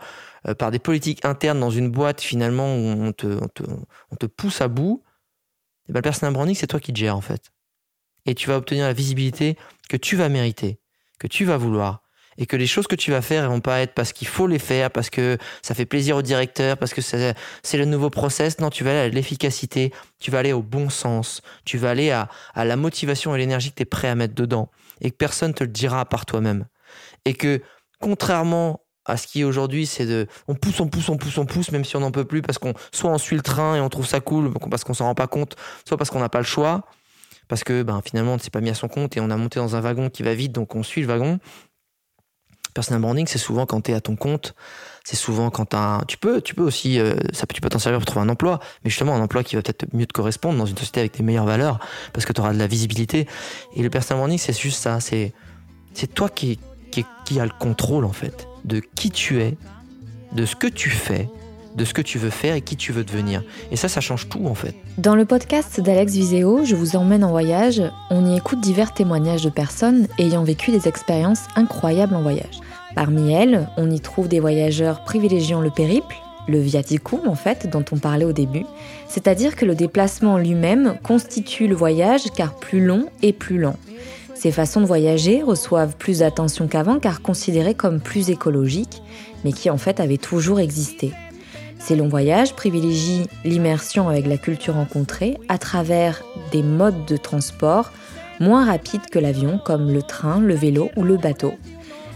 euh, 0.49 0.55
par 0.55 0.71
des 0.73 0.81
politiques 0.81 1.25
internes 1.25 1.61
dans 1.61 1.71
une 1.71 1.91
boîte 1.91 2.21
finalement 2.21 2.75
où 2.75 2.81
on 2.81 3.13
te, 3.13 3.27
on 3.27 3.49
te, 3.49 3.63
on 4.11 4.17
te 4.17 4.27
pousse 4.27 4.61
à 4.61 4.69
bout, 4.69 5.05
eh 5.89 5.93
ben, 5.93 5.99
le 5.99 6.03
personal 6.03 6.35
branding 6.35 6.57
c'est 6.57 6.67
toi 6.67 6.81
qui 6.81 6.93
te 6.93 6.99
gères 6.99 7.17
en 7.17 7.21
fait. 7.21 7.53
Et 8.27 8.35
tu 8.35 8.49
vas 8.49 8.57
obtenir 8.57 8.85
la 8.85 8.93
visibilité 8.93 9.57
que 9.89 9.97
tu 9.97 10.17
vas 10.17 10.29
mériter, 10.29 10.81
que 11.19 11.29
tu 11.29 11.45
vas 11.45 11.57
vouloir, 11.57 12.02
et 12.39 12.47
que 12.47 12.57
les 12.57 12.67
choses 12.67 12.87
que 12.87 12.97
tu 12.97 13.11
vas 13.11 13.23
faire 13.23 13.49
vont 13.49 13.61
pas 13.61 13.81
être 13.81 13.95
parce 13.95 14.13
qu'il 14.13 14.29
faut 14.29 14.47
les 14.47 14.59
faire, 14.59 14.91
parce 14.91 15.11
que 15.11 15.39
ça 15.63 15.75
fait 15.75 15.87
plaisir 15.87 16.17
au 16.17 16.23
directeur, 16.23 16.77
parce 16.77 16.95
que 16.95 17.01
c'est 17.01 17.35
le 17.79 17.85
nouveau 17.85 18.11
process. 18.11 18.59
Non, 18.61 18.71
tu 18.71 18.85
vas 18.85 18.91
aller 18.91 19.01
à 19.01 19.09
l'efficacité, 19.09 19.93
tu 20.19 20.31
vas 20.31 20.39
aller 20.39 20.53
au 20.53 20.63
bon 20.63 20.91
sens, 20.91 21.43
tu 21.65 21.79
vas 21.79 21.91
aller 21.91 22.11
à, 22.11 22.29
à 22.55 22.65
la 22.65 22.77
motivation 22.77 23.35
et 23.35 23.39
l'énergie 23.39 23.71
que 23.71 23.77
tu 23.77 23.83
es 23.83 23.87
prêt 23.87 24.09
à 24.09 24.15
mettre 24.15 24.35
dedans, 24.35 24.71
et 25.01 25.11
que 25.11 25.17
personne 25.17 25.55
te 25.55 25.65
le 25.65 25.71
dira 25.71 26.05
par 26.05 26.27
toi-même. 26.27 26.67
Et 27.25 27.35
que, 27.35 27.63
contrairement 28.01 28.81
à 29.05 29.17
ce 29.17 29.27
qui 29.27 29.41
est 29.41 29.45
aujourd'hui, 29.45 29.87
c'est 29.87 30.07
de, 30.07 30.27
on 30.47 30.55
pousse, 30.55 30.81
on 30.81 30.89
pousse, 30.89 31.09
on 31.09 31.17
pousse, 31.17 31.37
on 31.39 31.47
pousse, 31.47 31.73
même 31.73 31.85
si 31.85 31.97
on 31.97 32.01
n'en 32.01 32.13
peut 32.13 32.25
plus, 32.25 32.43
parce 32.43 32.59
qu'on, 32.59 32.73
soit 32.93 33.11
on 33.11 33.19
suit 33.19 33.37
le 33.37 33.43
train 33.43 33.77
et 33.77 33.81
on 33.81 33.89
trouve 33.89 34.07
ça 34.07 34.21
cool, 34.21 34.53
parce 34.71 34.85
qu'on 34.85 34.95
s'en 34.95 35.07
rend 35.07 35.15
pas 35.15 35.27
compte, 35.27 35.57
soit 35.87 35.97
parce 35.97 36.11
qu'on 36.11 36.21
n'a 36.21 36.29
pas 36.29 36.39
le 36.39 36.45
choix, 36.45 36.87
parce 37.49 37.65
que, 37.65 37.83
ben, 37.83 38.01
finalement, 38.05 38.33
on 38.33 38.37
ne 38.37 38.41
s'est 38.41 38.51
pas 38.51 38.61
mis 38.61 38.71
à 38.71 38.75
son 38.75 38.89
compte 38.89 39.17
et 39.17 39.21
on 39.21 39.31
a 39.31 39.37
monté 39.37 39.59
dans 39.59 39.75
un 39.77 39.81
wagon 39.81 40.09
qui 40.09 40.23
va 40.23 40.35
vite, 40.35 40.53
donc 40.53 40.75
on 40.75 40.83
suit 40.83 41.03
le 41.03 41.09
wagon. 41.09 41.39
Personal 42.75 43.03
branding, 43.03 43.27
c'est 43.27 43.39
souvent 43.39 43.67
quand 43.67 43.83
tu 43.83 43.91
es 43.91 43.95
à 43.95 44.01
ton 44.01 44.17
compte, 44.17 44.55
c'est 45.05 45.17
souvent 45.17 45.51
quand 45.51 45.67
t'as, 45.67 46.05
tu 46.07 46.17
peux, 46.17 46.41
tu 46.41 46.55
peux 46.55 46.63
aussi, 46.63 46.99
euh, 46.99 47.15
ça 47.33 47.47
tu 47.47 47.61
peux 47.61 47.69
t'en 47.69 47.79
servir 47.79 47.99
pour 47.99 48.07
trouver 48.07 48.25
un 48.25 48.29
emploi, 48.29 48.61
mais 48.85 48.91
justement 48.91 49.15
un 49.15 49.21
emploi 49.21 49.43
qui 49.45 49.57
va 49.57 49.63
peut-être 49.63 49.87
mieux 49.93 50.07
te 50.07 50.13
correspondre 50.13 50.59
dans 50.59 50.67
une 50.67 50.77
société 50.77 51.01
avec 51.01 51.17
des 51.17 51.23
meilleures 51.23 51.45
valeurs, 51.45 51.81
parce 52.13 52.25
que 52.25 52.33
tu 52.33 52.41
auras 52.41 52.53
de 52.53 52.59
la 52.59 52.67
visibilité. 52.67 53.27
Et 53.77 53.83
le 53.83 53.91
personal 53.91 54.21
branding, 54.21 54.39
c'est 54.39 54.59
juste 54.59 54.81
ça, 54.81 55.01
c'est, 55.01 55.33
c'est 55.93 56.15
toi 56.15 56.29
qui, 56.29 56.59
qui, 56.91 57.05
qui 57.25 57.41
a 57.41 57.45
le 57.45 57.53
contrôle 57.59 58.05
en 58.05 58.13
fait 58.13 58.47
de 58.65 58.81
qui 58.81 59.11
tu 59.11 59.41
es, 59.41 59.57
de 60.33 60.47
ce 60.47 60.57
que 60.57 60.67
tu 60.67 60.89
fais, 60.89 61.29
de 61.77 61.85
ce 61.85 61.95
que 61.95 62.03
tu 62.03 62.19
veux 62.19 62.31
faire 62.31 62.55
et 62.55 62.61
qui 62.61 62.77
tu 62.77 62.93
veux 62.93 63.05
devenir. 63.05 63.43
Et 63.71 63.77
ça, 63.77 63.89
ça 63.89 64.01
change 64.01 64.29
tout 64.29 64.47
en 64.47 64.55
fait. 64.55 64.75
Dans 64.99 65.15
le 65.15 65.25
podcast 65.25 65.81
d'Alex 65.81 66.13
Viseo, 66.13 66.65
Je 66.65 66.77
vous 66.77 66.97
emmène 66.97 67.25
en 67.25 67.31
voyage, 67.31 67.83
on 68.11 68.31
y 68.31 68.37
écoute 68.37 68.61
divers 68.61 68.93
témoignages 68.93 69.45
de 69.45 69.51
personnes 69.51 70.07
ayant 70.19 70.45
vécu 70.45 70.71
des 70.71 70.89
expériences 70.89 71.45
incroyables 71.57 72.15
en 72.15 72.23
voyage. 72.23 72.61
Parmi 72.95 73.33
elles, 73.33 73.69
on 73.77 73.91
y 73.91 74.01
trouve 74.01 74.29
des 74.29 74.41
voyageurs 74.41 75.05
privilégiant 75.05 75.61
le 75.61 75.71
périple, 75.71 76.17
le 76.49 76.59
viaticum 76.59 77.21
en 77.27 77.35
fait, 77.35 77.69
dont 77.71 77.85
on 77.93 77.99
parlait 77.99 78.25
au 78.25 78.33
début, 78.33 78.67
c'est-à-dire 79.09 79.57
que 79.57 79.65
le 79.65 79.75
déplacement 79.75 80.39
lui-même 80.39 80.97
constitue 81.03 81.69
le 81.69 81.75
voyage 81.75 82.25
car 82.37 82.55
plus 82.55 82.85
long 82.85 83.07
et 83.23 83.33
plus 83.33 83.59
lent. 83.59 83.77
Ces 84.35 84.51
façons 84.51 84.81
de 84.81 84.87
voyager 84.87 85.43
reçoivent 85.43 85.97
plus 85.97 86.19
d'attention 86.19 86.67
qu'avant 86.67 86.99
car 86.99 87.23
considérées 87.23 87.75
comme 87.75 88.01
plus 88.01 88.29
écologiques, 88.29 89.01
mais 89.45 89.53
qui 89.53 89.71
en 89.71 89.79
fait 89.79 90.01
avaient 90.01 90.19
toujours 90.19 90.59
existé. 90.59 91.13
Ces 91.85 91.97
longs 91.97 92.09
voyages 92.09 92.55
privilégient 92.55 93.27
l'immersion 93.45 94.09
avec 94.09 94.29
la 94.29 94.39
culture 94.39 94.75
rencontrée 94.75 95.37
à 95.49 95.59
travers 95.59 96.23
des 96.53 96.63
modes 96.63 97.07
de 97.07 97.17
transport 97.17 97.91
moins 98.39 98.65
rapides 98.65 99.11
que 99.11 99.19
l'avion 99.19 99.59
comme 99.59 99.93
le 99.93 100.01
train, 100.01 100.39
le 100.39 100.55
vélo 100.55 100.91
ou 100.97 101.03
le 101.03 101.17
bateau. 101.17 101.55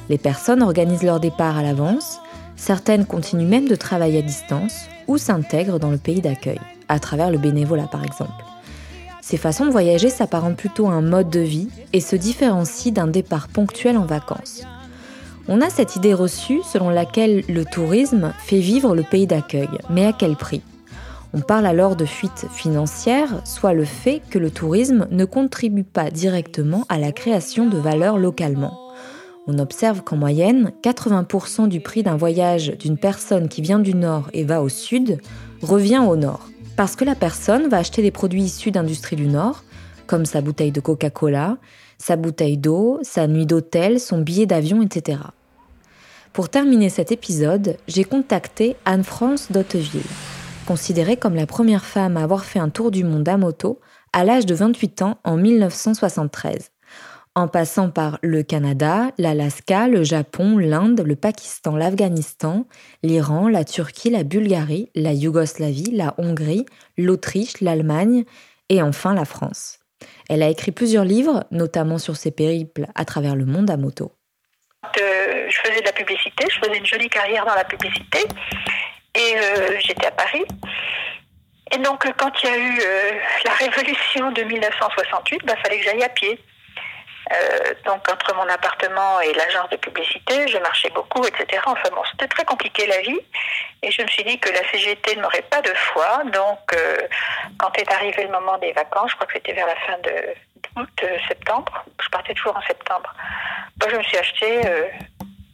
Les 0.09 0.19
personnes 0.19 0.63
organisent 0.63 1.03
leur 1.03 1.19
départ 1.19 1.59
à 1.59 1.65
l'avance, 1.65 2.21
certaines 2.55 3.07
continuent 3.07 3.49
même 3.49 3.67
de 3.67 3.75
travailler 3.75 4.21
à 4.21 4.23
distance 4.23 4.87
ou 5.09 5.19
s'intègrent 5.19 5.81
dans 5.81 5.91
le 5.91 5.99
pays 5.99 6.21
d'accueil, 6.21 6.61
à 6.89 7.01
travers 7.01 7.33
le 7.33 7.39
bénévolat 7.39 7.89
par 7.89 8.05
exemple. 8.05 8.45
Ces 9.21 9.37
façons 9.37 9.67
de 9.67 9.73
voyager 9.73 10.11
s'apparentent 10.11 10.57
plutôt 10.57 10.87
à 10.87 10.93
un 10.93 11.03
mode 11.03 11.29
de 11.29 11.41
vie 11.41 11.69
et 11.93 12.01
se 12.01 12.15
différencient 12.15 12.93
d'un 12.93 13.09
départ 13.09 13.49
ponctuel 13.49 13.99
en 13.99 14.07
vacances. 14.07 14.63
On 15.49 15.61
a 15.61 15.71
cette 15.71 15.95
idée 15.95 16.13
reçue 16.13 16.61
selon 16.65 16.91
laquelle 16.91 17.45
le 17.49 17.65
tourisme 17.65 18.33
fait 18.39 18.59
vivre 18.59 18.97
le 18.97 19.05
pays 19.05 19.29
d'accueil, 19.29 19.69
mais 19.89 20.05
à 20.05 20.13
quel 20.13 20.35
prix? 20.35 20.61
On 21.35 21.41
parle 21.41 21.67
alors 21.67 21.95
de 21.95 22.05
fuite 22.05 22.47
financière, 22.51 23.43
soit 23.45 23.73
le 23.73 23.85
fait 23.85 24.23
que 24.29 24.41
le 24.41 24.51
tourisme 24.51 25.07
ne 25.11 25.25
contribue 25.25 25.85
pas 25.85 26.11
directement 26.11 26.85
à 26.89 26.99
la 26.99 27.13
création 27.13 27.69
de 27.69 27.79
valeur 27.79 28.19
localement. 28.19 28.77
On 29.47 29.61
observe 29.61 30.03
qu'en 30.03 30.17
moyenne, 30.17 30.73
80% 30.83 31.69
du 31.69 31.79
prix 31.81 32.03
d'un 32.03 32.17
voyage 32.17 32.77
d'une 32.79 32.99
personne 32.99 33.49
qui 33.49 33.63
vient 33.63 33.79
du 33.79 33.95
nord 33.95 34.29
et 34.33 34.43
va 34.43 34.63
au 34.63 34.69
sud 34.69 35.19
revient 35.63 36.03
au 36.09 36.17
nord. 36.17 36.49
Parce 36.77 36.97
que 36.97 37.05
la 37.05 37.15
personne 37.15 37.69
va 37.69 37.79
acheter 37.79 38.03
des 38.03 38.11
produits 38.11 38.43
issus 38.43 38.73
d'industries 38.73 39.17
du 39.17 39.29
Nord, 39.29 39.63
comme 40.07 40.27
sa 40.27 40.41
bouteille 40.41 40.73
de 40.73 40.81
Coca-Cola, 40.81 41.57
sa 41.99 42.17
bouteille 42.17 42.59
d'eau, 42.59 42.99
sa 43.03 43.27
nuit 43.27 43.47
d'hôtel, 43.47 44.01
son 44.01 44.21
billet 44.21 44.47
d'avion, 44.47 44.83
etc. 44.83 45.19
Pour 46.33 46.49
terminer 46.49 46.91
cet 46.91 47.13
épisode, 47.13 47.77
j'ai 47.89 48.05
contacté 48.05 48.77
Anne-France 48.85 49.51
d'Hauteville, 49.51 50.03
considérée 50.67 51.17
comme 51.17 51.35
la 51.35 51.47
première 51.47 51.85
femme 51.85 52.17
à 52.17 52.23
avoir 52.23 52.45
fait 52.45 52.59
un 52.59 52.69
tour 52.69 52.91
du 52.91 53.05
monde 53.05 53.29
à 53.29 53.37
moto 53.37 53.81
à 54.13 54.25
l'âge 54.25 54.47
de 54.47 54.55
28 54.55 55.03
ans 55.03 55.19
en 55.25 55.37
1973 55.37 56.71
en 57.37 57.49
passant 57.49 57.91
par 57.91 58.19
le 58.23 58.43
Canada, 58.43 59.13
l'Alaska, 59.19 59.89
le 59.89 60.03
Japon, 60.03 60.57
l'Inde, 60.57 61.03
le 61.05 61.17
Pakistan, 61.17 61.77
l'Afghanistan, 61.77 62.67
l'Iran, 63.03 63.49
la 63.49 63.63
Turquie, 63.63 64.09
la 64.09 64.25
Bulgarie, 64.25 64.89
la 64.95 65.13
Yougoslavie, 65.13 65.91
la 65.93 66.15
Hongrie, 66.17 66.65
l'Autriche, 66.97 67.61
l'Allemagne 67.61 68.25
et 68.71 68.81
enfin 68.81 69.15
la 69.15 69.27
France. 69.27 69.81
Elle 70.29 70.43
a 70.43 70.49
écrit 70.49 70.73
plusieurs 70.73 71.05
livres, 71.05 71.45
notamment 71.51 71.99
sur 71.99 72.17
ses 72.17 72.31
périples 72.31 72.87
à 72.95 73.05
travers 73.05 73.37
le 73.37 73.45
monde 73.45 73.71
à 73.71 73.77
moto. 73.77 74.13
Euh, 75.01 75.47
je 75.49 75.59
faisais 75.61 75.81
de 75.81 75.87
la 75.87 75.93
publicité, 75.93 76.47
je 76.51 76.59
faisais 76.59 76.79
une 76.79 76.87
jolie 76.87 77.09
carrière 77.09 77.45
dans 77.45 77.55
la 77.55 77.65
publicité 77.65 78.19
et 79.15 79.37
euh, 79.37 79.79
j'étais 79.81 80.07
à 80.07 80.11
Paris. 80.11 80.45
Et 81.73 81.79
donc 81.79 82.07
quand 82.17 82.31
il 82.43 82.49
y 82.49 82.53
a 82.53 82.59
eu 82.59 82.79
euh, 82.81 83.11
la 83.45 83.53
révolution 83.53 84.31
de 84.31 84.43
1968, 84.43 85.41
il 85.43 85.47
bah, 85.47 85.55
fallait 85.63 85.79
que 85.79 85.85
j'aille 85.85 86.05
à 86.05 86.09
pied. 86.09 86.39
Euh, 87.33 87.75
donc 87.85 88.09
entre 88.11 88.35
mon 88.37 88.49
appartement 88.49 89.21
et 89.21 89.33
l'agence 89.33 89.69
de 89.71 89.77
publicité, 89.77 90.47
je 90.47 90.59
marchais 90.59 90.91
beaucoup, 90.91 91.25
etc. 91.25 91.63
Enfin 91.67 91.89
bon, 91.91 92.03
c'était 92.13 92.29
très 92.29 92.45
compliqué 92.45 92.87
la 92.87 93.01
vie. 93.01 93.21
Et 93.83 93.91
je 93.91 94.03
me 94.03 94.07
suis 94.09 94.23
dit 94.25 94.39
que 94.39 94.51
la 94.51 94.67
CGT 94.71 95.17
n'aurait 95.17 95.43
pas 95.43 95.61
de 95.61 95.73
foi. 95.75 96.23
Donc 96.33 96.61
euh, 96.75 96.97
quand 97.59 97.77
est 97.79 97.91
arrivé 97.93 98.25
le 98.25 98.31
moment 98.31 98.59
des 98.59 98.73
vacances, 98.73 99.11
je 99.11 99.17
crois 99.17 99.27
que 99.27 99.33
c'était 99.35 99.55
vers 99.55 99.67
la 99.67 99.77
fin 99.77 99.99
de 99.99 100.81
août, 100.81 100.89
euh, 101.03 101.19
septembre, 101.27 101.85
je 102.01 102.09
partais 102.11 102.35
toujours 102.35 102.57
en 102.57 102.63
septembre, 102.63 103.13
je 103.89 103.97
me 103.97 104.03
suis 104.03 104.19
acheté 104.19 104.61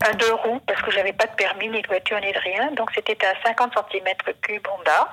un 0.05 0.14
deux 0.14 0.33
roues 0.35 0.61
parce 0.66 0.83
que 0.83 0.91
j'avais 0.91 1.12
pas 1.12 1.27
de 1.27 1.35
permis, 1.37 1.68
ni 1.68 1.81
de 1.81 1.87
voiture, 1.87 2.18
ni 2.20 2.33
de 2.33 2.39
rien. 2.39 2.73
Donc 2.73 2.91
c'était 2.95 3.18
un 3.25 3.35
50 3.47 3.75
cm3 3.75 4.61
Honda. 4.68 5.09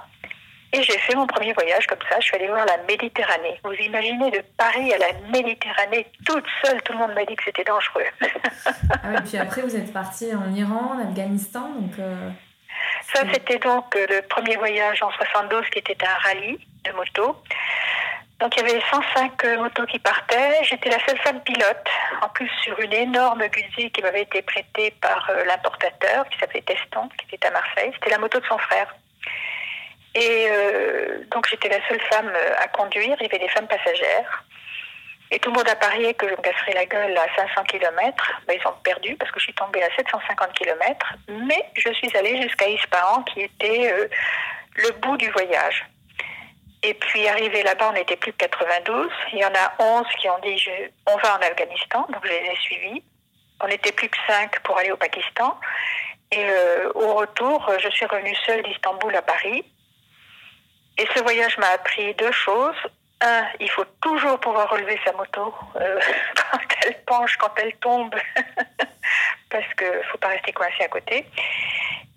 Et 0.71 0.83
j'ai 0.83 0.97
fait 0.99 1.15
mon 1.15 1.25
premier 1.25 1.53
voyage 1.53 1.87
comme 1.87 1.99
ça. 2.09 2.19
Je 2.19 2.25
suis 2.25 2.35
allée 2.35 2.47
voir 2.47 2.65
la 2.65 2.77
Méditerranée. 2.87 3.59
Vous 3.63 3.73
imaginez 3.73 4.29
de 4.29 4.43
Paris 4.55 4.93
à 4.93 4.99
la 4.99 5.13
Méditerranée 5.31 6.05
toute 6.25 6.45
seule. 6.63 6.81
Tout 6.83 6.93
le 6.93 6.99
monde 6.99 7.13
m'a 7.15 7.25
dit 7.25 7.35
que 7.35 7.43
c'était 7.43 7.63
dangereux. 7.63 8.05
ah 8.91 8.97
oui, 9.05 9.17
puis 9.27 9.37
après, 9.37 9.61
vous 9.61 9.75
êtes 9.75 9.91
partie 9.91 10.33
en 10.35 10.53
Iran, 10.53 10.95
en 10.95 11.07
Afghanistan. 11.07 11.69
Donc, 11.75 11.97
euh, 11.97 12.29
Ça, 13.13 13.23
c'était 13.33 13.57
donc 13.57 13.95
euh, 13.95 14.05
le 14.09 14.21
premier 14.27 14.57
voyage 14.57 15.01
en 15.01 15.09
72 15.11 15.65
qui 15.71 15.79
était 15.79 15.97
un 16.05 16.13
rallye 16.27 16.59
de 16.85 16.91
moto. 16.91 17.35
Donc 18.39 18.55
il 18.55 18.65
y 18.65 18.69
avait 18.69 18.81
105 18.89 19.43
euh, 19.45 19.57
motos 19.57 19.85
qui 19.87 19.99
partaient. 19.99 20.63
J'étais 20.63 20.89
la 20.89 20.99
seule 21.05 21.17
femme 21.17 21.41
pilote, 21.41 21.87
en 22.21 22.29
plus 22.29 22.49
sur 22.63 22.79
une 22.79 22.93
énorme 22.93 23.41
Guzzi 23.47 23.91
qui 23.91 24.01
m'avait 24.01 24.21
été 24.21 24.43
prêtée 24.43 24.91
par 25.01 25.29
l'importateur 25.45 26.29
qui 26.29 26.39
s'appelait 26.39 26.61
Teston, 26.61 27.09
qui 27.27 27.35
était 27.35 27.47
à 27.47 27.51
Marseille. 27.51 27.91
C'était 27.95 28.11
la 28.11 28.19
moto 28.19 28.39
de 28.39 28.45
son 28.45 28.57
frère. 28.59 28.95
Et 30.21 30.49
donc 31.31 31.47
j'étais 31.49 31.69
la 31.69 31.87
seule 31.87 32.01
femme 32.11 32.31
à 32.57 32.67
conduire, 32.67 33.15
il 33.19 33.23
y 33.23 33.25
avait 33.25 33.39
des 33.39 33.47
femmes 33.49 33.67
passagères. 33.67 34.43
Et 35.31 35.39
tout 35.39 35.51
le 35.51 35.57
monde 35.57 35.69
a 35.69 35.75
parié 35.75 36.13
que 36.15 36.27
je 36.27 36.31
me 36.31 36.41
casserais 36.41 36.73
la 36.73 36.85
gueule 36.85 37.15
à 37.15 37.27
500 37.35 37.63
km. 37.65 38.31
Ben, 38.47 38.57
ils 38.59 38.67
ont 38.67 38.73
perdu 38.83 39.15
parce 39.15 39.31
que 39.31 39.39
je 39.39 39.45
suis 39.45 39.53
tombée 39.53 39.83
à 39.83 39.95
750 39.95 40.53
km. 40.53 41.13
Mais 41.27 41.63
je 41.75 41.91
suis 41.93 42.15
allée 42.17 42.41
jusqu'à 42.41 42.67
Ispahan, 42.67 43.23
qui 43.23 43.41
était 43.41 43.91
euh, 43.93 44.07
le 44.75 44.91
bout 45.01 45.17
du 45.17 45.29
voyage. 45.29 45.85
Et 46.81 46.93
puis 46.95 47.27
arrivé 47.27 47.61
là-bas, 47.61 47.89
on 47.89 47.93
n'était 47.93 48.15
plus 48.15 48.31
que 48.31 48.37
92. 48.37 49.11
Il 49.33 49.39
y 49.39 49.45
en 49.45 49.53
a 49.53 49.73
11 49.83 50.07
qui 50.19 50.29
ont 50.29 50.39
dit 50.39 50.57
je, 50.57 50.71
on 51.05 51.17
va 51.17 51.37
en 51.37 51.41
Afghanistan, 51.41 52.07
donc 52.09 52.25
je 52.25 52.29
les 52.29 52.51
ai 52.51 52.55
suivis. 52.61 53.03
On 53.61 53.67
n'était 53.67 53.91
plus 53.91 54.09
que 54.09 54.17
5 54.27 54.61
pour 54.61 54.77
aller 54.77 54.91
au 54.91 54.97
Pakistan. 54.97 55.59
Et 56.31 56.43
euh, 56.49 56.91
au 56.95 57.15
retour, 57.15 57.69
je 57.83 57.89
suis 57.89 58.05
revenue 58.05 58.35
seule 58.47 58.63
d'Istanbul 58.63 59.15
à 59.15 59.21
Paris. 59.21 59.63
Et 60.99 61.07
ce 61.15 61.23
voyage 61.23 61.57
m'a 61.57 61.67
appris 61.67 62.13
deux 62.15 62.31
choses. 62.33 62.75
Un, 63.21 63.43
il 63.61 63.69
faut 63.69 63.85
toujours 64.01 64.37
pouvoir 64.39 64.69
relever 64.69 64.99
sa 65.05 65.13
moto 65.13 65.53
euh, 65.77 65.99
quand 66.35 66.59
elle 66.85 67.01
penche, 67.05 67.37
quand 67.37 67.53
elle 67.57 67.73
tombe, 67.77 68.13
parce 69.49 69.73
qu'il 69.77 69.87
ne 69.87 70.03
faut 70.11 70.17
pas 70.17 70.27
rester 70.27 70.51
coincé 70.51 70.83
à 70.83 70.89
côté. 70.89 71.25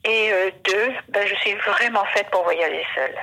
Et 0.04 0.32
euh, 0.32 0.50
deux, 0.64 0.92
ben, 1.10 1.26
je 1.26 1.34
suis 1.36 1.54
vraiment 1.54 2.04
faite 2.06 2.28
pour 2.30 2.42
voyager 2.42 2.84
seule. 2.94 3.14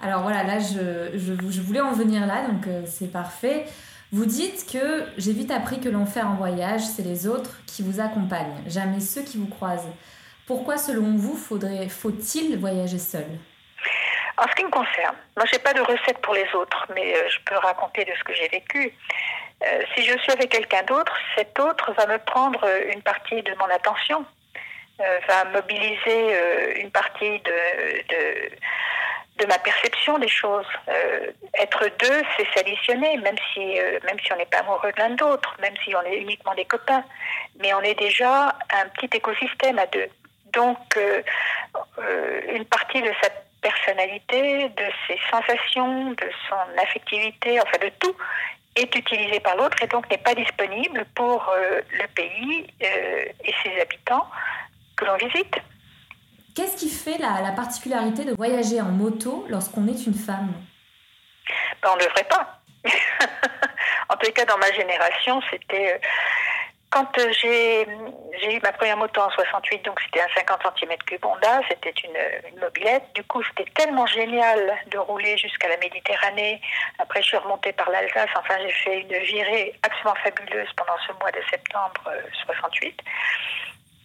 Alors 0.00 0.22
voilà, 0.22 0.44
là, 0.44 0.58
je, 0.60 1.18
je, 1.18 1.60
voulais 1.60 1.80
en 1.80 1.92
venir 1.92 2.26
là, 2.26 2.46
donc 2.46 2.66
euh, 2.68 2.82
c'est 2.86 3.10
parfait. 3.10 3.64
Vous 4.12 4.26
dites 4.26 4.70
que 4.70 5.04
j'ai 5.16 5.32
vite 5.32 5.50
appris 5.50 5.80
que 5.80 5.88
l'enfer 5.88 6.28
en 6.28 6.34
voyage, 6.34 6.82
c'est 6.82 7.02
les 7.02 7.26
autres 7.26 7.58
qui 7.66 7.82
vous 7.82 8.00
accompagnent, 8.00 8.62
jamais 8.68 9.00
ceux 9.00 9.22
qui 9.22 9.36
vous 9.36 9.48
croisent. 9.48 9.92
Pourquoi, 10.46 10.76
selon 10.76 11.16
vous, 11.16 11.36
faudrait, 11.36 11.88
faut-il 11.88 12.56
voyager 12.58 12.98
seul? 12.98 13.26
En 14.36 14.48
ce 14.48 14.54
qui 14.56 14.64
me 14.64 14.70
concerne, 14.70 15.16
moi 15.36 15.46
j'ai 15.50 15.58
pas 15.58 15.72
de 15.72 15.80
recette 15.80 16.18
pour 16.18 16.34
les 16.34 16.46
autres, 16.54 16.86
mais 16.94 17.14
euh, 17.14 17.28
je 17.28 17.38
peux 17.44 17.56
raconter 17.56 18.04
de 18.04 18.12
ce 18.18 18.24
que 18.24 18.34
j'ai 18.34 18.48
vécu. 18.48 18.92
Euh, 19.62 19.82
si 19.94 20.04
je 20.04 20.18
suis 20.18 20.32
avec 20.32 20.50
quelqu'un 20.50 20.82
d'autre, 20.82 21.16
cet 21.36 21.58
autre 21.60 21.92
va 21.92 22.06
me 22.06 22.18
prendre 22.18 22.64
euh, 22.64 22.92
une 22.92 23.02
partie 23.02 23.42
de 23.42 23.54
mon 23.54 23.66
attention, 23.66 24.24
va 25.26 25.44
mobiliser 25.46 26.80
une 26.80 26.90
partie 26.92 27.40
de, 27.40 28.50
de, 29.40 29.46
ma 29.46 29.58
perception 29.58 30.18
des 30.18 30.28
choses. 30.28 30.68
être 31.54 31.88
deux, 31.98 32.22
c'est 32.36 32.46
s'additionner, 32.54 33.16
même 33.16 33.34
si, 33.52 33.74
même 34.04 34.20
si 34.24 34.32
on 34.32 34.36
n'est 34.36 34.46
pas 34.46 34.58
amoureux 34.58 34.92
de 34.92 35.00
l'un 35.00 35.10
de 35.10 35.24
même 35.60 35.74
si 35.82 35.96
on 35.96 36.02
est 36.02 36.18
uniquement 36.18 36.54
des 36.54 36.64
copains. 36.64 37.02
Mais 37.58 37.74
on 37.74 37.80
est 37.80 37.98
déjà 37.98 38.56
un 38.70 38.88
petit 38.90 39.16
écosystème 39.16 39.80
à 39.80 39.86
deux. 39.86 40.08
Donc, 40.52 40.96
une 42.54 42.64
partie 42.66 43.02
de 43.02 43.12
cette 43.20 43.44
personnalité, 43.64 44.68
de 44.68 44.86
ses 45.06 45.18
sensations, 45.30 46.10
de 46.10 46.28
son 46.48 46.82
affectivité, 46.82 47.58
enfin 47.60 47.78
de 47.82 47.90
tout, 47.98 48.14
est 48.76 48.94
utilisé 48.94 49.40
par 49.40 49.56
l'autre 49.56 49.82
et 49.82 49.86
donc 49.86 50.10
n'est 50.10 50.18
pas 50.18 50.34
disponible 50.34 51.06
pour 51.14 51.48
euh, 51.48 51.80
le 51.90 52.06
pays 52.08 52.66
euh, 52.82 53.24
et 53.44 53.54
ses 53.62 53.80
habitants 53.80 54.26
que 54.96 55.06
l'on 55.06 55.16
visite. 55.16 55.56
Qu'est-ce 56.54 56.76
qui 56.76 56.90
fait 56.90 57.18
la, 57.18 57.52
particularité 57.52 58.24
de 58.24 58.34
voyager 58.34 58.80
en 58.80 58.90
moto 58.90 59.46
lorsqu'on 59.48 59.88
est 59.88 60.06
une 60.06 60.14
femme? 60.14 60.52
Ben, 61.82 61.88
On 61.92 61.96
ne 61.96 62.04
devrait 62.04 62.28
pas. 62.28 62.60
en 64.10 64.16
tout 64.16 64.30
cas, 64.32 64.44
dans 64.44 64.58
ma 64.58 64.72
génération, 64.72 65.40
c'était... 65.50 65.94
Euh, 65.94 65.98
quand 66.94 67.18
euh, 67.18 67.32
j'ai 67.40 68.54
eu 68.54 68.60
ma 68.62 68.70
première 68.70 68.96
moto 68.96 69.20
en 69.20 69.30
68, 69.30 69.84
donc 69.84 70.00
c'était 70.00 70.20
un 70.20 70.32
50 70.36 70.60
cm3 70.80 71.18
Honda, 71.24 71.60
c'était 71.68 71.90
une, 71.90 72.60
mobilette. 72.60 73.02
Du 73.16 73.24
coup, 73.24 73.42
c'était 73.42 73.68
tellement 73.72 74.06
génial 74.06 74.60
de 74.92 74.98
rouler 74.98 75.36
jusqu'à 75.36 75.68
la 75.68 75.76
Méditerranée. 75.78 76.60
Après, 77.00 77.20
je 77.20 77.26
suis 77.26 77.36
remontée 77.36 77.72
par 77.72 77.90
l'Alsace. 77.90 78.30
Enfin, 78.38 78.54
j'ai 78.62 78.70
fait 78.70 79.00
une 79.00 79.24
virée 79.24 79.74
absolument 79.82 80.14
fabuleuse 80.22 80.68
pendant 80.76 80.96
ce 81.04 81.12
mois 81.14 81.32
de 81.32 81.40
septembre 81.50 82.12
68, 82.46 82.86
euh, 82.86 83.10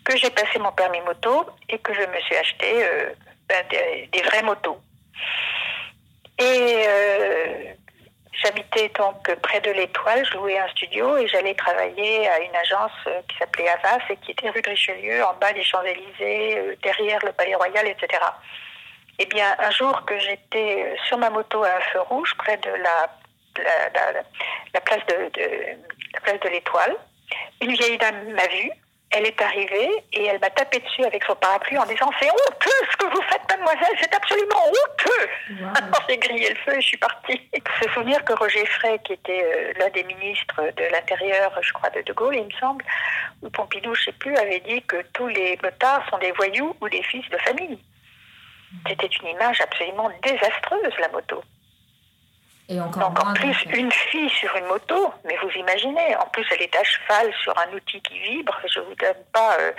que 0.06 0.18
j'ai 0.18 0.32
passé 0.32 0.58
mon 0.58 0.72
permis 0.72 1.02
moto 1.02 1.46
et 1.70 1.78
que 1.78 1.94
je 1.94 2.02
me 2.02 2.20
suis 2.22 2.38
acheté 2.38 2.84
euh, 2.84 3.14
ben, 3.48 3.64
des, 3.70 4.22
vraies 4.24 4.42
motos. 4.42 4.82
Et 6.40 6.86
J'habitais 8.42 8.90
donc 8.98 9.36
près 9.42 9.60
de 9.60 9.72
l'Étoile, 9.72 10.26
je 10.26 10.38
louais 10.38 10.58
un 10.58 10.68
studio 10.70 11.18
et 11.18 11.28
j'allais 11.28 11.56
travailler 11.56 12.26
à 12.30 12.40
une 12.40 12.56
agence 12.56 12.92
euh, 13.08 13.22
qui 13.28 13.38
s'appelait 13.38 13.68
Avas 13.68 14.00
et 14.10 14.16
qui 14.18 14.32
était 14.32 14.50
rue 14.50 14.62
de 14.62 14.70
Richelieu, 14.70 15.26
en 15.26 15.34
bas 15.34 15.52
des 15.52 15.64
Champs-Élysées, 15.64 16.58
euh, 16.58 16.76
derrière 16.82 17.20
le 17.26 17.34
Palais 17.34 17.56
Royal, 17.56 17.86
etc. 17.86 18.08
Eh 19.18 19.26
bien, 19.26 19.56
un 19.60 19.72
jour 19.72 20.06
que 20.06 20.18
j'étais 20.20 20.86
euh, 20.86 20.96
sur 21.08 21.18
ma 21.18 21.30
moto 21.30 21.64
à 21.64 21.68
un 21.68 21.82
feu 21.92 22.00
rouge, 22.00 22.34
près 22.38 22.56
de 22.56 22.70
la, 22.70 23.10
la, 24.74 24.82
place 24.82 25.06
de, 25.08 25.16
de 25.34 25.50
la 26.14 26.20
place 26.22 26.40
de 26.40 26.48
l'Étoile, 26.48 26.96
une 27.62 27.74
vieille 27.74 27.98
dame 27.98 28.32
m'a 28.32 28.48
vue 28.48 28.72
elle 29.12 29.26
est 29.26 29.42
arrivée 29.42 29.90
et 30.14 30.26
elle 30.26 30.40
m'a 30.40 30.50
tapé 30.52 30.80
dessus 30.80 31.04
avec 31.04 31.24
son 31.24 31.36
parapluie 31.36 31.78
en 31.78 31.86
disant 31.86 32.12
C'est 32.20 32.30
honteux 32.30 32.88
ce 32.92 32.98
que 32.98 33.06
vous 33.06 33.22
faites, 33.24 33.42
mademoiselle, 33.50 33.98
c'est 34.00 34.14
absolument 34.14 34.66
honteux 34.68 35.30
j'ai 36.10 36.18
grillé 36.18 36.50
le 36.50 36.56
feu 36.56 36.78
et 36.78 36.82
je 36.82 36.88
suis 36.88 36.98
partie. 36.98 37.42
Se 37.82 37.90
souvenir 37.92 38.24
que 38.24 38.34
Roger 38.34 38.66
Frey, 38.66 39.00
qui 39.04 39.14
était 39.14 39.44
euh, 39.44 39.74
l'un 39.80 39.90
des 39.90 40.04
ministres 40.04 40.62
de 40.76 40.84
l'Intérieur, 40.92 41.52
je 41.62 41.74
crois, 41.74 41.90
de 41.90 42.02
De 42.02 42.14
Gaulle, 42.14 42.36
il 42.36 42.46
me 42.46 42.52
semble, 42.60 42.84
ou 43.42 43.50
Pompidou, 43.50 43.94
je 43.96 44.02
ne 44.02 44.06
sais 44.06 44.12
plus, 44.14 44.36
avait 44.36 44.60
dit 44.62 44.82
que 44.84 45.02
tous 45.14 45.28
les 45.28 45.58
motards 45.64 46.08
sont 46.10 46.18
des 46.18 46.32
voyous 46.32 46.76
ou 46.82 46.90
des 46.90 47.04
fils 47.04 47.28
de 47.30 47.38
famille. 47.38 47.80
C'était 48.88 49.08
une 49.08 49.30
image 49.30 49.62
absolument 49.62 50.10
désastreuse, 50.24 50.94
la 51.00 51.10
moto. 51.10 51.44
Et 52.72 52.80
encore 52.80 53.12
plus, 53.34 53.66
une 53.74 53.92
fille 53.92 54.30
sur 54.30 54.56
une 54.56 54.66
moto, 54.66 55.12
mais 55.26 55.36
vous 55.42 55.50
imaginez, 55.58 56.16
en 56.18 56.28
plus 56.28 56.46
elle 56.52 56.62
est 56.62 56.76
à 56.76 56.84
cheval 56.84 57.34
sur 57.42 57.52
un 57.58 57.76
outil 57.76 58.00
qui 58.02 58.20
vibre, 58.20 58.56
je 58.72 58.80
ne 58.80 58.86
vous 58.86 58.94
donne 58.94 59.24
pas 59.34 59.58
euh, 59.60 59.72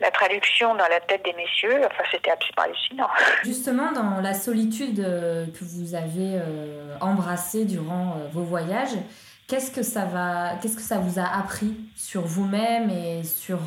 la 0.00 0.10
traduction 0.10 0.74
dans 0.74 0.88
la 0.88 0.98
tête 0.98 1.24
des 1.24 1.34
messieurs, 1.34 1.82
enfin 1.86 2.02
c'était 2.10 2.32
absolument 2.32 2.64
hallucinant. 2.64 3.08
Justement, 3.44 3.92
dans 3.92 4.20
la 4.20 4.34
solitude 4.34 4.98
euh, 4.98 5.46
que 5.46 5.62
vous 5.62 5.94
avez 5.94 6.40
euh, 6.40 6.96
embrassée 7.00 7.64
durant 7.64 8.16
vos 8.32 8.42
voyages, 8.42 8.98
qu'est-ce 9.46 9.70
que 9.70 9.84
ça 9.84 10.04
va, 10.04 10.56
qu'est-ce 10.60 10.76
que 10.76 10.82
ça 10.82 10.98
vous 10.98 11.20
a 11.20 11.38
appris 11.38 11.76
sur 11.94 12.22
vous-même 12.22 12.90
et 12.90 13.22
sur 13.22 13.60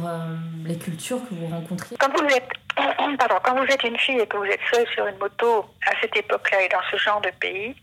les 0.65 0.77
cultures 0.77 1.21
que 1.29 1.33
vous 1.33 1.47
rencontriez? 1.47 1.95
Quand 1.97 2.11
vous 2.11 2.25
êtes 2.25 2.49
Pardon, 3.17 3.35
quand 3.43 3.55
vous 3.55 3.65
êtes 3.65 3.83
une 3.83 3.97
fille 3.97 4.19
et 4.19 4.27
que 4.27 4.37
vous 4.37 4.45
êtes 4.45 4.59
seule 4.71 4.87
sur 4.89 5.07
une 5.07 5.17
moto 5.17 5.65
à 5.85 5.91
cette 6.01 6.15
époque-là 6.15 6.63
et 6.63 6.69
dans 6.69 6.81
ce 6.91 6.97
genre 6.97 7.21
de 7.21 7.31
pays, 7.39 7.75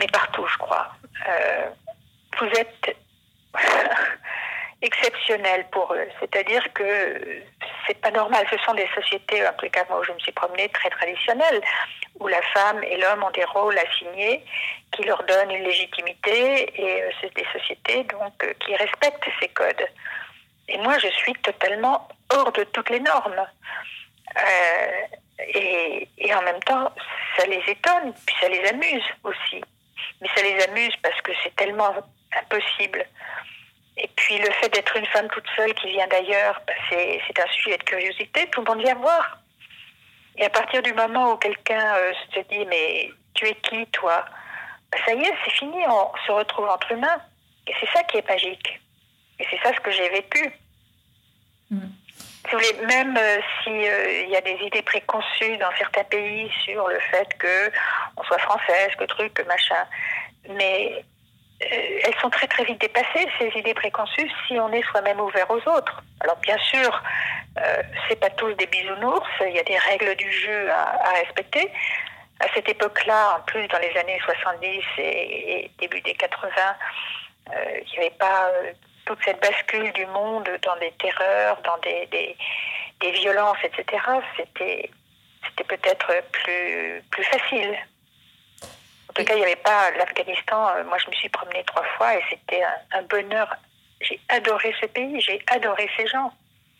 mais 0.00 0.06
partout, 0.08 0.46
je 0.46 0.58
crois. 0.58 0.88
Euh, 1.28 1.66
vous 2.38 2.46
êtes 2.46 2.96
exceptionnel 4.82 5.66
pour 5.72 5.92
eux. 5.92 6.08
C'est-à-dire 6.20 6.64
que 6.72 7.42
c'est 7.86 8.00
pas 8.00 8.10
normal. 8.10 8.46
Ce 8.50 8.58
sont 8.58 8.74
des 8.74 8.88
sociétés, 8.94 9.46
en 9.46 9.52
tout 9.54 9.68
cas 9.70 9.84
moi 9.88 10.00
où 10.00 10.04
je 10.04 10.12
me 10.12 10.18
suis 10.20 10.32
promenée, 10.32 10.68
très 10.68 10.90
traditionnelles, 10.90 11.60
où 12.20 12.28
la 12.28 12.42
femme 12.54 12.82
et 12.84 12.96
l'homme 12.96 13.24
ont 13.24 13.30
des 13.30 13.44
rôles 13.44 13.78
assignés 13.78 14.44
qui 14.92 15.02
leur 15.02 15.22
donnent 15.24 15.50
une 15.50 15.64
légitimité 15.64 16.80
et 16.80 17.02
euh, 17.02 17.10
c'est 17.20 17.34
des 17.34 17.46
sociétés 17.52 18.04
donc 18.04 18.32
euh, 18.44 18.52
qui 18.60 18.76
respectent 18.76 19.28
ces 19.40 19.48
codes. 19.48 19.86
Et 20.68 20.78
moi, 20.78 20.98
je 20.98 21.08
suis 21.08 21.32
totalement 21.34 22.08
hors 22.30 22.52
de 22.52 22.62
toutes 22.64 22.90
les 22.90 23.00
normes. 23.00 23.46
et, 25.54 26.08
et 26.18 26.34
en 26.34 26.42
même 26.42 26.60
temps, 26.60 26.92
ça 27.36 27.46
les 27.46 27.62
étonne, 27.66 28.12
puis 28.26 28.36
ça 28.40 28.48
les 28.48 28.64
amuse 28.68 29.04
aussi 29.24 29.62
mais 30.20 30.28
ça 30.34 30.42
les 30.42 30.62
amuse 30.64 30.94
parce 31.02 31.20
que 31.22 31.32
c'est 31.42 31.54
tellement 31.56 31.94
impossible. 32.36 33.04
Et 33.96 34.08
puis 34.14 34.38
le 34.38 34.50
fait 34.52 34.68
d'être 34.72 34.96
une 34.96 35.06
femme 35.06 35.28
toute 35.28 35.48
seule 35.56 35.74
qui 35.74 35.90
vient 35.90 36.06
d'ailleurs, 36.06 36.60
bah, 36.66 36.72
c'est, 36.88 37.40
un 37.40 37.52
sujet 37.52 37.78
de 37.78 37.82
curiosité, 37.82 38.48
tout 38.50 38.62
le 38.62 38.66
monde 38.72 38.82
vient 38.82 38.94
voir. 38.94 39.38
Et 40.36 40.44
à 40.44 40.50
partir 40.50 40.82
du 40.82 40.92
moment 40.92 41.32
où 41.32 41.36
quelqu'un 41.36 41.94
euh, 41.96 42.12
se 42.32 42.40
dit 42.40 42.64
mais 42.66 43.10
tu 43.34 43.46
es 43.46 43.54
qui 43.54 43.86
toi? 43.86 44.24
Bah, 44.92 44.98
Ça 45.04 45.14
y 45.14 45.22
est, 45.22 45.34
c'est 45.44 45.52
fini, 45.52 45.78
on 45.88 46.12
se 46.26 46.32
retrouve 46.32 46.68
entre 46.68 46.92
humains. 46.92 47.20
Et 47.66 47.72
c'est 47.80 47.88
ça 47.92 48.02
qui 48.04 48.18
est 48.18 48.28
magique. 48.28 48.80
Et 49.38 49.46
c'est 49.50 49.58
ça 49.62 49.74
ce 49.74 49.80
que 49.80 49.90
j'ai 49.90 50.08
vécu. 50.08 50.52
Mm. 51.70 51.88
Si 52.48 52.54
vous 52.54 52.60
voulez, 52.62 52.86
même 52.86 53.14
euh, 53.16 53.38
s'il 53.62 53.72
euh, 53.72 54.22
y 54.28 54.36
a 54.36 54.40
des 54.40 54.56
idées 54.64 54.80
préconçues 54.82 55.58
dans 55.58 55.70
certains 55.76 56.04
pays 56.04 56.50
sur 56.64 56.88
le 56.88 56.98
fait 57.10 57.28
que 57.38 57.70
on 58.16 58.22
soit 58.22 58.38
française, 58.38 58.88
que 58.98 59.04
truc, 59.04 59.34
que 59.34 59.42
machin, 59.42 59.84
mais 60.48 61.04
euh, 61.62 62.00
elles 62.04 62.14
sont 62.22 62.30
très 62.30 62.46
très 62.46 62.64
vite 62.64 62.80
dépassées 62.80 63.28
ces 63.38 63.48
idées 63.58 63.74
préconçues 63.74 64.30
si 64.46 64.58
on 64.58 64.72
est 64.72 64.82
soi-même 64.84 65.20
ouvert 65.20 65.50
aux 65.50 65.60
autres. 65.68 66.02
Alors 66.20 66.36
bien 66.36 66.56
sûr, 66.58 67.02
c'est 68.08 68.20
pas 68.20 68.30
tous 68.30 68.54
des 68.54 68.66
bisounours, 68.66 69.28
il 69.40 69.54
y 69.54 69.58
a 69.58 69.64
des 69.64 69.78
règles 69.78 70.14
du 70.14 70.30
jeu 70.30 70.70
à, 70.70 71.10
respecter. 71.24 71.70
À 72.40 72.46
cette 72.54 72.68
époque-là, 72.68 73.36
en 73.36 73.40
plus 73.42 73.66
dans 73.66 73.78
les 73.78 73.94
années 73.98 74.20
70 74.24 74.80
et, 74.98 75.64
et 75.64 75.70
début 75.80 76.00
des 76.02 76.14
80, 76.14 76.46
il 77.50 77.90
n'y 77.90 77.98
avait 77.98 78.16
pas 78.16 78.52
toute 79.08 79.24
cette 79.24 79.40
bascule 79.40 79.90
du 79.94 80.04
monde 80.06 80.48
dans 80.62 80.76
des 80.76 80.92
terreurs, 80.92 81.56
dans 81.62 81.78
des, 81.78 82.06
des, 82.06 83.10
violences, 83.12 83.56
etc., 83.64 83.84
c'était 84.36 84.90
c'était 85.46 85.64
peut-être 85.76 86.08
plus, 86.30 87.02
plus 87.10 87.24
facile. 87.24 87.74
En 89.08 89.12
tout 89.14 89.24
cas, 89.24 89.34
il 89.34 89.38
n'y 89.38 89.44
avait 89.44 89.56
pas 89.56 89.90
l'Afghanistan. 89.92 90.68
euh, 90.76 90.84
Moi, 90.84 90.98
je 90.98 91.08
me 91.08 91.14
suis 91.14 91.28
promenée 91.30 91.64
trois 91.64 91.84
fois 91.96 92.14
et 92.16 92.22
c'était 92.28 92.62
un, 92.62 92.98
un 92.98 93.02
bonheur. 93.02 93.48
J'ai 94.02 94.20
adoré 94.28 94.74
ce 94.80 94.86
pays, 94.86 95.20
j'ai 95.22 95.40
adoré 95.46 95.88
ces 95.96 96.06
gens. 96.06 96.30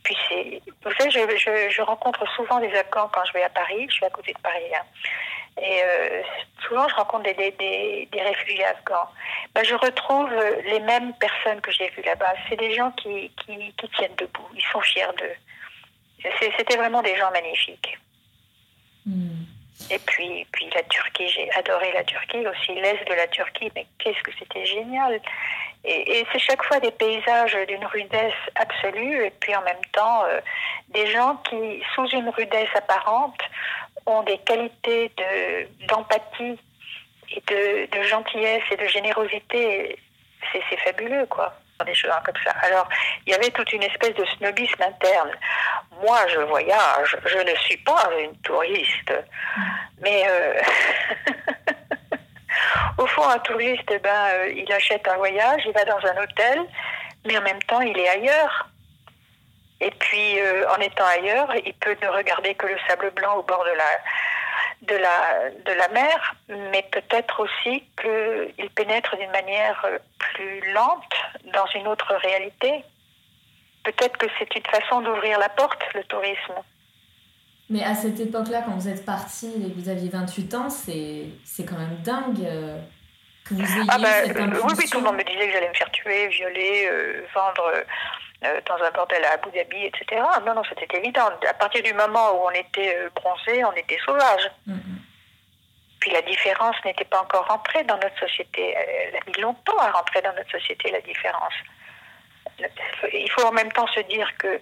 Puis 0.04 0.16
c'est, 0.28 0.60
vous 0.84 0.92
savez, 0.98 1.10
je, 1.10 1.36
je- 1.38 1.70
je 1.70 1.82
rencontre 1.82 2.26
souvent 2.36 2.60
des 2.60 2.72
Afghans 2.76 3.08
quand 3.12 3.24
je 3.24 3.32
vais 3.32 3.42
à 3.44 3.48
Paris. 3.48 3.86
Je 3.88 3.94
suis 3.94 4.04
à 4.04 4.10
côté 4.10 4.32
de 4.34 4.38
Paris. 4.40 4.70
hein. 4.74 4.84
Et 5.60 5.82
euh, 5.82 6.22
souvent, 6.66 6.86
je 6.88 6.94
rencontre 6.94 7.24
des, 7.24 7.34
des, 7.34 7.50
des- 7.52 8.08
des 8.12 8.22
réfugiés 8.22 8.64
afghans. 8.64 9.08
Ben, 9.54 9.64
je 9.64 9.74
retrouve 9.74 10.32
euh, 10.32 10.62
les 10.66 10.80
mêmes 10.80 11.12
personnes 11.14 11.60
que 11.60 11.72
j'ai 11.72 11.88
vues 11.90 12.02
là-bas. 12.02 12.32
C'est 12.48 12.56
des 12.56 12.74
gens 12.74 12.90
qui, 12.92 13.30
qui, 13.44 13.72
qui 13.76 13.88
tiennent 13.90 14.14
debout. 14.16 14.48
Ils 14.54 14.62
sont 14.72 14.80
fiers 14.80 15.12
d'eux. 15.18 15.36
C'était 16.56 16.76
vraiment 16.76 17.02
des 17.02 17.16
gens 17.16 17.30
magnifiques. 17.30 17.98
Et 19.90 19.98
puis, 20.00 20.46
puis 20.52 20.68
la 20.74 20.82
Turquie, 20.82 21.28
j'ai 21.28 21.50
adoré 21.52 21.92
la 21.92 22.04
Turquie, 22.04 22.46
aussi 22.46 22.74
l'Est 22.74 23.04
de 23.08 23.14
la 23.14 23.26
Turquie, 23.28 23.70
mais 23.74 23.86
qu'est-ce 23.98 24.22
que 24.22 24.32
c'était 24.38 24.66
génial. 24.66 25.20
Et, 25.84 26.18
et 26.18 26.26
c'est 26.32 26.40
chaque 26.40 26.62
fois 26.64 26.80
des 26.80 26.90
paysages 26.90 27.56
d'une 27.68 27.86
rudesse 27.86 28.34
absolue, 28.56 29.24
et 29.26 29.30
puis 29.30 29.54
en 29.54 29.62
même 29.62 29.80
temps, 29.92 30.24
euh, 30.24 30.40
des 30.88 31.06
gens 31.06 31.36
qui, 31.48 31.80
sous 31.94 32.06
une 32.08 32.28
rudesse 32.28 32.68
apparente, 32.74 33.40
ont 34.08 34.22
des 34.22 34.38
qualités 34.38 35.10
de- 35.16 35.86
d'empathie 35.86 36.58
et 37.30 37.42
de, 37.46 37.96
de 37.96 38.02
gentillesse 38.04 38.62
et 38.70 38.76
de 38.76 38.86
générosité. 38.86 39.98
C'est 40.52 40.62
c'est 40.70 40.78
fabuleux, 40.80 41.26
quoi. 41.26 41.54
Des 41.86 41.94
choses 41.94 42.10
comme 42.24 42.34
ça. 42.44 42.50
Alors, 42.62 42.88
il 43.24 43.32
y 43.32 43.34
avait 43.36 43.50
toute 43.50 43.72
une 43.72 43.84
espèce 43.84 44.12
de 44.14 44.24
snobisme 44.24 44.82
interne. 44.82 45.30
Moi, 46.02 46.18
je 46.26 46.40
voyage, 46.40 47.16
je 47.24 47.38
ne 47.38 47.54
suis 47.56 47.76
pas 47.78 48.08
une 48.20 48.36
touriste. 48.38 49.12
Mais 50.00 50.24
euh, 50.28 50.60
au 52.98 53.06
fond, 53.06 53.28
un 53.28 53.38
touriste, 53.38 53.92
ben, 54.02 54.26
euh, 54.32 54.52
il 54.56 54.72
achète 54.72 55.06
un 55.06 55.16
voyage, 55.18 55.62
il 55.66 55.72
va 55.72 55.84
dans 55.84 56.04
un 56.04 56.20
hôtel, 56.22 56.60
mais 57.24 57.38
en 57.38 57.42
même 57.42 57.62
temps, 57.62 57.80
il 57.80 57.96
est 57.98 58.08
ailleurs. 58.08 58.68
Et 59.80 59.90
puis, 59.92 60.40
euh, 60.40 60.68
en 60.70 60.80
étant 60.80 61.06
ailleurs, 61.06 61.52
il 61.64 61.74
peut 61.74 61.96
ne 62.02 62.08
regarder 62.08 62.54
que 62.54 62.66
le 62.66 62.76
sable 62.88 63.12
blanc 63.12 63.36
au 63.36 63.42
bord 63.42 63.64
de 63.64 63.76
la, 63.76 63.84
de 64.82 64.96
la, 64.96 65.50
de 65.50 65.72
la 65.72 65.88
mer, 65.88 66.34
mais 66.48 66.84
peut-être 66.90 67.40
aussi 67.40 67.84
qu'il 68.00 68.70
pénètre 68.70 69.16
d'une 69.16 69.30
manière 69.30 69.80
euh, 69.84 69.98
plus 70.18 70.72
lente 70.72 71.14
dans 71.52 71.66
une 71.74 71.86
autre 71.86 72.12
réalité. 72.22 72.84
Peut-être 73.84 74.16
que 74.16 74.26
c'est 74.38 74.52
une 74.56 74.66
façon 74.66 75.00
d'ouvrir 75.00 75.38
la 75.38 75.48
porte, 75.48 75.80
le 75.94 76.02
tourisme. 76.04 76.54
Mais 77.70 77.84
à 77.84 77.94
cette 77.94 78.18
époque-là, 78.18 78.62
quand 78.62 78.72
vous 78.72 78.88
êtes 78.88 79.04
parti 79.04 79.46
et 79.46 79.70
que 79.70 79.78
vous 79.78 79.88
aviez 79.88 80.08
28 80.08 80.54
ans, 80.54 80.70
c'est 80.70 81.30
quand 81.58 81.78
même 81.78 81.96
dingue 82.02 82.44
euh, 82.44 82.78
que 83.44 83.54
vous 83.54 83.62
ayez 83.62 83.86
Ah 83.88 83.98
cette 84.24 84.36
euh, 84.36 84.46
oui, 84.64 84.74
oui, 84.76 84.88
tout 84.90 84.98
le 84.98 85.04
monde 85.04 85.16
me 85.16 85.24
disait 85.24 85.46
que 85.46 85.52
j'allais 85.52 85.68
me 85.68 85.74
faire 85.74 85.90
tuer, 85.90 86.28
violer, 86.28 86.90
vendre 87.34 87.72
euh, 88.44 88.60
dans 88.66 88.76
un 88.76 88.90
bordel 88.92 89.24
à 89.24 89.32
Abu 89.32 89.50
Dhabi, 89.50 89.86
etc. 89.86 90.22
Non, 90.46 90.54
non, 90.54 90.62
c'était 90.68 90.96
évident. 90.96 91.28
À 91.48 91.54
partir 91.54 91.82
du 91.82 91.92
moment 91.92 92.30
où 92.34 92.46
on 92.46 92.50
était 92.50 92.96
euh, 92.96 93.10
bronzé, 93.16 93.64
on 93.64 93.72
était 93.72 93.98
sauvage. 94.04 94.48
Puis 95.98 96.12
la 96.12 96.22
différence 96.22 96.76
n'était 96.84 97.04
pas 97.04 97.20
encore 97.20 97.48
rentrée 97.48 97.82
dans 97.82 97.96
notre 97.96 98.16
société. 98.20 98.74
Elle 98.76 99.16
a 99.16 99.20
mis 99.26 99.42
longtemps 99.42 99.78
à 99.78 99.90
rentrer 99.90 100.22
dans 100.22 100.32
notre 100.34 100.52
société, 100.52 100.92
la 100.92 101.00
différence. 101.00 101.54
Il 103.12 103.28
faut 103.32 103.44
en 103.44 103.50
même 103.50 103.72
temps 103.72 103.88
se 103.88 104.00
dire 104.00 104.30
que 104.38 104.60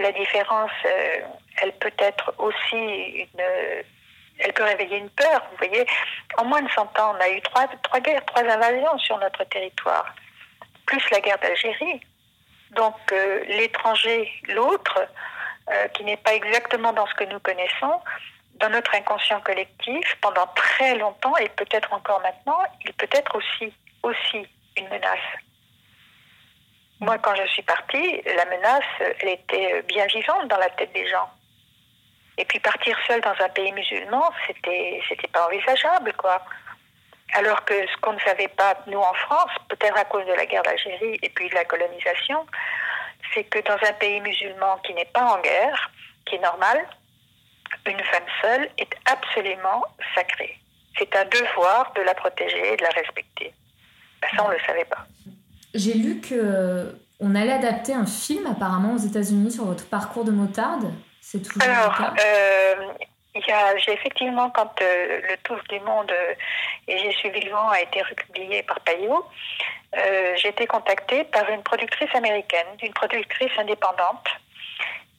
la 0.00 0.12
différence, 0.12 0.70
euh, 0.86 1.20
elle 1.60 1.72
peut 1.72 1.94
être 1.98 2.34
aussi 2.38 2.76
une... 2.76 3.42
Elle 4.38 4.52
peut 4.52 4.64
réveiller 4.64 4.98
une 4.98 5.10
peur. 5.10 5.46
Vous 5.50 5.66
voyez, 5.66 5.86
en 6.38 6.44
moins 6.44 6.62
de 6.62 6.70
100 6.70 6.82
ans, 6.98 7.14
on 7.16 7.20
a 7.20 7.28
eu 7.28 7.40
trois, 7.42 7.66
trois 7.82 8.00
guerres, 8.00 8.24
trois 8.24 8.42
invasions 8.42 8.98
sur 8.98 9.18
notre 9.18 9.44
territoire, 9.44 10.14
plus 10.86 11.02
la 11.10 11.20
guerre 11.20 11.38
d'Algérie. 11.38 12.00
Donc 12.72 12.94
euh, 13.12 13.44
l'étranger, 13.44 14.30
l'autre, 14.48 14.98
euh, 15.70 15.88
qui 15.88 16.04
n'est 16.04 16.16
pas 16.16 16.34
exactement 16.34 16.92
dans 16.92 17.06
ce 17.06 17.14
que 17.14 17.24
nous 17.24 17.40
connaissons, 17.40 18.00
dans 18.54 18.70
notre 18.70 18.94
inconscient 18.94 19.40
collectif, 19.40 20.16
pendant 20.20 20.46
très 20.54 20.96
longtemps 20.96 21.36
et 21.36 21.48
peut-être 21.50 21.92
encore 21.92 22.20
maintenant, 22.20 22.58
il 22.84 22.92
peut 22.94 23.08
être 23.12 23.36
aussi, 23.36 23.72
aussi 24.02 24.46
une 24.76 24.88
menace. 24.88 25.18
Moi, 27.00 27.18
quand 27.18 27.34
je 27.34 27.46
suis 27.48 27.62
partie, 27.62 28.22
la 28.24 28.44
menace, 28.46 28.84
elle 29.20 29.28
était 29.28 29.82
bien 29.82 30.06
vivante 30.06 30.48
dans 30.48 30.56
la 30.56 30.70
tête 30.70 30.92
des 30.94 31.06
gens. 31.08 31.28
Et 32.38 32.44
puis 32.44 32.58
partir 32.58 32.96
seul 33.06 33.20
dans 33.20 33.34
un 33.38 33.48
pays 33.50 33.72
musulman, 33.72 34.30
c'était, 34.46 35.00
c'était 35.08 35.28
pas 35.28 35.46
envisageable, 35.46 36.12
quoi. 36.14 36.42
Alors 37.34 37.64
que 37.64 37.74
ce 37.74 37.96
qu'on 38.00 38.12
ne 38.12 38.20
savait 38.20 38.48
pas, 38.48 38.78
nous 38.86 38.98
en 38.98 39.14
France, 39.14 39.50
peut-être 39.68 39.96
à 39.96 40.04
cause 40.04 40.26
de 40.26 40.32
la 40.32 40.46
guerre 40.46 40.62
d'Algérie 40.62 41.18
et 41.22 41.28
puis 41.30 41.48
de 41.48 41.54
la 41.54 41.64
colonisation, 41.64 42.46
c'est 43.34 43.44
que 43.44 43.58
dans 43.66 43.78
un 43.86 43.92
pays 43.94 44.20
musulman 44.20 44.78
qui 44.84 44.94
n'est 44.94 45.10
pas 45.12 45.24
en 45.24 45.40
guerre, 45.40 45.90
qui 46.24 46.36
est 46.36 46.42
normal, 46.42 46.86
une 47.86 47.98
femme 47.98 48.24
seule 48.42 48.68
est 48.78 48.90
absolument 49.06 49.84
sacrée. 50.14 50.58
C'est 50.98 51.14
un 51.16 51.24
devoir 51.24 51.92
de 51.94 52.02
la 52.02 52.14
protéger 52.14 52.72
et 52.72 52.76
de 52.76 52.82
la 52.82 52.90
respecter. 52.90 53.52
Ben, 54.22 54.28
ça, 54.36 54.44
on 54.44 54.48
ne 54.48 54.54
le 54.54 54.60
savait 54.66 54.84
pas. 54.84 55.06
J'ai 55.74 55.94
lu 55.94 56.20
que 56.20 56.34
euh, 56.34 56.92
on 57.20 57.34
allait 57.34 57.52
adapter 57.52 57.92
un 57.92 58.06
film 58.06 58.46
apparemment 58.46 58.94
aux 58.94 58.98
États-Unis 58.98 59.52
sur 59.52 59.64
votre 59.64 59.86
parcours 59.88 60.24
de 60.24 60.30
motarde. 60.30 60.90
C'est 61.20 61.42
toujours 61.42 61.62
Alors, 61.62 61.92
le 61.98 62.04
cas 62.04 62.14
euh, 62.24 62.74
j'ai 63.78 63.92
effectivement, 63.92 64.50
quand 64.50 64.80
euh, 64.82 65.20
le 65.28 65.36
Tour 65.38 65.58
du 65.68 65.80
Monde 65.80 66.10
euh, 66.12 66.34
et 66.88 66.98
J'ai 66.98 67.12
suivi 67.12 67.40
le 67.40 67.50
vent 67.50 67.68
a 67.68 67.80
été 67.80 68.02
republié 68.02 68.62
par 68.62 68.80
Payot, 68.80 69.26
euh, 69.96 70.36
j'ai 70.36 70.48
été 70.48 70.66
contactée 70.66 71.24
par 71.24 71.48
une 71.50 71.62
productrice 71.62 72.14
américaine, 72.14 72.66
une 72.82 72.92
productrice 72.92 73.50
indépendante. 73.58 74.28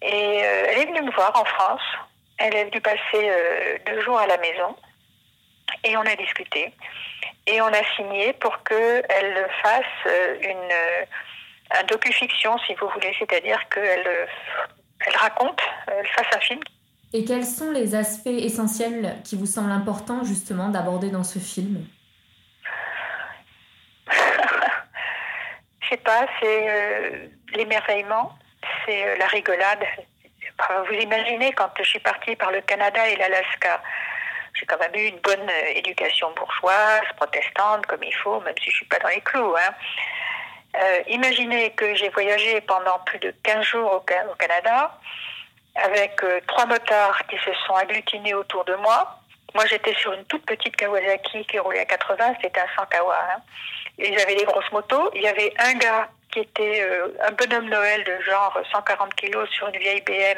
Et 0.02 0.38
elle 0.38 0.78
est 0.78 0.86
venue 0.86 1.02
me 1.02 1.12
voir 1.12 1.32
en 1.36 1.44
France. 1.44 1.82
Elle 2.38 2.56
est 2.56 2.66
venue 2.66 2.82
passer 2.82 3.80
deux 3.88 4.00
jours 4.02 4.20
à 4.20 4.28
la 4.28 4.38
maison. 4.38 4.76
Et 5.84 5.98
on 5.98 6.02
a 6.02 6.16
discuté. 6.16 6.72
Et 7.48 7.60
on 7.62 7.68
a 7.68 7.84
signé 7.96 8.34
pour 8.34 8.62
qu'elle 8.64 9.50
fasse 9.64 10.14
une, 10.42 10.72
un 11.72 11.84
docu-fiction, 11.86 12.60
si 12.60 12.76
vous 12.76 12.88
voulez. 12.90 13.12
C'est-à-dire 13.18 13.60
qu'elle 13.70 14.28
elle 15.06 15.16
raconte, 15.16 15.62
elle 15.88 16.08
fasse 16.08 16.36
un 16.36 16.40
film 16.42 16.60
Et 17.14 17.24
quels 17.24 17.46
sont 17.46 17.72
les 17.72 17.96
aspects 17.96 18.28
essentiels 18.28 19.16
qui 19.24 19.38
vous 19.38 19.46
semblent 19.46 19.72
importants 19.72 20.26
justement 20.26 20.68
d'aborder 20.68 21.10
dans 21.10 21.24
ce 21.24 21.40
film? 21.40 21.86
Je 25.82 25.88
sais 25.90 25.98
pas, 25.98 26.28
c'est 26.42 26.70
euh, 26.70 27.28
l'émerveillement, 27.54 28.38
c'est 28.86 29.08
euh, 29.08 29.16
la 29.18 29.28
rigolade. 29.28 29.86
Vous 30.90 30.96
imaginez, 30.96 31.54
quand 31.54 31.70
je 31.78 31.84
suis 31.84 32.00
partie 32.00 32.36
par 32.36 32.52
le 32.52 32.60
Canada 32.60 33.08
et 33.08 33.16
l'Alaska, 33.16 33.82
j'ai 34.56 34.66
quand 34.66 34.80
même 34.80 34.94
eu 34.96 35.08
une 35.08 35.20
bonne 35.20 35.50
euh, 35.50 35.76
éducation 35.76 36.30
bourgeoise, 36.36 37.04
protestante, 37.16 37.86
comme 37.86 38.04
il 38.04 38.16
faut, 38.16 38.42
même 38.42 38.56
si 38.62 38.70
je 38.70 38.76
suis 38.76 38.86
pas 38.88 39.00
dans 39.00 39.08
les 39.08 39.22
clous. 39.22 39.56
Hein. 39.56 39.74
Imaginez 41.08 41.72
que 41.72 41.96
j'ai 41.96 42.10
voyagé 42.10 42.60
pendant 42.62 43.00
plus 43.06 43.20
de 43.20 43.34
15 43.44 43.66
jours 43.66 43.94
au 43.94 44.00
Canada 44.36 45.00
avec 45.84 46.24
euh, 46.24 46.40
trois 46.48 46.66
motards 46.66 47.26
qui 47.28 47.38
se 47.38 47.54
sont 47.66 47.76
agglutinés 47.76 48.34
autour 48.34 48.66
de 48.66 48.76
moi. 48.76 49.20
Moi, 49.54 49.66
j'étais 49.68 49.94
sur 49.96 50.12
une 50.14 50.26
toute 50.26 50.46
petite 50.46 50.76
Kawasaki 50.76 51.46
qui 51.46 51.60
roulait 51.60 51.80
à 51.80 51.86
80, 51.86 52.36
c'était 52.42 52.60
un 52.60 52.68
100 52.76 52.86
Kawa. 52.88 53.18
hein. 53.36 53.42
Avaient 54.00 54.36
des 54.36 54.46
grosses 54.46 54.72
motos. 54.72 55.10
Il 55.16 55.22
y 55.22 55.28
avait 55.28 55.54
un 55.60 55.74
gars 55.74 56.10
qui 56.32 56.40
était 56.40 56.82
euh, 56.82 57.08
un 57.28 57.32
bonhomme 57.32 57.70
Noël 57.70 58.04
de 58.04 58.20
genre 58.22 58.60
140 58.72 59.16
kilos 59.16 59.50
sur 59.50 59.68
une 59.70 59.78
vieille 59.78 60.02
BM 60.02 60.38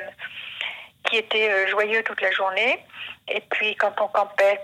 qui 1.09 1.17
était 1.17 1.49
euh, 1.49 1.67
joyeux 1.67 2.03
toute 2.03 2.21
la 2.21 2.31
journée. 2.31 2.79
Et 3.27 3.41
puis, 3.41 3.75
quand 3.75 3.99
on 4.01 4.07
campait, 4.07 4.59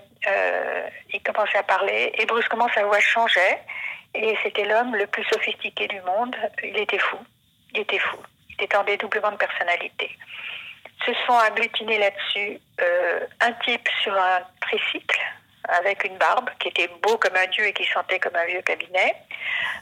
il 1.13 1.21
commençait 1.21 1.59
à 1.59 1.63
parler 1.63 2.11
et 2.17 2.26
brusquement, 2.26 2.67
sa 2.73 2.84
voix 2.84 2.99
changeait. 2.99 3.59
Et 4.15 4.36
c'était 4.41 4.65
l'homme 4.65 4.95
le 4.95 5.05
plus 5.07 5.23
sophistiqué 5.26 5.88
du 5.88 6.01
monde. 6.01 6.36
Il 6.63 6.78
était 6.80 6.97
fou. 6.97 7.17
Il 7.73 7.82
était 7.82 7.99
fou. 7.99 8.17
Il 8.57 8.63
était 8.63 8.78
en 8.78 8.84
dédoublement 8.84 9.32
de 9.32 9.38
personnalité. 9.38 10.09
Se 11.03 11.11
sont 11.25 11.37
agglutinés 11.37 11.99
là-dessus 11.99 12.59
euh, 12.81 13.19
un 13.41 13.51
type 13.63 13.87
sur 14.01 14.13
un 14.13 14.41
tricycle 14.61 15.19
avec 15.67 16.03
une 16.03 16.17
barbe 16.17 16.49
qui 16.59 16.67
était 16.69 16.89
beau 17.01 17.17
comme 17.17 17.35
un 17.35 17.47
dieu 17.47 17.65
et 17.65 17.73
qui 17.73 17.85
sentait 17.85 18.19
comme 18.19 18.35
un 18.35 18.45
vieux 18.45 18.61
cabinet. 18.61 19.15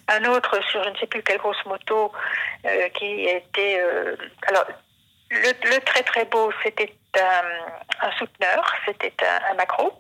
Un 0.08 0.24
autre 0.26 0.62
sur 0.70 0.84
je 0.84 0.90
ne 0.90 0.96
sais 0.98 1.08
plus 1.08 1.24
quelle 1.24 1.38
grosse 1.38 1.64
moto 1.66 2.12
euh, 2.66 2.90
qui 2.90 3.26
était... 3.26 3.80
euh, 3.82 4.16
alors, 4.48 4.66
le, 5.30 5.52
le 5.70 5.80
très 5.82 6.04
très 6.04 6.26
beau, 6.26 6.52
c'était 6.64 6.94
un, 7.20 8.08
un 8.08 8.12
souteneur, 8.18 8.76
c'était 8.86 9.14
un, 9.22 9.52
un 9.52 9.54
macro. 9.56 9.94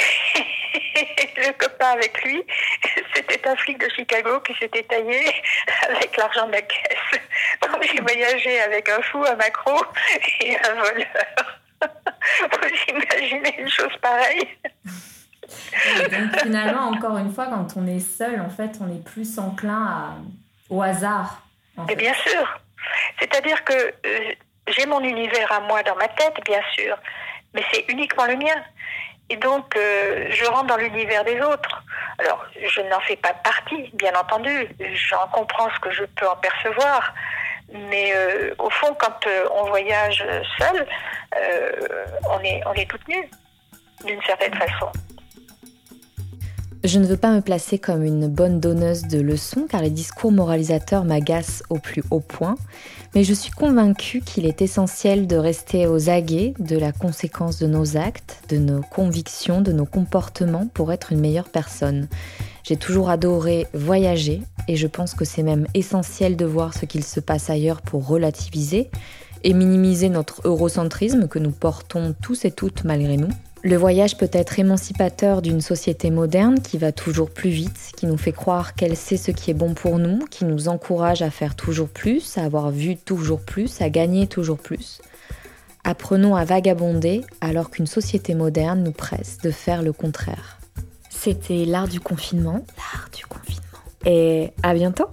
le 1.37 1.53
copain 1.53 1.91
avec 1.93 2.22
lui, 2.22 2.45
c'était 3.14 3.49
un 3.49 3.57
flic 3.57 3.78
de 3.78 3.89
Chicago 3.91 4.41
qui 4.41 4.55
s'était 4.55 4.83
taillé 4.85 5.33
avec 5.89 6.16
l'argent 6.16 6.47
de 6.47 6.53
la 6.53 6.62
caisse. 6.62 7.20
Donc 7.63 7.83
j'ai 7.83 8.01
voyagé 8.01 8.61
avec 8.61 8.89
un 8.89 9.03
fou, 9.03 9.25
un 9.25 9.37
macro 9.37 9.83
et 10.41 10.57
un 10.57 10.75
voleur. 10.75 11.61
vous 12.41 12.95
imaginez 12.95 13.55
une 13.59 13.69
chose 13.69 13.97
pareille. 14.01 14.49
donc 16.11 16.41
finalement, 16.41 16.89
encore 16.89 17.19
une 17.19 17.33
fois, 17.33 17.47
quand 17.47 17.77
on 17.77 17.87
est 17.87 18.01
seul, 18.01 18.41
en 18.41 18.51
fait, 18.51 18.79
on 18.81 18.89
est 18.89 19.05
plus 19.05 19.39
enclin 19.39 19.87
à, 19.87 20.15
au 20.71 20.83
hasard. 20.83 21.43
Et 21.89 21.97
bien 21.97 22.15
sûr. 22.15 22.61
C'est-à-dire 23.19 23.65
que 23.65 23.73
euh, 23.73 24.35
j'ai 24.69 24.87
mon 24.87 25.01
univers 25.01 25.51
à 25.53 25.61
moi 25.61 25.83
dans 25.83 25.97
ma 25.97 26.09
tête, 26.09 26.35
bien 26.45 26.61
sûr, 26.75 26.97
mais 27.55 27.63
c'est 27.73 27.85
uniquement 27.89 28.27
le 28.27 28.37
mien. 28.37 28.63
Et 29.33 29.37
donc, 29.37 29.74
euh, 29.76 30.26
je 30.28 30.45
rentre 30.45 30.66
dans 30.66 30.76
l'univers 30.76 31.24
des 31.24 31.41
autres. 31.41 31.83
Alors, 32.18 32.45
je 32.55 32.83
n'en 32.83 33.01
fais 33.01 33.16
pas 33.16 33.33
partie, 33.33 33.91
bien 33.95 34.12
entendu. 34.14 34.68
J'en 35.09 35.26
comprends 35.33 35.70
ce 35.74 35.80
que 35.80 35.91
je 35.91 36.05
peux 36.16 36.28
en 36.28 36.37
percevoir. 36.37 37.14
Mais 37.72 38.12
euh, 38.14 38.55
au 38.59 38.68
fond, 38.68 38.95
quand 38.99 39.26
on 39.55 39.64
voyage 39.70 40.22
seul, 40.59 40.87
on 42.28 42.41
est, 42.41 42.61
on 42.66 42.74
est 42.74 42.91
toute 42.91 43.09
nue, 43.09 43.30
d'une 44.05 44.20
certaine 44.24 44.55
façon. 44.55 44.93
Je 46.85 46.99
ne 46.99 47.07
veux 47.07 47.16
pas 47.16 47.30
me 47.30 47.41
placer 47.41 47.78
comme 47.78 48.05
une 48.05 48.28
bonne 48.28 48.61
donneuse 48.61 49.05
de 49.05 49.20
leçons 49.20 49.66
car 49.70 49.80
les 49.80 49.91
discours 49.91 50.33
moralisateurs 50.33 51.05
m'agacent 51.05 51.62
au 51.70 51.78
plus 51.78 52.03
haut 52.11 52.20
point, 52.20 52.57
mais 53.15 53.25
je 53.25 53.35
suis 53.35 53.51
convaincue 53.51 54.21
qu'il 54.21 54.47
est 54.47 54.63
essentiel 54.63 55.27
de 55.27 55.37
rester 55.37 55.87
aux 55.87 56.09
aguets 56.09 56.55
de 56.59 56.79
la 56.79 56.93
conséquence 56.93 57.59
de 57.59 57.67
nos 57.67 57.97
actes, 57.97 58.43
de 58.49 58.57
nos 58.57 58.81
convictions, 58.81 59.61
de 59.61 59.73
nos 59.73 59.85
comportements 59.85 60.67
pour 60.73 60.93
être 60.93 61.13
une 61.13 61.21
meilleure 61.21 61.49
personne. 61.49 62.09
J'ai 62.65 62.77
toujours 62.77 63.11
adoré 63.11 63.67
voyager 63.75 64.43
et 64.69 64.77
je 64.77 64.87
pense 64.87 65.15
que 65.15 65.25
c'est 65.25 65.43
même 65.43 65.67
essentiel 65.75 66.37
de 66.37 66.47
voir 66.47 66.75
ce 66.75 66.87
qu'il 66.87 67.05
se 67.05 67.21
passe 67.21 67.51
ailleurs 67.51 67.83
pour 67.83 68.07
relativiser 68.07 68.91
et 69.45 69.53
minimiser 69.53 70.09
notre 70.09 70.41
eurocentrisme 70.47 71.29
que 71.29 71.39
nous 71.39 71.51
portons 71.51 72.15
tous 72.23 72.45
et 72.45 72.51
toutes 72.51 72.85
malgré 72.85 73.17
nous. 73.17 73.31
Le 73.65 73.77
voyage 73.77 74.17
peut 74.17 74.31
être 74.33 74.59
émancipateur 74.59 75.41
d'une 75.41 75.61
société 75.61 76.11
moderne 76.11 76.61
qui 76.61 76.79
va 76.79 76.91
toujours 76.91 77.31
plus 77.31 77.51
vite, 77.51 77.93
qui 77.97 78.07
nous 78.07 78.17
fait 78.17 78.33
croire 78.33 78.75
qu'elle 78.75 78.97
sait 78.97 79.17
ce 79.17 79.31
qui 79.31 79.53
est 79.53 79.55
bon 79.55 79.75
pour 79.75 80.01
nous, 80.01 80.19
qui 80.27 80.45
nous 80.45 80.67
encourage 80.67 81.23
à 81.23 81.31
faire 81.31 81.55
toujours 81.55 81.89
plus, 81.89 82.37
à 82.39 82.43
avoir 82.43 82.73
vu 82.73 82.97
toujours 82.97 83.41
plus, 83.41 83.81
à 83.81 83.89
gagner 83.89 84.27
toujours 84.27 84.59
plus. 84.59 85.01
Apprenons 85.85 86.35
à 86.35 86.45
vagabonder 86.45 87.21
alors 87.41 87.71
qu'une 87.71 87.87
société 87.87 88.35
moderne 88.35 88.83
nous 88.83 88.93
presse 88.93 89.39
de 89.39 89.53
faire 89.53 89.83
le 89.83 89.93
contraire. 89.93 90.59
C'était 91.09 91.65
l'art 91.65 91.87
du 91.87 92.01
confinement. 92.01 92.65
L'art 92.77 93.11
du 93.17 93.25
confinement. 93.27 93.63
Et 94.05 94.51
à 94.65 94.75
bientôt 94.75 95.07